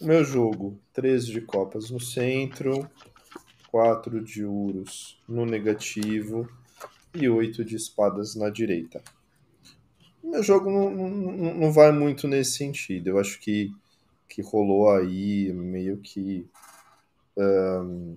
[0.00, 2.88] Meu jogo, 13 de copas no centro,
[3.70, 6.48] 4 de ouros no negativo
[7.14, 9.02] e 8 de espadas na direita.
[10.22, 13.08] Meu jogo não, não, não vai muito nesse sentido.
[13.08, 13.72] Eu acho que,
[14.28, 16.48] que rolou aí meio que
[17.36, 18.16] um,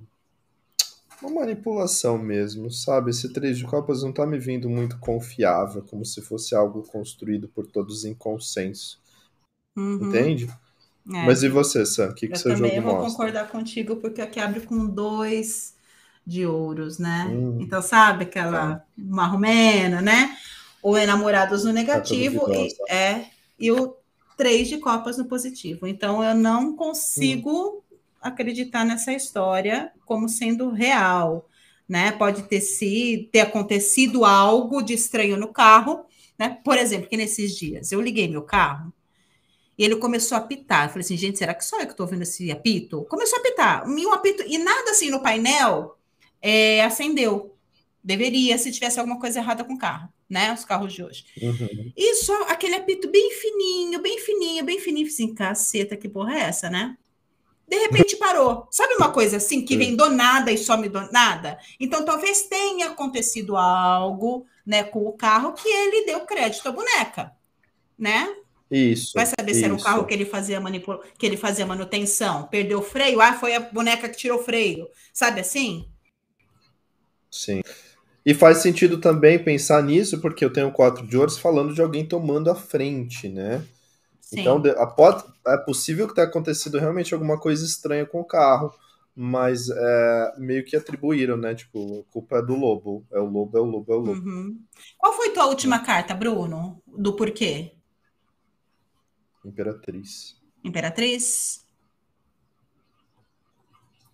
[1.21, 3.11] uma manipulação mesmo, sabe?
[3.11, 7.47] Esse 3 de copas não tá me vindo muito confiável, como se fosse algo construído
[7.49, 8.99] por todos em consenso.
[9.75, 10.07] Uhum.
[10.07, 10.47] Entende?
[11.11, 11.25] É.
[11.25, 12.09] Mas e você, Sam?
[12.09, 12.77] O que, que seu jogo mostra?
[12.77, 15.75] Eu também vou concordar contigo, porque aqui abre com dois
[16.25, 17.27] de ouros, né?
[17.29, 17.57] Hum.
[17.59, 18.81] Então, sabe aquela é.
[18.95, 20.37] marromena, né?
[20.81, 23.25] O enamorados no negativo tá e, é,
[23.59, 23.95] e o
[24.39, 25.85] três de copas no positivo.
[25.85, 27.83] Então, eu não consigo
[28.21, 31.49] acreditar nessa história como sendo real,
[31.85, 32.13] né?
[32.13, 36.05] Pode ter sido, ter acontecido algo de estranho no carro,
[36.37, 36.57] né?
[36.63, 38.93] Por exemplo, que nesses dias eu liguei meu carro
[39.77, 40.85] e ele começou a apitar.
[40.85, 43.03] Eu falei assim, gente, será que só eu que estou ouvindo esse apito?
[43.09, 43.85] Começou a apitar.
[43.89, 45.97] E um apito, e nada assim no painel
[46.41, 47.57] é, acendeu.
[48.01, 50.53] Deveria, se tivesse alguma coisa errada com o carro, né?
[50.53, 51.25] Os carros de hoje.
[51.41, 51.91] Uhum.
[51.97, 55.07] E só aquele apito bem fininho, bem fininho, bem fininho.
[55.07, 56.95] Assim, caceta, que porra é essa, né?
[57.67, 58.67] De repente parou.
[58.71, 61.59] Sabe uma coisa assim que vem do nada e some do nada?
[61.79, 67.31] Então talvez tenha acontecido algo, né, com o carro que ele deu crédito à boneca,
[67.97, 68.35] né?
[68.71, 69.13] Isso.
[69.13, 69.59] Vai saber isso.
[69.59, 71.01] se era um carro que ele fazia manipula...
[71.17, 74.87] que ele fazia manutenção, perdeu o freio, ah, foi a boneca que tirou o freio.
[75.13, 75.87] Sabe assim?
[77.29, 77.61] Sim.
[78.25, 82.05] E faz sentido também pensar nisso, porque eu tenho quatro de ouros falando de alguém
[82.05, 83.65] tomando a frente, né?
[84.21, 84.41] Sim.
[84.41, 84.61] Então,
[84.95, 88.71] pode, é possível que tenha acontecido realmente alguma coisa estranha com o carro,
[89.15, 91.55] mas é, meio que atribuíram, né?
[91.55, 93.05] Tipo, a culpa é do lobo.
[93.11, 94.11] É o lobo, é o lobo, é o lobo.
[94.11, 94.61] Uhum.
[94.97, 96.81] Qual foi tua última carta, Bruno?
[96.85, 97.73] Do porquê?
[99.43, 100.39] Imperatriz.
[100.63, 101.65] Imperatriz?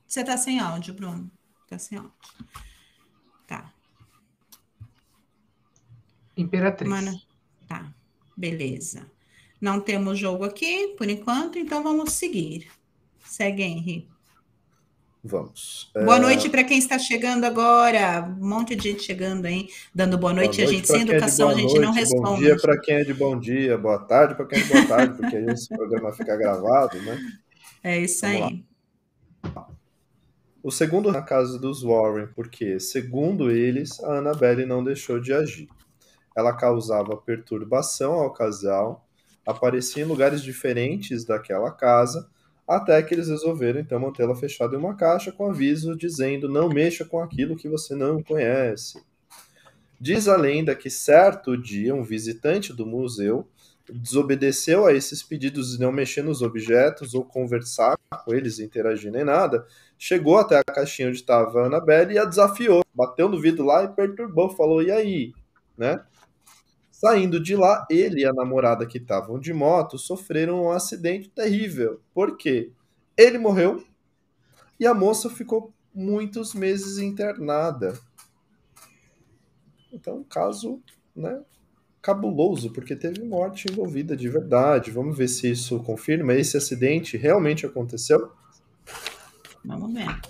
[0.07, 1.29] Você tá sem áudio, Bruno.
[1.67, 2.13] Tá sem áudio.
[3.45, 3.73] Tá.
[6.37, 6.89] Imperatriz.
[6.89, 7.19] Mano,
[7.67, 7.93] tá.
[8.35, 9.05] Beleza.
[9.59, 12.67] Não temos jogo aqui, por enquanto, então vamos seguir.
[13.23, 14.07] Segue, Henry.
[15.23, 15.89] Vamos.
[15.93, 16.19] Boa é...
[16.19, 18.21] noite para quem está chegando agora.
[18.39, 20.57] Um monte de gente chegando aí, dando boa noite.
[20.57, 22.23] Boa noite a gente sem é educação, é a gente noite, não responde.
[22.23, 24.85] Bom dia para quem é de bom dia, boa tarde para quem é de boa
[24.85, 27.19] tarde, porque aí esse programa fica gravado, né?
[27.83, 28.65] É isso Vamos aí.
[29.55, 29.67] Lá.
[30.61, 35.69] O segundo na casa dos Warren, porque, segundo eles, a Annabelle não deixou de agir.
[36.35, 39.07] Ela causava perturbação ao casal,
[39.45, 42.27] aparecia em lugares diferentes daquela casa
[42.67, 47.05] até que eles resolveram então mantê-la fechada em uma caixa com aviso dizendo não mexa
[47.05, 49.01] com aquilo que você não conhece.
[49.99, 53.47] Diz a lenda que certo dia um visitante do museu
[53.87, 57.95] desobedeceu a esses pedidos de não mexer nos objetos ou conversar
[58.25, 59.65] com eles, interagir nem nada,
[59.97, 63.83] chegou até a caixinha onde estava a Annabelle e a desafiou, bateu no vidro lá
[63.83, 65.33] e perturbou, falou, e aí?
[65.77, 66.03] Né?
[66.95, 71.99] Saindo de lá, ele e a namorada que estavam de moto sofreram um acidente terrível.
[72.13, 72.71] Por quê?
[73.17, 73.85] Ele morreu
[74.79, 77.99] e a moça ficou muitos meses internada.
[79.91, 80.81] Então, caso,
[81.13, 81.43] né,
[82.01, 84.89] cabuloso, porque teve morte envolvida de verdade.
[84.89, 86.33] Vamos ver se isso confirma.
[86.33, 88.31] Esse acidente realmente aconteceu?
[89.65, 90.21] Vamos ver.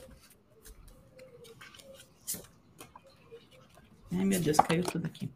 [4.12, 5.30] Ai, meu Deus, caiu tudo aqui.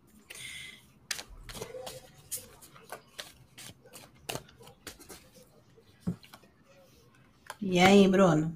[7.61, 8.55] E aí, Bruno?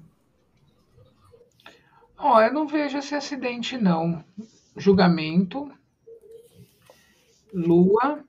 [2.16, 4.24] Ó, oh, eu não vejo esse acidente, não.
[4.76, 5.70] Julgamento,
[7.52, 8.24] lua,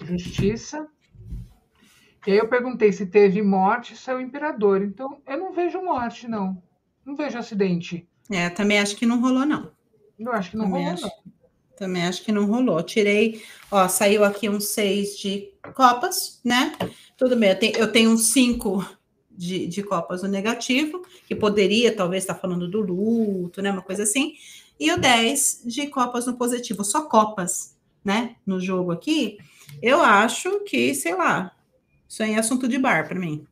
[0.00, 0.86] justiça.
[2.26, 4.82] E aí eu perguntei se teve morte, saiu o imperador.
[4.82, 6.62] Então, eu não vejo morte, não.
[7.04, 8.08] Não vejo acidente.
[8.30, 9.72] É, também acho que não rolou, não.
[10.18, 11.32] Eu acho que não também rolou, acho, não.
[11.76, 12.82] Também acho que não rolou.
[12.84, 16.72] Tirei, ó, saiu aqui um seis de copas, né?
[17.18, 18.86] Tudo bem, eu tenho, eu tenho um cinco
[19.36, 23.70] de, de copas no negativo, que poderia talvez estar falando do luto, né?
[23.70, 24.34] Uma coisa assim.
[24.78, 28.36] E o 10 de copas no positivo, só copas, né?
[28.46, 29.38] No jogo aqui.
[29.82, 31.52] Eu acho que, sei lá,
[32.08, 33.46] isso aí é assunto de bar para mim.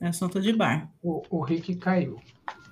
[0.00, 0.90] É assunto de bar.
[1.02, 2.18] O, o Rick caiu.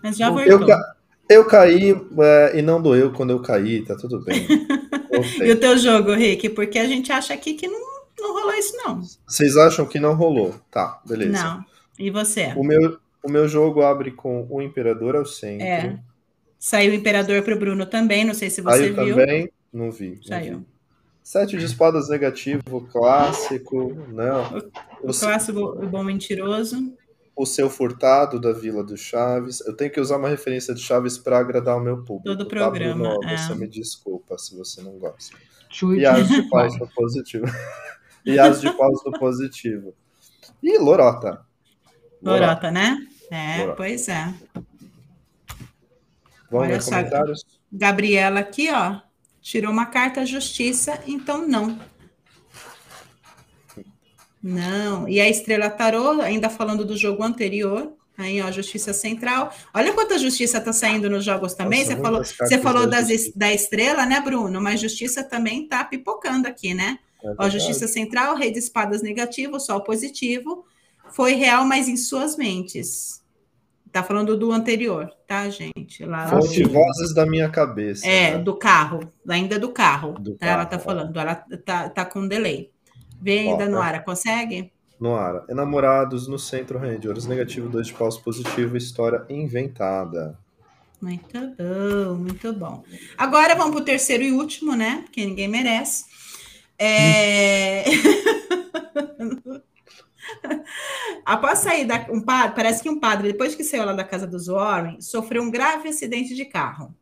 [0.02, 0.50] Mas já voltou.
[0.52, 0.96] Eu, ca...
[1.28, 4.46] eu caí é, e não doeu quando eu caí, tá tudo bem.
[5.42, 6.48] e o teu jogo, Rick?
[6.50, 7.89] Porque a gente acha aqui que não
[8.20, 9.02] não rolou isso, não.
[9.26, 10.54] Vocês acham que não rolou?
[10.70, 11.32] Tá, beleza.
[11.32, 11.64] Não.
[11.98, 12.52] E você?
[12.56, 15.66] O meu, o meu jogo abre com o Imperador ao centro.
[15.66, 15.98] É.
[16.58, 19.16] Saiu o Imperador pro Bruno também, não sei se você Saiu viu.
[19.16, 19.50] também?
[19.72, 20.16] Não vi.
[20.16, 20.58] não Saiu.
[20.58, 20.66] vi.
[21.22, 24.58] Sete de espadas negativo, clássico, não.
[25.02, 26.76] O clássico o bom mentiroso.
[27.36, 29.60] o seu furtado da Vila do Chaves.
[29.60, 32.24] Eu tenho que usar uma referência de Chaves para agradar o meu público.
[32.24, 33.28] Todo tá, programa, Bruno?
[33.28, 33.36] é.
[33.36, 35.36] Você me desculpa se você não gosta.
[35.70, 36.02] Chute.
[36.02, 37.46] E de paus do positivo.
[38.24, 39.94] E as de paus do positivo.
[40.62, 41.44] E Lorota.
[42.22, 42.98] Lorota, né?
[43.30, 43.76] É, Lorota.
[43.76, 44.34] pois é.
[46.50, 46.90] Vamos Olha só.
[46.90, 47.44] comentários?
[47.72, 49.00] Gabriela aqui, ó,
[49.40, 51.78] tirou uma carta justiça, então não.
[54.42, 55.08] Não.
[55.08, 59.52] E a Estrela Tarô, ainda falando do jogo anterior, aí, ó, Justiça Central.
[59.72, 61.84] Olha quanta justiça tá saindo nos jogos também.
[61.84, 64.60] Nossa, você falou, você falou da das, da Estrela, né, Bruno?
[64.60, 66.98] Mas Justiça também tá pipocando aqui, né?
[67.22, 67.48] É Ó.
[67.48, 70.64] Justiça Central, Rei de Espadas negativo, Sol positivo.
[71.12, 73.20] Foi real, mas em suas mentes.
[73.92, 76.04] Tá falando do anterior, tá, gente?
[76.04, 78.06] Lá Fonte vozes da minha cabeça.
[78.06, 78.38] é, né?
[78.38, 80.12] do carro, ainda do carro.
[80.12, 80.46] Do tá?
[80.46, 80.78] Ela carro, tá é.
[80.78, 82.70] falando, ela tá, tá com delay.
[83.48, 83.82] Ó, ainda no é.
[83.82, 84.72] ar, consegue?
[85.00, 85.44] Noara.
[85.48, 90.38] Enamorados no centro, de Ouros negativo, dois de paus positivo, história inventada.
[91.00, 92.84] Muito bom, muito bom.
[93.16, 95.04] Agora vamos pro terceiro e último, né?
[95.10, 96.04] Que ninguém merece.
[96.80, 97.84] É...
[101.24, 104.26] Após sair da um padre, parece que um padre, depois que saiu lá da casa
[104.26, 106.94] dos Warren, sofreu um grave acidente de carro.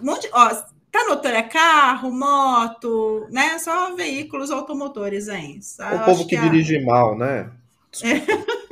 [0.00, 0.48] Um monte, ó,
[0.90, 1.34] tá notando?
[1.36, 3.58] É carro, moto, né?
[3.58, 5.60] Só veículos automotores aí.
[5.94, 7.50] O povo que, a- dirige mal, né?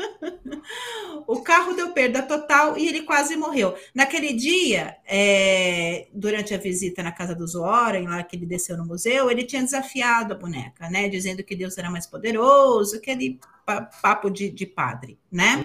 [1.27, 3.77] O carro deu perda total e ele quase morreu.
[3.95, 8.85] Naquele dia, é, durante a visita na casa dos Warren, lá que ele desceu no
[8.85, 11.09] museu, ele tinha desafiado a boneca, né?
[11.09, 15.65] Dizendo que Deus era mais poderoso, aquele pa- papo de, de padre, né?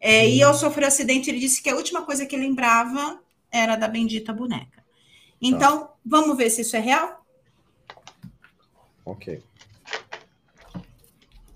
[0.00, 3.76] É, e ao sofrer o acidente, ele disse que a última coisa que lembrava era
[3.76, 4.84] da bendita boneca.
[5.40, 7.24] Então, vamos ver se isso é real?
[9.04, 9.42] Ok.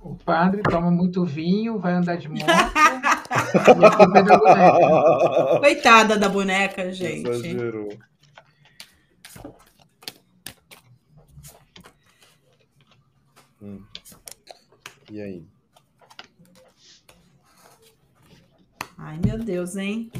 [0.06, 2.46] O padre toma muito vinho, vai andar de moto.
[2.46, 5.58] e é da boneca.
[5.58, 7.28] Coitada da boneca, gente.
[7.28, 7.88] Exagerou.
[13.60, 13.82] Hum.
[15.10, 15.44] E aí?
[18.96, 20.12] Ai, meu Deus, hein?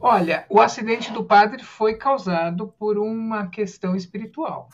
[0.00, 4.68] Olha, o acidente do padre foi causado por uma questão espiritual.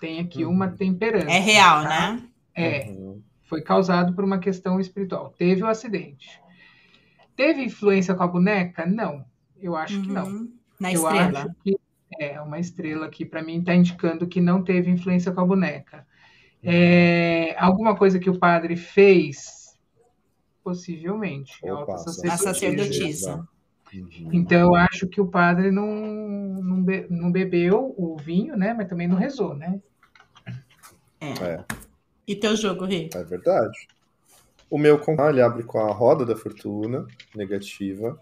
[0.00, 1.30] Tem aqui uma temperança.
[1.30, 2.12] É real, tá?
[2.14, 2.31] né?
[2.54, 3.22] É, Uhum.
[3.44, 5.34] foi causado por uma questão espiritual.
[5.38, 6.40] Teve o acidente.
[7.36, 8.84] Teve influência com a boneca?
[8.86, 9.24] Não.
[9.60, 10.26] Eu acho que não.
[10.26, 10.52] Uhum.
[10.78, 11.38] Na Eu estrela.
[11.40, 11.78] acho que
[12.20, 16.06] é uma estrela aqui para mim está indicando que não teve influência com a boneca.
[16.62, 19.76] É, alguma coisa que o padre fez,
[20.62, 21.54] possivelmente.
[21.64, 23.48] É Opa, A sacerdotisa.
[23.94, 24.30] Uhum.
[24.32, 28.72] Então eu acho que o padre não, não, be- não bebeu o vinho, né?
[28.74, 29.80] Mas também não rezou, né?
[31.20, 31.64] É,
[32.26, 33.08] E teu jogo, Rê?
[33.14, 33.86] é verdade.
[34.70, 38.18] O meu com ele abre com a roda da fortuna, negativa.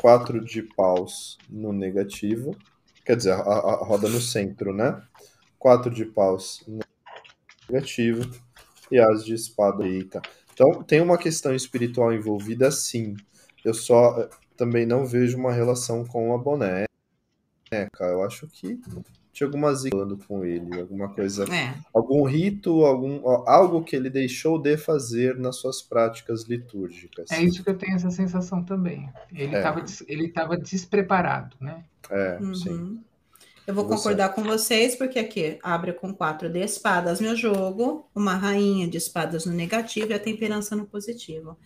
[0.00, 2.56] Quatro de paus no negativo.
[3.04, 5.02] Quer dizer, a, a- a roda no centro, né?
[5.58, 6.80] Quatro de paus no
[7.68, 8.30] negativo.
[8.90, 9.86] E as de espada.
[9.86, 10.22] Eita.
[10.54, 13.16] Então, tem uma questão espiritual envolvida, sim.
[13.64, 16.86] Eu só eh, também não vejo uma relação com a boneca.
[18.00, 18.78] Eu acho que
[19.32, 21.74] tinha alguma zica falando com ele, alguma coisa É.
[21.92, 27.30] algum rito, algum, algo que ele deixou de fazer nas suas práticas litúrgicas.
[27.30, 29.08] É isso que eu tenho essa sensação também.
[29.32, 29.58] Ele É.
[29.58, 31.82] estava ele tava despreparado, né?
[32.10, 32.54] É, Uhum.
[32.54, 33.00] sim.
[33.64, 38.34] Eu vou concordar com vocês, porque aqui abre com quatro de espadas meu jogo, uma
[38.34, 41.56] rainha de espadas no negativo e a temperança no positivo.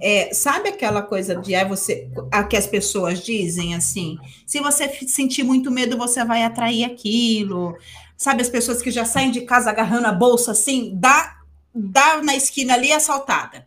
[0.00, 4.16] É, sabe aquela coisa de é você, a que as pessoas dizem assim?
[4.46, 7.76] Se você sentir muito medo, você vai atrair aquilo.
[8.16, 11.40] Sabe as pessoas que já saem de casa agarrando a bolsa assim, dá,
[11.74, 13.66] dá na esquina ali assaltada,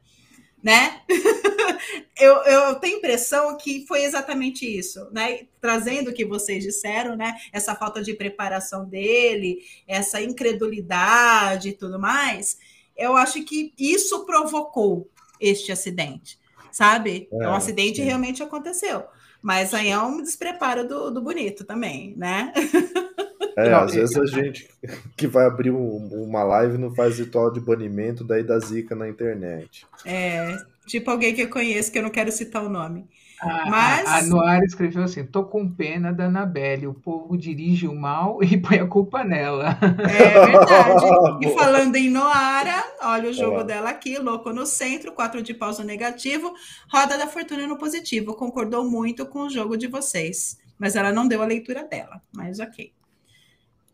[0.64, 1.02] né?
[2.18, 5.42] eu, eu tenho impressão que foi exatamente isso, né?
[5.60, 7.36] Trazendo o que vocês disseram, né?
[7.52, 12.58] Essa falta de preparação dele, essa incredulidade e tudo mais.
[12.96, 15.10] Eu acho que isso provocou
[15.40, 16.40] este acidente,
[16.72, 17.28] sabe?
[17.32, 18.04] É, o acidente sim.
[18.04, 19.04] realmente aconteceu.
[19.42, 22.54] Mas aí é um despreparo do, do bonito também, né?
[23.56, 24.68] É, Não, às vezes a gente
[25.16, 29.08] que vai abrir um- uma live não faz ritual de banimento, daí dá zica na
[29.08, 29.86] internet.
[30.06, 30.58] É,
[30.88, 33.08] tipo alguém que eu conheço, que eu não quero citar o nome.
[33.40, 34.08] A, Mas...
[34.08, 38.40] a, a Noara escreveu assim: tô com pena da Anabelle, o povo dirige o mal
[38.44, 39.78] e põe a culpa nela.
[39.82, 41.46] É verdade.
[41.46, 43.64] e falando em Noara, olha o jogo Olá.
[43.64, 46.54] dela aqui, louco no centro, quatro de paus no negativo,
[46.92, 48.34] roda da fortuna no positivo.
[48.34, 50.58] Concordou muito com o jogo de vocês.
[50.80, 52.92] Mas ela não deu a leitura dela, mas ok.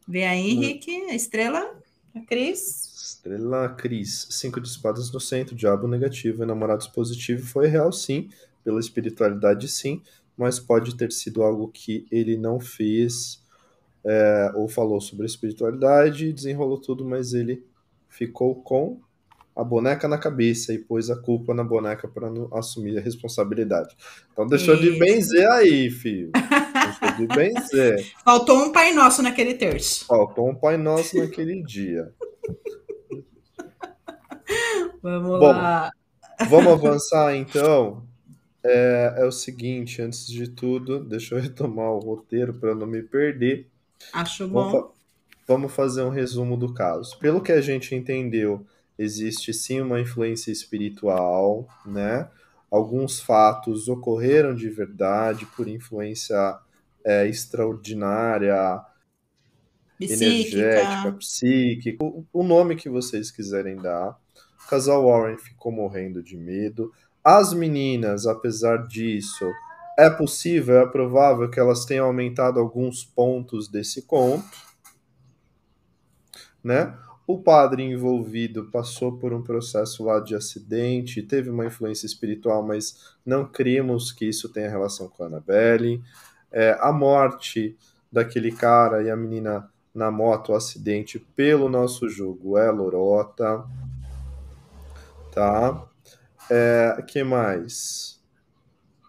[0.09, 0.63] Vê aí, hum.
[0.63, 1.79] Henrique, a estrela,
[2.15, 2.89] a Cris.
[2.99, 8.27] Estrela Cris, cinco de espadas no centro, diabo negativo, enamorados positivo, foi real sim,
[8.63, 10.01] pela espiritualidade sim,
[10.35, 13.39] mas pode ter sido algo que ele não fez
[14.03, 17.63] é, ou falou sobre a espiritualidade, desenrolou tudo, mas ele
[18.07, 18.99] ficou com
[19.59, 23.93] a boneca na cabeça e pôs a culpa na boneca para não assumir a responsabilidade.
[24.31, 24.83] Então deixou Isso.
[24.83, 26.31] de benzer aí, filho.
[26.31, 28.09] Deixou de benzer.
[28.23, 30.05] Faltou um Pai Nosso naquele terço.
[30.05, 32.09] Faltou um Pai Nosso naquele dia.
[35.03, 35.91] Vamos Bom, lá.
[36.49, 38.07] Vamos avançar então.
[38.63, 43.03] É, é, o seguinte, antes de tudo, deixa eu retomar o roteiro para não me
[43.03, 43.67] perder.
[44.13, 44.71] Acho bom.
[44.71, 44.91] Vamos,
[45.45, 47.19] vamos fazer um resumo do caso.
[47.19, 48.65] Pelo que a gente entendeu,
[48.99, 52.29] existe sim uma influência espiritual, né?
[52.69, 56.59] Alguns fatos ocorreram de verdade por influência
[57.03, 58.81] é, extraordinária,
[59.97, 60.25] psíquica.
[60.25, 64.19] energética, psíquica, o, o nome que vocês quiserem dar.
[64.63, 66.91] O casal Warren ficou morrendo de medo.
[67.23, 69.49] As meninas, apesar disso,
[69.97, 74.45] é possível, é provável que elas tenham aumentado alguns pontos desse conto,
[76.63, 76.95] né?
[77.29, 83.13] O padre envolvido passou por um processo lá de acidente, teve uma influência espiritual, mas
[83.23, 86.01] não cremos que isso tenha relação com a Annabelle.
[86.51, 87.77] É, a morte
[88.11, 93.63] daquele cara e a menina na moto, o acidente pelo nosso jogo é lorota.
[95.31, 95.85] Tá?
[96.49, 98.19] É, que mais?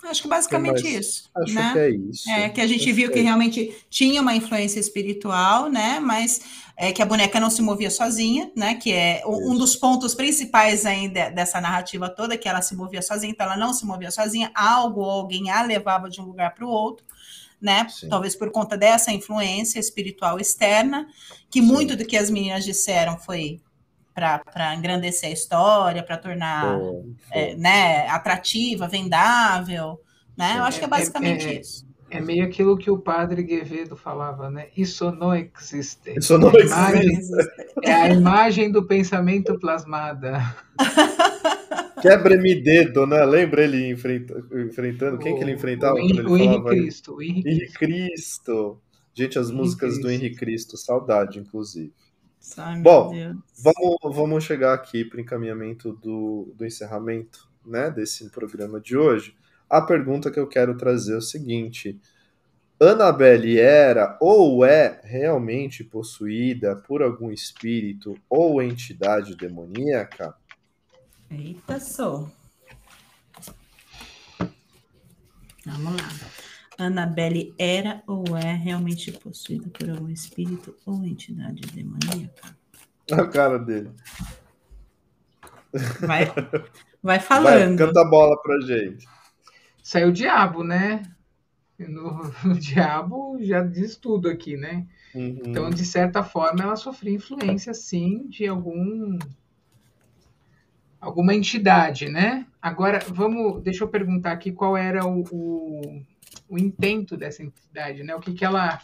[0.05, 1.30] Acho que basicamente que isso.
[1.36, 1.72] Acho né?
[1.72, 2.30] que é isso.
[2.30, 6.01] É, que a gente Acho viu que, que é realmente tinha uma influência espiritual, né?
[6.01, 6.40] Mas
[6.82, 8.74] é, que a boneca não se movia sozinha, né?
[8.74, 13.31] Que é um, dos pontos principais ainda dessa narrativa toda, que ela se movia sozinha,
[13.31, 16.65] então ela não se movia sozinha, algo ou alguém a levava de um lugar para
[16.65, 17.05] o outro,
[17.61, 17.86] né?
[17.90, 18.09] Sim.
[18.09, 21.07] Talvez por conta dessa influência espiritual externa,
[21.51, 21.66] que Sim.
[21.66, 23.61] muito do que as meninas disseram foi
[24.15, 26.78] para engrandecer a história, para tornar
[27.31, 30.01] é, né, atrativa, vendável,
[30.35, 30.55] né?
[30.57, 31.90] Eu acho que é, é basicamente é, é, isso.
[32.11, 34.69] É meio aquilo que o padre Guevedo falava, né?
[34.77, 36.19] Isso não existe.
[36.19, 37.32] Isso não existe.
[37.85, 40.41] É a imagem do pensamento plasmada.
[42.03, 43.24] Quebra-me dedo, né?
[43.24, 45.19] Lembra ele enfrenta, enfrentando?
[45.19, 45.95] Quem que ele enfrentava?
[45.95, 47.15] O, ele o Henrique Cristo.
[47.15, 48.81] O Henrique, Henrique Cristo.
[49.15, 51.93] Gente, as músicas Henrique do Henrique Cristo, saudade, inclusive.
[52.57, 53.12] Ai, Bom,
[53.62, 59.35] vamos, vamos chegar aqui para o encaminhamento do, do encerramento né, desse programa de hoje
[59.70, 62.01] a pergunta que eu quero trazer é o seguinte:
[62.80, 70.34] Annabelle era ou é realmente possuída por algum espírito ou entidade demoníaca?
[71.30, 72.28] Eita, só.
[75.64, 76.09] Vamos lá.
[76.76, 82.56] Annabelle era ou é realmente possuída por algum espírito ou entidade demoníaca?
[83.12, 83.90] A cara dele.
[86.01, 86.24] Vai,
[87.01, 87.76] vai falando.
[87.76, 89.06] Vai, canta a bola pra gente
[89.82, 91.02] saiu o diabo, né?
[91.78, 94.86] No, o diabo já diz tudo aqui, né?
[95.15, 95.43] Uhum.
[95.47, 99.19] Então, de certa forma, ela sofreu influência, sim, de algum
[101.01, 102.47] alguma entidade, né?
[102.61, 106.02] Agora, vamos, deixa eu perguntar aqui qual era o, o,
[106.48, 108.15] o intento dessa entidade, né?
[108.15, 108.78] O que, que ela,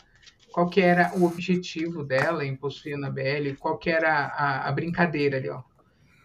[0.50, 4.72] qual que era o objetivo dela em possuir a Anabelle, qual que era a, a
[4.72, 5.62] brincadeira ali, ó.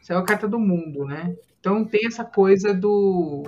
[0.02, 1.36] Isso é a carta do mundo, né?
[1.60, 3.44] Então tem essa coisa do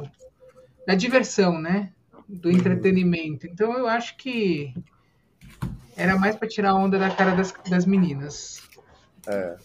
[0.85, 1.89] da diversão, né?
[2.27, 2.55] Do uhum.
[2.55, 3.47] entretenimento.
[3.47, 4.73] Então eu acho que
[5.95, 8.61] era mais para tirar a onda da cara das, das meninas.
[9.27, 9.55] É.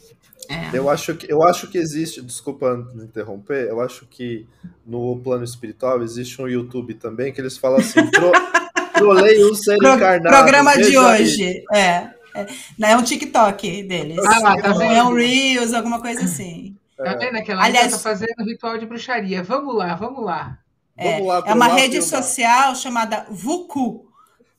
[0.50, 0.70] é.
[0.72, 4.46] Eu, acho que, eu acho que existe, desculpa interromper, eu acho que
[4.86, 8.30] no plano espiritual existe um YouTube também que eles falam assim: tro,
[8.94, 10.36] trolei um ser Pro, encarnado.
[10.36, 11.64] Programa de hoje.
[11.72, 12.18] É.
[12.34, 12.46] É,
[12.92, 14.18] é um TikTok deles.
[14.18, 14.92] Ah lá, tá vendo?
[14.92, 16.76] É um Reels, alguma coisa assim.
[16.96, 19.42] Tá vendo aquela Aliás, tá fazendo ritual de bruxaria?
[19.42, 20.58] Vamos lá, vamos lá.
[20.98, 22.24] É, é uma rede filmar.
[22.24, 24.10] social chamada Vuku.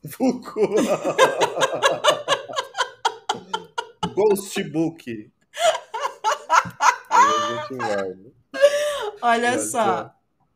[0.02, 0.62] Vuku.
[4.16, 5.30] Ghostbook.
[9.22, 10.14] Olha Mas, só,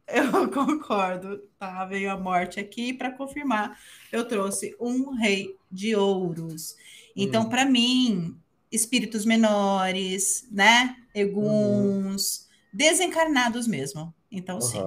[0.07, 0.19] é.
[0.19, 1.41] eu concordo.
[1.60, 3.77] Tá, veio a morte aqui para confirmar.
[4.11, 6.76] Eu trouxe um rei de ouros.
[7.15, 7.49] Então, hum.
[7.49, 8.38] para mim,
[8.72, 10.95] espíritos menores, né?
[11.14, 12.68] Eguns, hum.
[12.72, 14.14] desencarnados mesmo.
[14.31, 14.61] Então, uhum.
[14.61, 14.80] sim.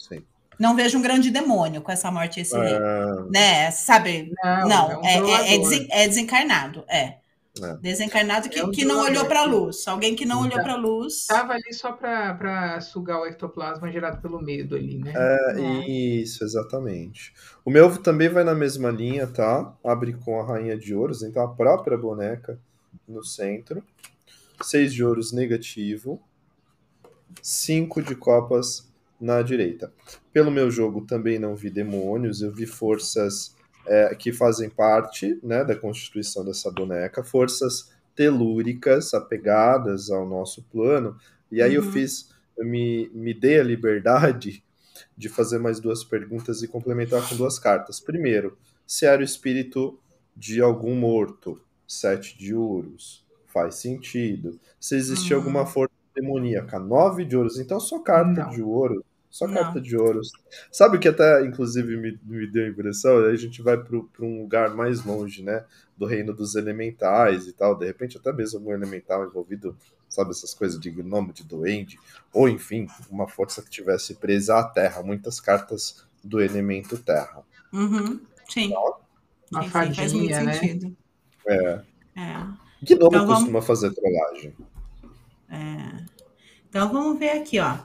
[0.00, 0.22] Sim.
[0.58, 2.74] não vejo um grande demônio com essa morte esse rei.
[2.74, 3.70] É, Né?
[3.70, 4.32] Sabe?
[4.42, 7.20] Não, Não, é um é, é- é desen- é desencarnado, é.
[7.62, 7.74] É.
[7.82, 9.86] Desencarnado que, É um que não olhou para a luz.
[9.88, 11.14] Alguém que não olhou para a luz.
[11.22, 15.12] Estava ali só para sugar o ectoplasma gerado pelo medo ali, né?
[15.16, 15.60] É,
[15.90, 17.34] isso, exatamente.
[17.64, 19.74] O meu também vai na mesma linha, tá?
[19.84, 22.58] Abre com a Rainha de Ouros, então a própria boneca
[23.06, 23.82] no centro.
[24.62, 26.22] Seis de ouros negativo.
[27.42, 28.89] Cinco de copas
[29.20, 29.92] na direita.
[30.32, 33.54] Pelo meu jogo também não vi demônios, eu vi forças
[33.86, 41.16] é, que fazem parte né, da constituição dessa boneca, forças telúricas apegadas ao nosso plano.
[41.50, 41.90] E aí eu Uhum.
[41.92, 44.62] fiz, eu me, me dei a liberdade
[45.16, 48.00] de fazer mais duas perguntas e complementar com duas cartas.
[48.00, 48.56] Primeiro,
[48.86, 49.98] se era o espírito
[50.36, 54.58] de algum morto, sete de ouros, faz sentido.
[54.78, 55.40] Se existia Hum.
[55.40, 58.50] alguma força demoníaca, nove de ouros, então só carta Não.
[58.50, 59.04] de ouro.
[59.30, 59.54] Só Não.
[59.54, 60.32] carta de ouros.
[60.72, 63.18] Sabe o que até, inclusive, me, me deu a impressão?
[63.24, 63.96] Aí a gente vai para
[64.26, 65.64] um lugar mais longe, né?
[65.96, 67.76] Do reino dos elementais e tal.
[67.78, 69.76] De repente, até mesmo algum elemental envolvido,
[70.08, 70.30] sabe?
[70.30, 71.96] Essas coisas de nome de duende.
[72.32, 75.02] Ou, enfim, uma força que tivesse presa à terra.
[75.02, 77.42] Muitas cartas do elemento terra.
[77.72, 78.72] Uhum, Sim.
[79.52, 80.52] Uma sim, sim, faz muito fadinha, né?
[80.54, 80.96] sentido.
[81.46, 81.82] É.
[82.16, 82.46] É,
[82.84, 84.54] Que nome Então vamos- costuma fazer trollagem?
[85.48, 86.04] é.
[86.68, 87.78] Então vamos ver aqui, ó.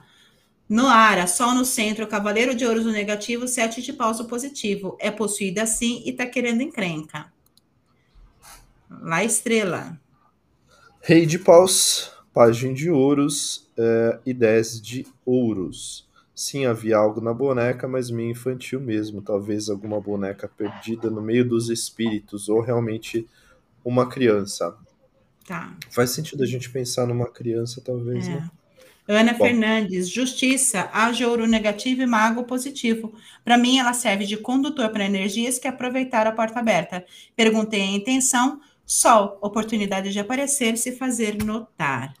[0.68, 4.96] No Ara, Sol no centro, Cavaleiro de Ouros no negativo, Sete de Paus no positivo.
[5.00, 7.32] É possuída assim e tá querendo encrenca.
[8.90, 9.98] Lá, Estrela.
[11.00, 16.06] Rei de paus, página de ouros é, e 10 de ouros.
[16.34, 19.22] Sim, havia algo na boneca, mas meio infantil mesmo.
[19.22, 23.26] Talvez alguma boneca perdida no meio dos espíritos, ou realmente
[23.84, 24.76] uma criança.
[25.46, 25.76] Tá.
[25.90, 28.50] Faz sentido a gente pensar numa criança, talvez, né?
[29.08, 29.20] É.
[29.20, 29.44] Ana Bom.
[29.44, 33.14] Fernandes, Justiça, age ouro negativo e mago positivo.
[33.44, 37.04] Para mim, ela serve de condutor para energias que aproveitaram a porta aberta.
[37.36, 38.60] Perguntei a intenção.
[38.84, 42.14] Sol, oportunidade de aparecer, se fazer notar.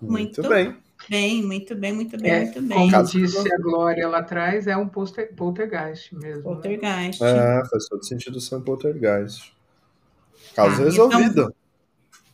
[0.00, 0.76] Muito, Muito bem.
[1.08, 2.90] Bem, muito bem, muito bem, É, muito bem.
[2.90, 6.36] Como disse a Glória lá atrás, é um poster, poltergeist mesmo.
[6.36, 6.42] né?
[6.42, 7.22] Poltergeist.
[7.22, 9.52] É, faz todo sentido ser um poltergeist.
[10.54, 11.52] Caso Tá, resolvido.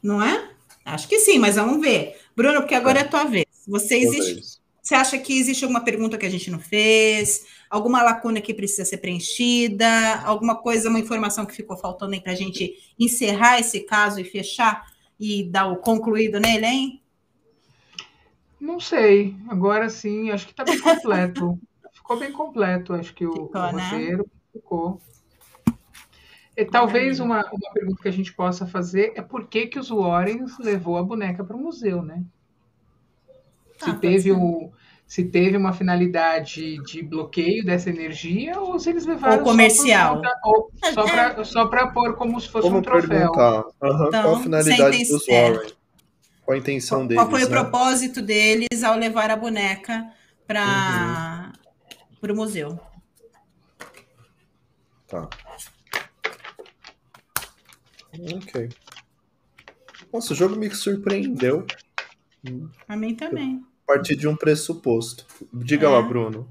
[0.03, 0.51] Não é?
[0.85, 2.17] Acho que sim, mas vamos ver.
[2.37, 3.47] Bruno, porque agora é a tua vez.
[3.69, 4.59] Você existe.
[4.83, 7.45] Você acha que existe alguma pergunta que a gente não fez?
[7.69, 9.87] Alguma lacuna que precisa ser preenchida?
[10.25, 14.25] Alguma coisa, uma informação que ficou faltando aí para a gente encerrar esse caso e
[14.25, 14.87] fechar
[15.21, 17.03] e dar o concluído nele, hein?
[18.59, 19.37] Não sei.
[19.49, 21.61] Agora sim, acho que está bem completo.
[21.93, 23.91] ficou bem completo, acho que o, Ficou, o né?
[23.91, 25.03] roteiro ficou.
[26.57, 29.91] E talvez uma, uma pergunta que a gente possa fazer é por que, que os
[29.91, 32.25] Warrens levou a boneca para o museu, né?
[33.79, 34.73] Se Ah, pode teve o,
[35.07, 40.21] se teve uma finalidade de bloqueio dessa energia ou se eles levaram Ou comercial.
[40.21, 43.09] só, ou só para só para pôr como se fosse Como um troféu.
[43.11, 43.65] perguntar?
[43.83, 45.73] Aham, Então, qual a finalidade sem dos Warren?
[46.45, 47.25] Qual a intenção Qual, deles?
[47.25, 47.57] qual foi o né?
[47.57, 50.13] propósito deles ao levar a boneca
[50.47, 51.53] para
[52.23, 52.79] o museu?
[55.07, 55.29] Tá.
[58.35, 58.69] Ok.
[60.13, 61.67] Nossa, o jogo me surpreendeu
[62.89, 63.63] A mim também.
[63.89, 65.25] A partir de um pressuposto.
[65.53, 65.91] Diga É.
[65.91, 66.47] lá, Bruno.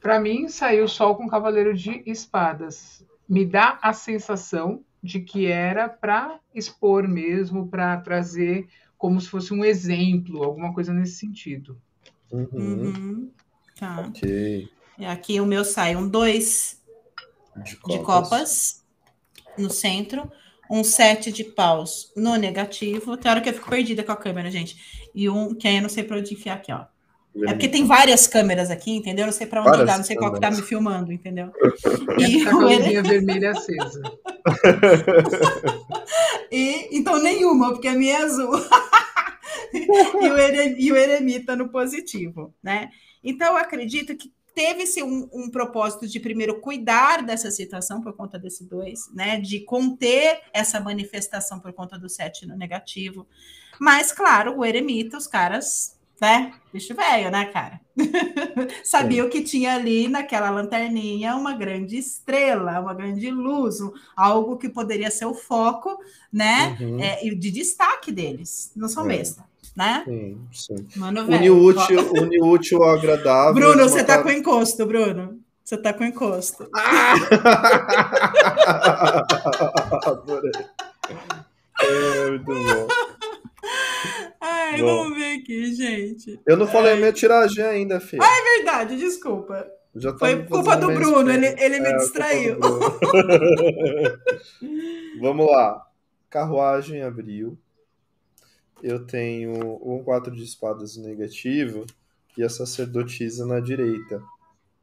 [0.00, 3.04] Para mim, saiu o sol com cavaleiro de espadas.
[3.28, 9.52] Me dá a sensação de que era para expor mesmo, para trazer como se fosse
[9.52, 11.78] um exemplo, alguma coisa nesse sentido.
[12.32, 12.48] Uhum.
[12.52, 13.30] Uhum.
[13.78, 14.00] Tá.
[14.08, 14.68] Ok.
[14.98, 16.82] E Aqui o meu sai um dois
[17.56, 18.84] De de copas
[19.58, 20.30] no centro,
[20.70, 23.16] um sete de paus no negativo.
[23.16, 24.99] Tem hora que eu fico perdida com a câmera, gente.
[25.14, 26.84] E um que aí eu não sei para onde enfiar aqui, ó.
[27.44, 29.22] É porque tem várias câmeras aqui, entendeu?
[29.22, 31.52] Eu não sei para onde Várias dar, não sei qual que tá me filmando, entendeu?
[32.18, 34.02] E a ele- vermelha acesa.
[36.50, 38.50] E, então nenhuma, porque a minha é azul.
[39.72, 42.90] e, o ere, e o eremita no positivo, né?
[43.22, 48.38] Então, eu acredito que teve-se um, um propósito de primeiro cuidar dessa situação por conta
[48.38, 49.40] desse dois, né?
[49.40, 53.26] De conter essa manifestação por conta do sete no negativo.
[53.80, 56.52] Mas, claro, o eremita, os caras, né?
[56.72, 57.80] Bicho velho, né, cara?
[58.84, 63.78] Sabiam que tinha ali naquela lanterninha uma grande estrela, uma grande luz,
[64.14, 65.98] algo que poderia ser o foco,
[66.30, 66.76] né?
[66.78, 67.00] Uhum.
[67.00, 68.70] É, e de destaque deles.
[68.76, 69.16] Não são É.
[69.16, 69.44] besta,
[69.80, 70.02] né?
[70.04, 70.86] Sim, sim.
[70.96, 73.54] Mano, Une útil, une útil ao agradável.
[73.54, 75.40] Bruno, você tá com encosto, Bruno.
[75.64, 76.68] Você tá com encosto.
[80.04, 80.52] Adorei.
[81.80, 82.88] É, muito bom.
[84.40, 85.04] Ai, Bom.
[85.04, 86.38] vamos ver aqui, gente.
[86.46, 88.22] Eu não falei a minha tiragem ainda, filho.
[88.22, 89.66] É verdade, desculpa.
[89.94, 92.58] Já Foi culpa do Bruno, ele, ele me é, distraiu.
[95.20, 95.86] Vamos lá.
[96.28, 97.58] Carruagem abriu.
[98.82, 99.52] Eu tenho
[99.82, 101.84] um 4 de espadas negativo
[102.36, 104.22] e a sacerdotisa na direita,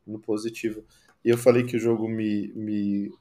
[0.06, 0.84] no positivo.
[1.24, 3.12] E eu falei que o jogo me, me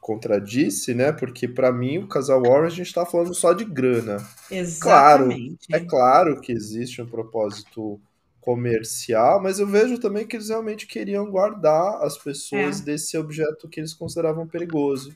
[0.00, 1.10] contradisse, né?
[1.10, 4.24] Porque para mim o casal Warren a gente tá falando só de grana.
[4.50, 5.66] Exatamente.
[5.68, 8.00] Claro, é claro que existe um propósito
[8.40, 12.84] comercial, mas eu vejo também que eles realmente queriam guardar as pessoas é.
[12.84, 15.12] desse objeto que eles consideravam perigoso.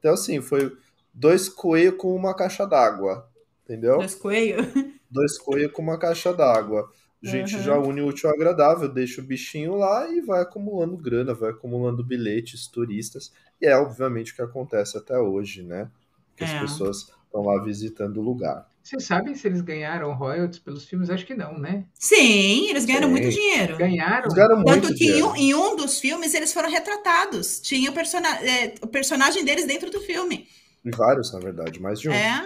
[0.00, 0.76] Então, assim, foi
[1.14, 3.24] dois coelhos com uma caixa d'água,
[3.64, 3.98] entendeu?
[3.98, 4.66] Dois coelhos?
[5.10, 6.90] Dois coelhos com uma caixa d'água.
[7.22, 7.62] A gente uhum.
[7.62, 11.50] já une o útil ao agradável, deixa o bichinho lá e vai acumulando grana, vai
[11.50, 13.32] acumulando bilhetes, turistas.
[13.60, 15.88] E é obviamente o que acontece até hoje, né?
[16.36, 16.46] Que é.
[16.46, 18.68] as pessoas estão lá visitando o lugar.
[18.82, 21.08] Vocês sabem se eles ganharam royalties pelos filmes?
[21.08, 21.84] Acho que não, né?
[21.94, 23.12] Sim, eles ganharam Sim.
[23.12, 23.76] muito dinheiro.
[23.76, 24.22] Ganharam?
[24.22, 25.18] Eles ganharam Tanto muito que dinheiro.
[25.18, 27.60] em um, em um, dos filmes eles foram retratados.
[27.60, 30.48] Tinha o, persona é, o personagem deles dentro do filme.
[30.84, 32.12] Em vários, na verdade, mais de um.
[32.12, 32.44] É,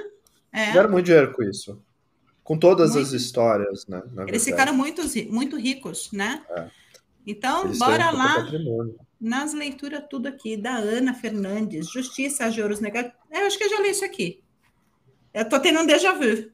[0.53, 0.73] é.
[0.73, 1.83] Ganharam muito dinheiro com isso.
[2.43, 3.07] Com todas muito.
[3.07, 4.03] as histórias, né?
[4.29, 6.45] eles ficaram muito, muito ricos, né?
[6.51, 6.71] É.
[7.27, 8.47] Então, eles bora lá.
[9.21, 13.17] Nas leituras tudo aqui da Ana Fernandes, Justiça, Juros Negativos.
[13.31, 14.43] É, eu acho que eu já li isso aqui.
[15.33, 16.51] Eu tô tendo um déjà vu.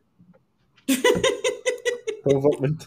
[2.24, 2.86] Então vamos,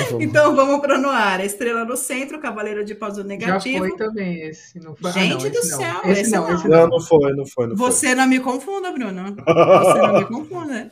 [0.00, 1.44] então, então vamos para Noir.
[1.44, 3.84] Estrela no centro, Cavaleiro de Pausa Negativo.
[3.84, 4.80] Já foi também esse.
[4.80, 5.12] Não foi.
[5.12, 6.10] Gente ah, não, do céu, não.
[6.10, 6.54] Esse, esse não, não.
[6.54, 7.66] Esse não, não foi, não foi.
[7.66, 8.14] Não Você foi.
[8.14, 9.36] não me confunda, Bruno.
[9.44, 10.90] Você não me confunda.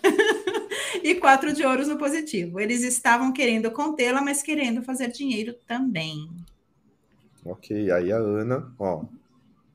[1.02, 2.60] e quatro de ouros no positivo.
[2.60, 6.28] Eles estavam querendo contê-la, mas querendo fazer dinheiro também.
[7.44, 9.02] Ok, aí a Ana, ó.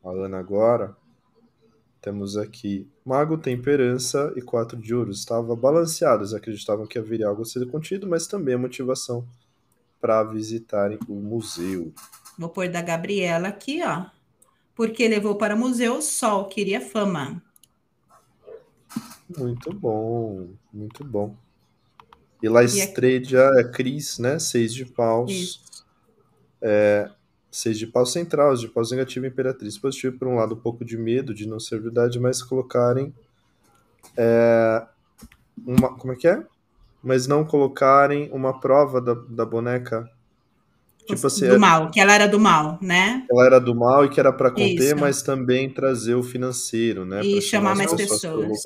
[0.04, 0.96] A Ana agora.
[2.08, 5.20] Temos aqui Mago, Temperança e quatro de ouros.
[5.20, 9.28] Estava balanceados, acreditavam que haveria algo a ser contido, mas também a motivação
[10.00, 11.92] para visitarem o museu.
[12.40, 14.06] Vou pôr da Gabriela aqui, ó.
[14.74, 17.44] Porque levou para o museu, Sol queria fama.
[19.38, 21.36] Muito bom, muito bom.
[22.42, 24.40] E lá Estrela é Cris, né?
[24.40, 25.62] Seis de paus.
[26.62, 27.12] É,
[27.58, 30.98] seis de pau central, de paus negativo imperatriz positivo, por um lado um pouco de
[30.98, 33.14] medo de não ser verdade, mas colocarem
[34.16, 34.86] é,
[35.66, 36.44] uma, como é que é?
[37.04, 40.10] Mas não colocarem uma prova da, da boneca
[41.08, 43.26] tipo assim, do é mal, que ela era do mal, né?
[43.32, 44.98] Ela era do mal e que era para conter, Isso.
[44.98, 47.22] mas também trazer o financeiro, né?
[47.24, 48.62] E chamar mais pessoas.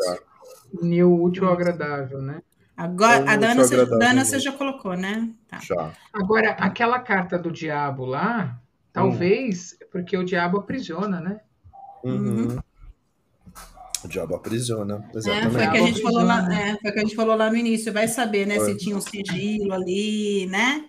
[0.82, 2.42] Unir o útil ao agradável, né?
[2.76, 5.30] Agora, a Dana, você, Dana você já colocou, né?
[5.48, 5.60] Tá.
[5.60, 5.92] Já.
[6.12, 8.60] Agora, aquela carta do diabo lá,
[8.92, 9.86] talvez, hum.
[9.92, 11.40] porque o diabo aprisiona, né?
[12.04, 12.58] Uhum.
[14.04, 15.46] O diabo aprisiona, exatamente.
[15.46, 17.56] É, foi, que a gente falou lá, é, foi que a gente falou lá no
[17.56, 17.94] início.
[17.94, 18.56] Vai saber, né?
[18.56, 18.72] Foi.
[18.72, 20.86] Se tinha um sigilo ali, né?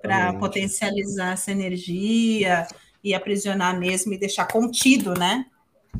[0.00, 2.66] Para potencializar essa energia
[3.04, 5.44] e aprisionar mesmo e deixar contido, né?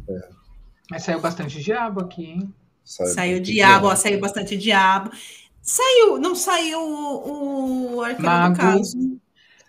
[0.08, 0.28] É.
[0.90, 2.54] Mas saiu bastante diabo aqui, hein?
[2.82, 5.10] Saiu, saiu diabo, ó, saiu bastante diabo.
[5.60, 9.20] Saiu, não saiu o, o Mago, do caso.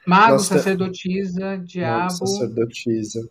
[0.09, 2.11] Mago, Nossa, sacerdotisa, diabo.
[2.11, 3.29] Sacerdotisa.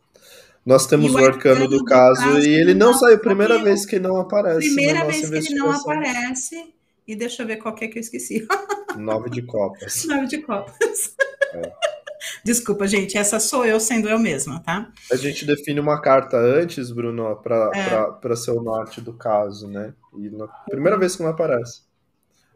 [0.64, 3.18] Nós temos o arcano, arcano do, do caso, caso e ele não saiu.
[3.18, 4.66] Primeira vez que não aparece.
[4.66, 6.74] Primeira vez que ele não aparece.
[7.06, 8.46] E deixa eu ver qual que é que eu esqueci.
[8.96, 10.05] Nove de copas.
[10.05, 11.16] Nove de copas.
[11.55, 11.72] É.
[12.44, 14.92] Desculpa, gente, essa sou eu sendo eu mesma, tá?
[15.10, 18.36] A gente define uma carta antes, Bruno, para é.
[18.36, 19.94] ser o norte do caso, né?
[20.16, 21.88] E na primeira vez que não aparece.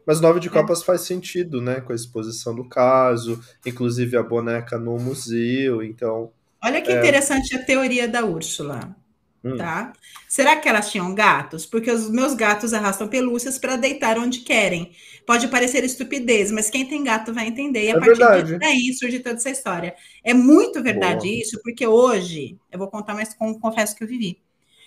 [0.05, 0.51] Mas nove de é.
[0.51, 0.85] copas é.
[0.85, 1.81] faz sentido, né?
[1.81, 6.31] Com a exposição do caso, inclusive a boneca no museu, então.
[6.63, 6.99] Olha que é...
[6.99, 8.95] interessante a teoria da Úrsula.
[9.43, 9.57] Hum.
[9.57, 9.91] Tá?
[10.29, 11.65] Será que elas tinham gatos?
[11.65, 14.93] Porque os meus gatos arrastam pelúcias para deitar onde querem.
[15.27, 17.83] Pode parecer estupidez, mas quem tem gato vai entender.
[17.83, 18.57] E a é partir verdade.
[18.57, 19.95] daí surge toda essa história.
[20.23, 21.41] É muito verdade Boa.
[21.41, 24.41] isso, porque hoje, eu vou contar, mas com, confesso que eu vivi.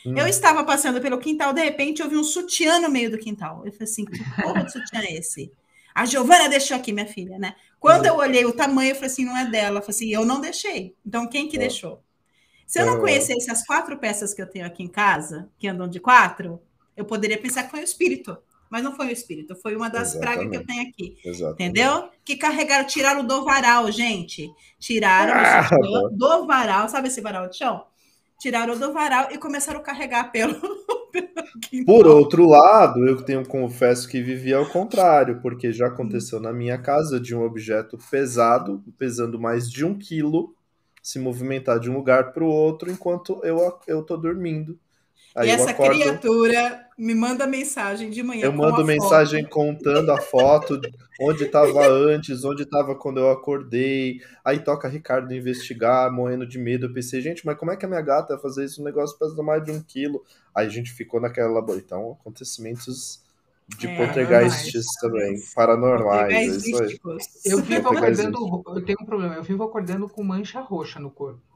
[0.06, 0.16] Hum.
[0.16, 3.62] Eu estava passando pelo quintal, de repente eu vi um sutiã no meio do quintal.
[3.64, 5.52] Eu falei assim: que porra de sutiã é esse?
[5.92, 7.56] A Giovana deixou aqui, minha filha, né?
[7.80, 8.08] Quando hum.
[8.08, 9.78] eu olhei o tamanho, eu falei assim: não é dela.
[9.78, 10.94] Eu falei assim: eu não deixei.
[11.04, 12.02] Então quem que deixou?
[12.66, 15.88] Se eu não conhecesse as quatro peças que eu tenho aqui em casa, que andam
[15.88, 16.60] de quatro,
[16.96, 18.36] eu poderia pensar que foi o espírito.
[18.68, 20.34] Mas não foi o espírito, foi uma das Exatamente.
[20.34, 21.16] pragas que eu tenho aqui.
[21.24, 21.62] Exatamente.
[21.62, 22.10] Entendeu?
[22.24, 24.50] Que carregaram, tiraram do varal, gente.
[24.78, 27.86] Tiraram ah, do, do varal, sabe esse varal de chão?
[28.38, 30.54] Tiraram do varal e começaram a carregar pelo.
[31.86, 36.76] Por outro lado, eu tenho confesso que vivi ao contrário, porque já aconteceu na minha
[36.78, 40.54] casa de um objeto pesado, pesando mais de um quilo,
[41.02, 44.78] se movimentar de um lugar para o outro enquanto eu eu tô dormindo.
[45.36, 48.46] Aí e essa acordo, criatura me manda mensagem de manhã.
[48.46, 49.52] Eu mando mensagem foto.
[49.52, 50.80] contando a foto,
[51.20, 54.22] onde estava antes, onde estava quando eu acordei.
[54.42, 56.86] Aí toca Ricardo investigar, morrendo de medo.
[56.86, 58.80] Eu pensei, gente, mas como é que a minha gata vai fazer isso?
[58.80, 60.24] Um negócio pesa mais de um quilo.
[60.54, 61.62] Aí a gente ficou naquela.
[61.76, 63.22] Então, acontecimentos
[63.78, 66.32] de é, poltergeists também, paranormais.
[66.32, 66.98] É isso aí.
[67.44, 71.55] Eu vivo acordando, eu tenho um problema, eu vivo acordando com mancha roxa no corpo.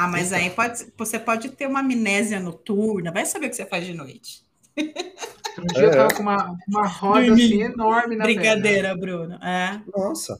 [0.00, 3.66] Ah, mas aí pode, você pode ter uma amnésia noturna, vai saber o que você
[3.66, 4.44] faz de noite.
[4.78, 5.86] Um dia é.
[5.86, 9.00] eu tava com uma, uma roda assim enorme na Brincadeira, perna.
[9.00, 9.34] Bruno.
[9.42, 9.82] É.
[9.92, 10.38] Nossa.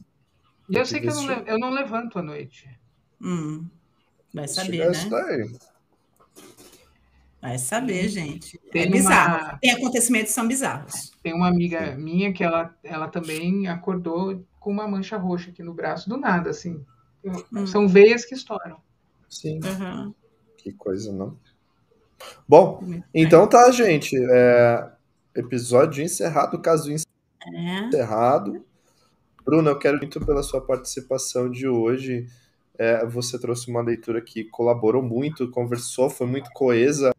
[0.70, 2.70] E eu sei que eu não, eu não levanto à noite.
[3.20, 3.66] Hum.
[4.32, 5.08] Vai saber, né?
[5.10, 5.50] Daí.
[7.42, 8.60] Vai saber, gente.
[8.68, 9.44] É tem é bizarro.
[9.44, 9.58] Uma...
[9.58, 11.10] Tem acontecimentos que são bizarros.
[11.20, 15.74] Tem uma amiga minha que ela, ela também acordou com uma mancha roxa aqui no
[15.74, 16.80] braço, do nada, assim.
[17.52, 17.66] Hum.
[17.66, 18.86] São veias que estouram.
[19.28, 19.60] Sim.
[19.64, 20.14] Uhum.
[20.56, 21.36] Que coisa, não?
[22.48, 22.82] Bom,
[23.14, 24.16] então tá, gente.
[24.30, 24.90] É,
[25.34, 26.94] episódio encerrado, caso é.
[27.86, 28.56] encerrado.
[28.56, 28.60] É.
[29.44, 32.26] Bruna, eu quero muito pela sua participação de hoje.
[32.76, 37.12] É, você trouxe uma leitura que colaborou muito, conversou, foi muito coesa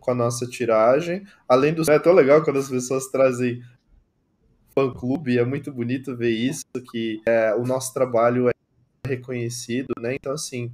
[0.00, 1.26] com a nossa tiragem.
[1.48, 1.88] Além do.
[1.90, 3.62] É tão legal quando as pessoas trazem
[4.74, 8.52] fã-clube, é muito bonito ver isso, que é, o nosso trabalho é
[9.06, 10.14] reconhecido, né?
[10.16, 10.72] Então, assim,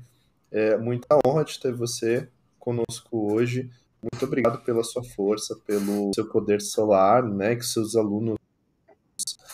[0.51, 2.28] é muita honra de ter você
[2.59, 3.70] conosco hoje.
[4.02, 7.55] Muito obrigado pela sua força, pelo seu poder solar, né?
[7.55, 8.39] Que seus alunos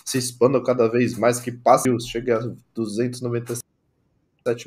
[0.04, 2.38] se expandam cada vez mais, que passe, chegue a
[2.74, 3.62] 297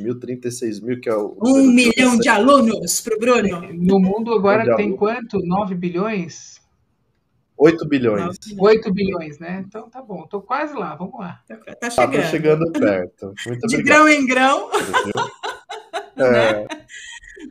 [0.04, 1.38] mil, 36 mil, que é o.
[1.42, 3.74] Um milhão de alunos para o Bruno.
[3.74, 5.40] No mundo agora tem quanto?
[5.40, 6.60] 9 bilhões?
[7.58, 8.38] 8 bilhões.
[8.58, 9.64] 8 bilhões, né?
[9.68, 11.42] Então tá bom, tô quase lá, vamos lá.
[11.80, 12.16] Tá chegando.
[12.16, 13.34] Ah, tá chegando perto.
[13.46, 14.70] Muito de grão em grão.
[16.20, 16.68] É.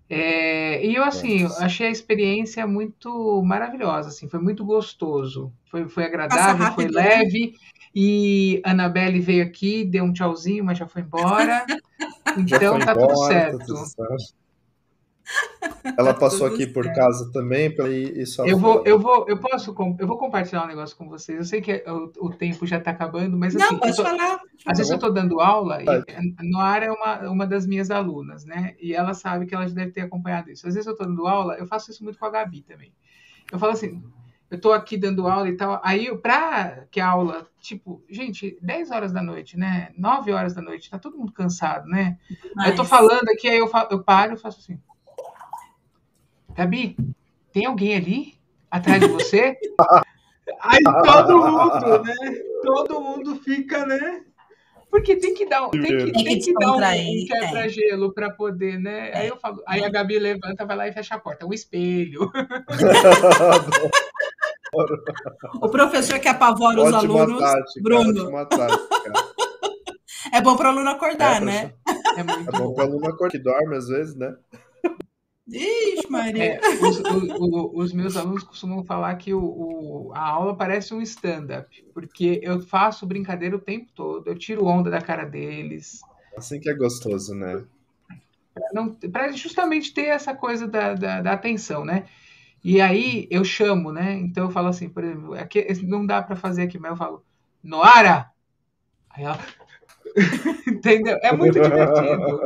[0.08, 6.04] É, e eu, assim, achei a experiência muito maravilhosa, assim, foi muito gostoso, foi, foi
[6.04, 6.90] agradável, foi né?
[6.90, 7.54] leve,
[7.94, 11.64] e a Anabelle veio aqui, deu um tchauzinho, mas já foi embora,
[12.36, 13.58] então tá embora, tudo certo.
[13.58, 14.43] Tá tudo certo.
[15.96, 17.74] Ela tá passou aqui por casa também
[18.14, 21.38] e só eu vou, eu vou, eu posso, eu vou compartilhar um negócio com vocês.
[21.38, 24.40] Eu sei que o, o tempo já está acabando, mas não, assim, pode tô, falar.
[24.66, 28.74] Às vezes eu estou dando aula e Noara é uma, uma das minhas alunas, né?
[28.80, 30.66] E ela sabe que ela já deve ter acompanhado isso.
[30.66, 32.92] Às vezes eu estou dando aula, eu faço isso muito com a Gabi também.
[33.52, 34.02] Eu falo assim,
[34.50, 35.80] eu estou aqui dando aula e tal.
[35.82, 39.90] Aí, para que a aula, tipo, gente, 10 horas da noite, né?
[39.98, 42.18] 9 horas da noite, tá todo mundo cansado, né?
[42.54, 42.66] Mas...
[42.66, 44.80] Eu estou falando aqui, aí eu, falo, eu paro e faço assim.
[46.54, 46.96] Gabi,
[47.52, 48.34] tem alguém ali
[48.70, 49.58] atrás de você?
[50.60, 52.14] Aí todo mundo, né?
[52.62, 54.20] Todo mundo fica, né?
[54.90, 56.78] Porque tem que dar, tem que, tem tem que dar um,
[57.26, 58.12] quebra-gelo é.
[58.12, 59.10] para poder, né?
[59.14, 61.44] Aí eu falo, aí a Gabi levanta, vai lá e fecha a porta.
[61.44, 62.30] Um espelho.
[65.60, 68.30] o professor que apavora os ótima alunos, tática, Bruno.
[70.32, 71.74] é bom para o aluno acordar, é, né?
[72.16, 74.32] É, é bom para o aluno acordar, que dorme às vezes, né?
[75.46, 76.54] Ixi, Maria.
[76.54, 81.02] É, os, o, os, meus alunos costumam falar que o, o a aula parece um
[81.02, 86.00] stand-up, porque eu faço brincadeira o tempo todo, eu tiro onda da cara deles.
[86.36, 87.62] Assim que é gostoso, né?
[89.12, 92.06] Para justamente ter essa coisa da, da, da, atenção, né?
[92.62, 94.14] E aí eu chamo, né?
[94.14, 97.22] Então eu falo assim, por exemplo, aqui, não dá para fazer aqui, mas eu falo,
[97.62, 98.30] Noara!
[99.10, 99.38] Aí ela.
[100.66, 101.18] Entendeu?
[101.22, 102.40] É muito divertido.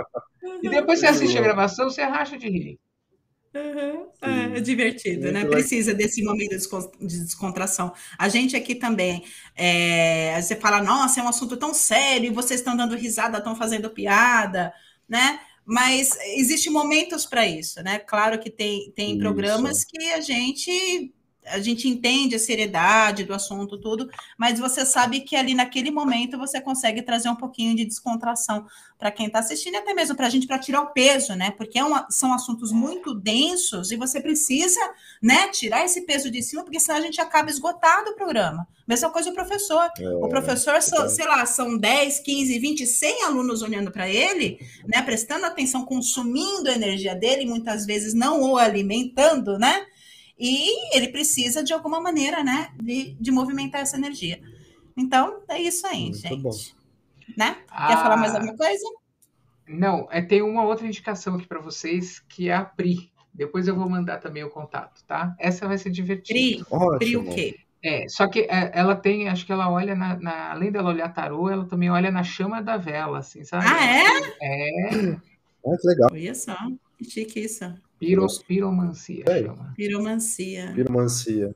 [0.62, 2.80] E depois você assiste a gravação, você racha de rir.
[3.58, 4.08] Uhum.
[4.20, 5.44] É, é, divertido, né?
[5.44, 6.56] Precisa desse momento
[7.00, 7.92] de descontração.
[8.18, 9.24] A gente aqui também,
[9.54, 13.90] é, você fala, nossa, é um assunto tão sério, vocês estão dando risada, estão fazendo
[13.90, 14.72] piada,
[15.08, 15.40] né?
[15.64, 17.98] Mas existe momentos para isso, né?
[17.98, 21.12] Claro que tem, tem programas que a gente
[21.50, 26.38] a gente entende a seriedade do assunto, tudo, mas você sabe que ali naquele momento
[26.38, 28.66] você consegue trazer um pouquinho de descontração
[28.98, 31.52] para quem está assistindo, e até mesmo para a gente, para tirar o peso, né?
[31.52, 34.80] Porque é uma, são assuntos muito densos e você precisa,
[35.22, 38.66] né, tirar esse peso de cima, porque senão a gente acaba esgotado o programa.
[38.86, 39.88] Mesma coisa o professor.
[39.98, 41.08] É, o professor, são, é.
[41.08, 46.68] sei lá, são 10, 15, 20, 100 alunos olhando para ele, né, prestando atenção, consumindo
[46.68, 49.86] a energia dele, muitas vezes não o alimentando, né?
[50.38, 54.40] E ele precisa, de alguma maneira, né, de, de movimentar essa energia.
[54.96, 56.42] Então, é isso aí, Muito gente.
[56.42, 56.50] Bom.
[57.36, 57.56] Né?
[57.70, 58.84] Ah, Quer falar mais alguma coisa?
[59.68, 63.10] Não, é, tem uma outra indicação aqui para vocês, que é a Pri.
[63.34, 65.34] Depois eu vou mandar também o contato, tá?
[65.38, 66.64] Essa vai ser divertida.
[66.64, 67.58] Pri, Pri o quê?
[67.84, 71.12] É, só que é, ela tem, acho que ela olha na, na, além dela olhar
[71.12, 73.66] tarô, ela também olha na chama da vela, assim, sabe?
[73.68, 74.02] Ah, é?
[74.42, 75.12] É.
[75.64, 76.08] Ah, que legal.
[76.10, 76.56] Olha só,
[76.96, 77.72] que chique isso.
[77.98, 79.24] Piro, piromancia.
[79.76, 80.72] Piromancia.
[80.74, 81.54] Piromancia.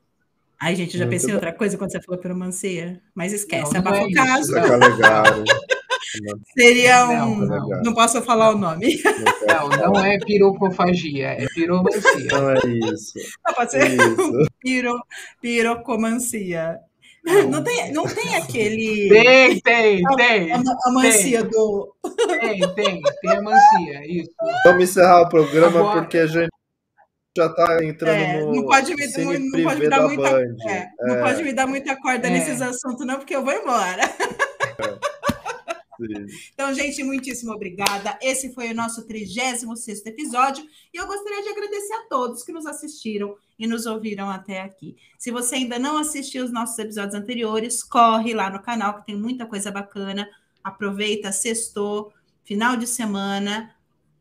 [0.61, 3.01] Ai, gente, eu já Muito pensei em outra coisa quando você falou piromancia.
[3.15, 4.53] Mas esquece, abafa é o caso.
[4.55, 5.25] É legal.
[6.57, 7.37] Seria um.
[7.39, 7.83] Não, não.
[7.83, 9.01] não, posso falar o nome.
[9.49, 12.29] Não, não é pirocofagia, é piromancia.
[12.31, 12.59] Não é
[12.93, 13.19] isso.
[13.47, 14.47] Não, pode ser isso.
[14.61, 14.95] Piro,
[15.41, 16.79] pirocomancia.
[17.25, 19.09] Não tem, não tem aquele.
[19.09, 20.53] Tem, tem, tem.
[20.53, 21.51] A, a mancia tem.
[21.51, 21.95] do.
[22.27, 24.31] Tem, tem, tem a mancia, isso.
[24.65, 26.01] Vamos encerrar o programa Agora...
[26.01, 26.51] porque a gente
[27.37, 28.55] já está entrando é, no.
[28.55, 30.29] Não pode me, não, não pode me dar muita.
[30.69, 31.21] É, não é.
[31.23, 32.65] pode me dar muita corda nesses é.
[32.65, 34.03] assuntos, não, porque eu vou embora.
[34.03, 35.13] É.
[36.53, 38.19] Então, gente, muitíssimo obrigada.
[38.21, 39.63] Esse foi o nosso 36
[40.07, 44.61] episódio e eu gostaria de agradecer a todos que nos assistiram e nos ouviram até
[44.61, 44.97] aqui.
[45.17, 49.17] Se você ainda não assistiu os nossos episódios anteriores, corre lá no canal que tem
[49.17, 50.29] muita coisa bacana.
[50.65, 52.13] Aproveita, sextou,
[52.43, 53.73] final de semana,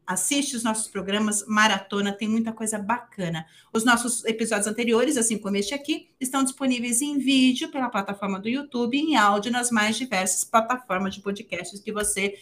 [0.06, 3.48] assiste os nossos programas, maratona, tem muita coisa bacana.
[3.74, 8.48] Os nossos episódios anteriores, assim como este aqui, estão disponíveis em vídeo pela plataforma do
[8.48, 12.36] YouTube e em áudio nas mais diversas plataformas de podcasts que você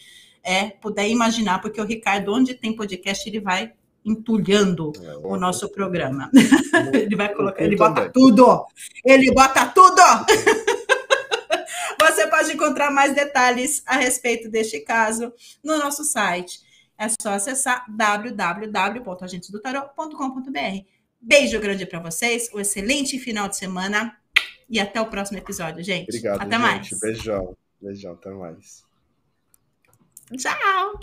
[0.44, 3.72] é, puder imaginar, porque o Ricardo, onde tem podcast, ele vai
[4.06, 6.30] entulhando é, o nosso programa.
[6.94, 8.66] ele vai colocar, ele bota tudo!
[9.06, 10.02] Ele bota tudo!
[12.00, 16.60] Você pode encontrar mais detalhes a respeito deste caso no nosso site
[17.00, 20.86] é só acessar www.agentesdotarot.com.br.
[21.22, 24.18] Beijo grande para vocês, um excelente final de semana
[24.70, 26.10] e até o próximo episódio, gente.
[26.10, 26.62] Obrigado, até gente.
[26.62, 26.90] mais.
[27.00, 27.56] Beijão.
[27.82, 28.84] Beijão, até mais.
[30.38, 31.00] Tchau.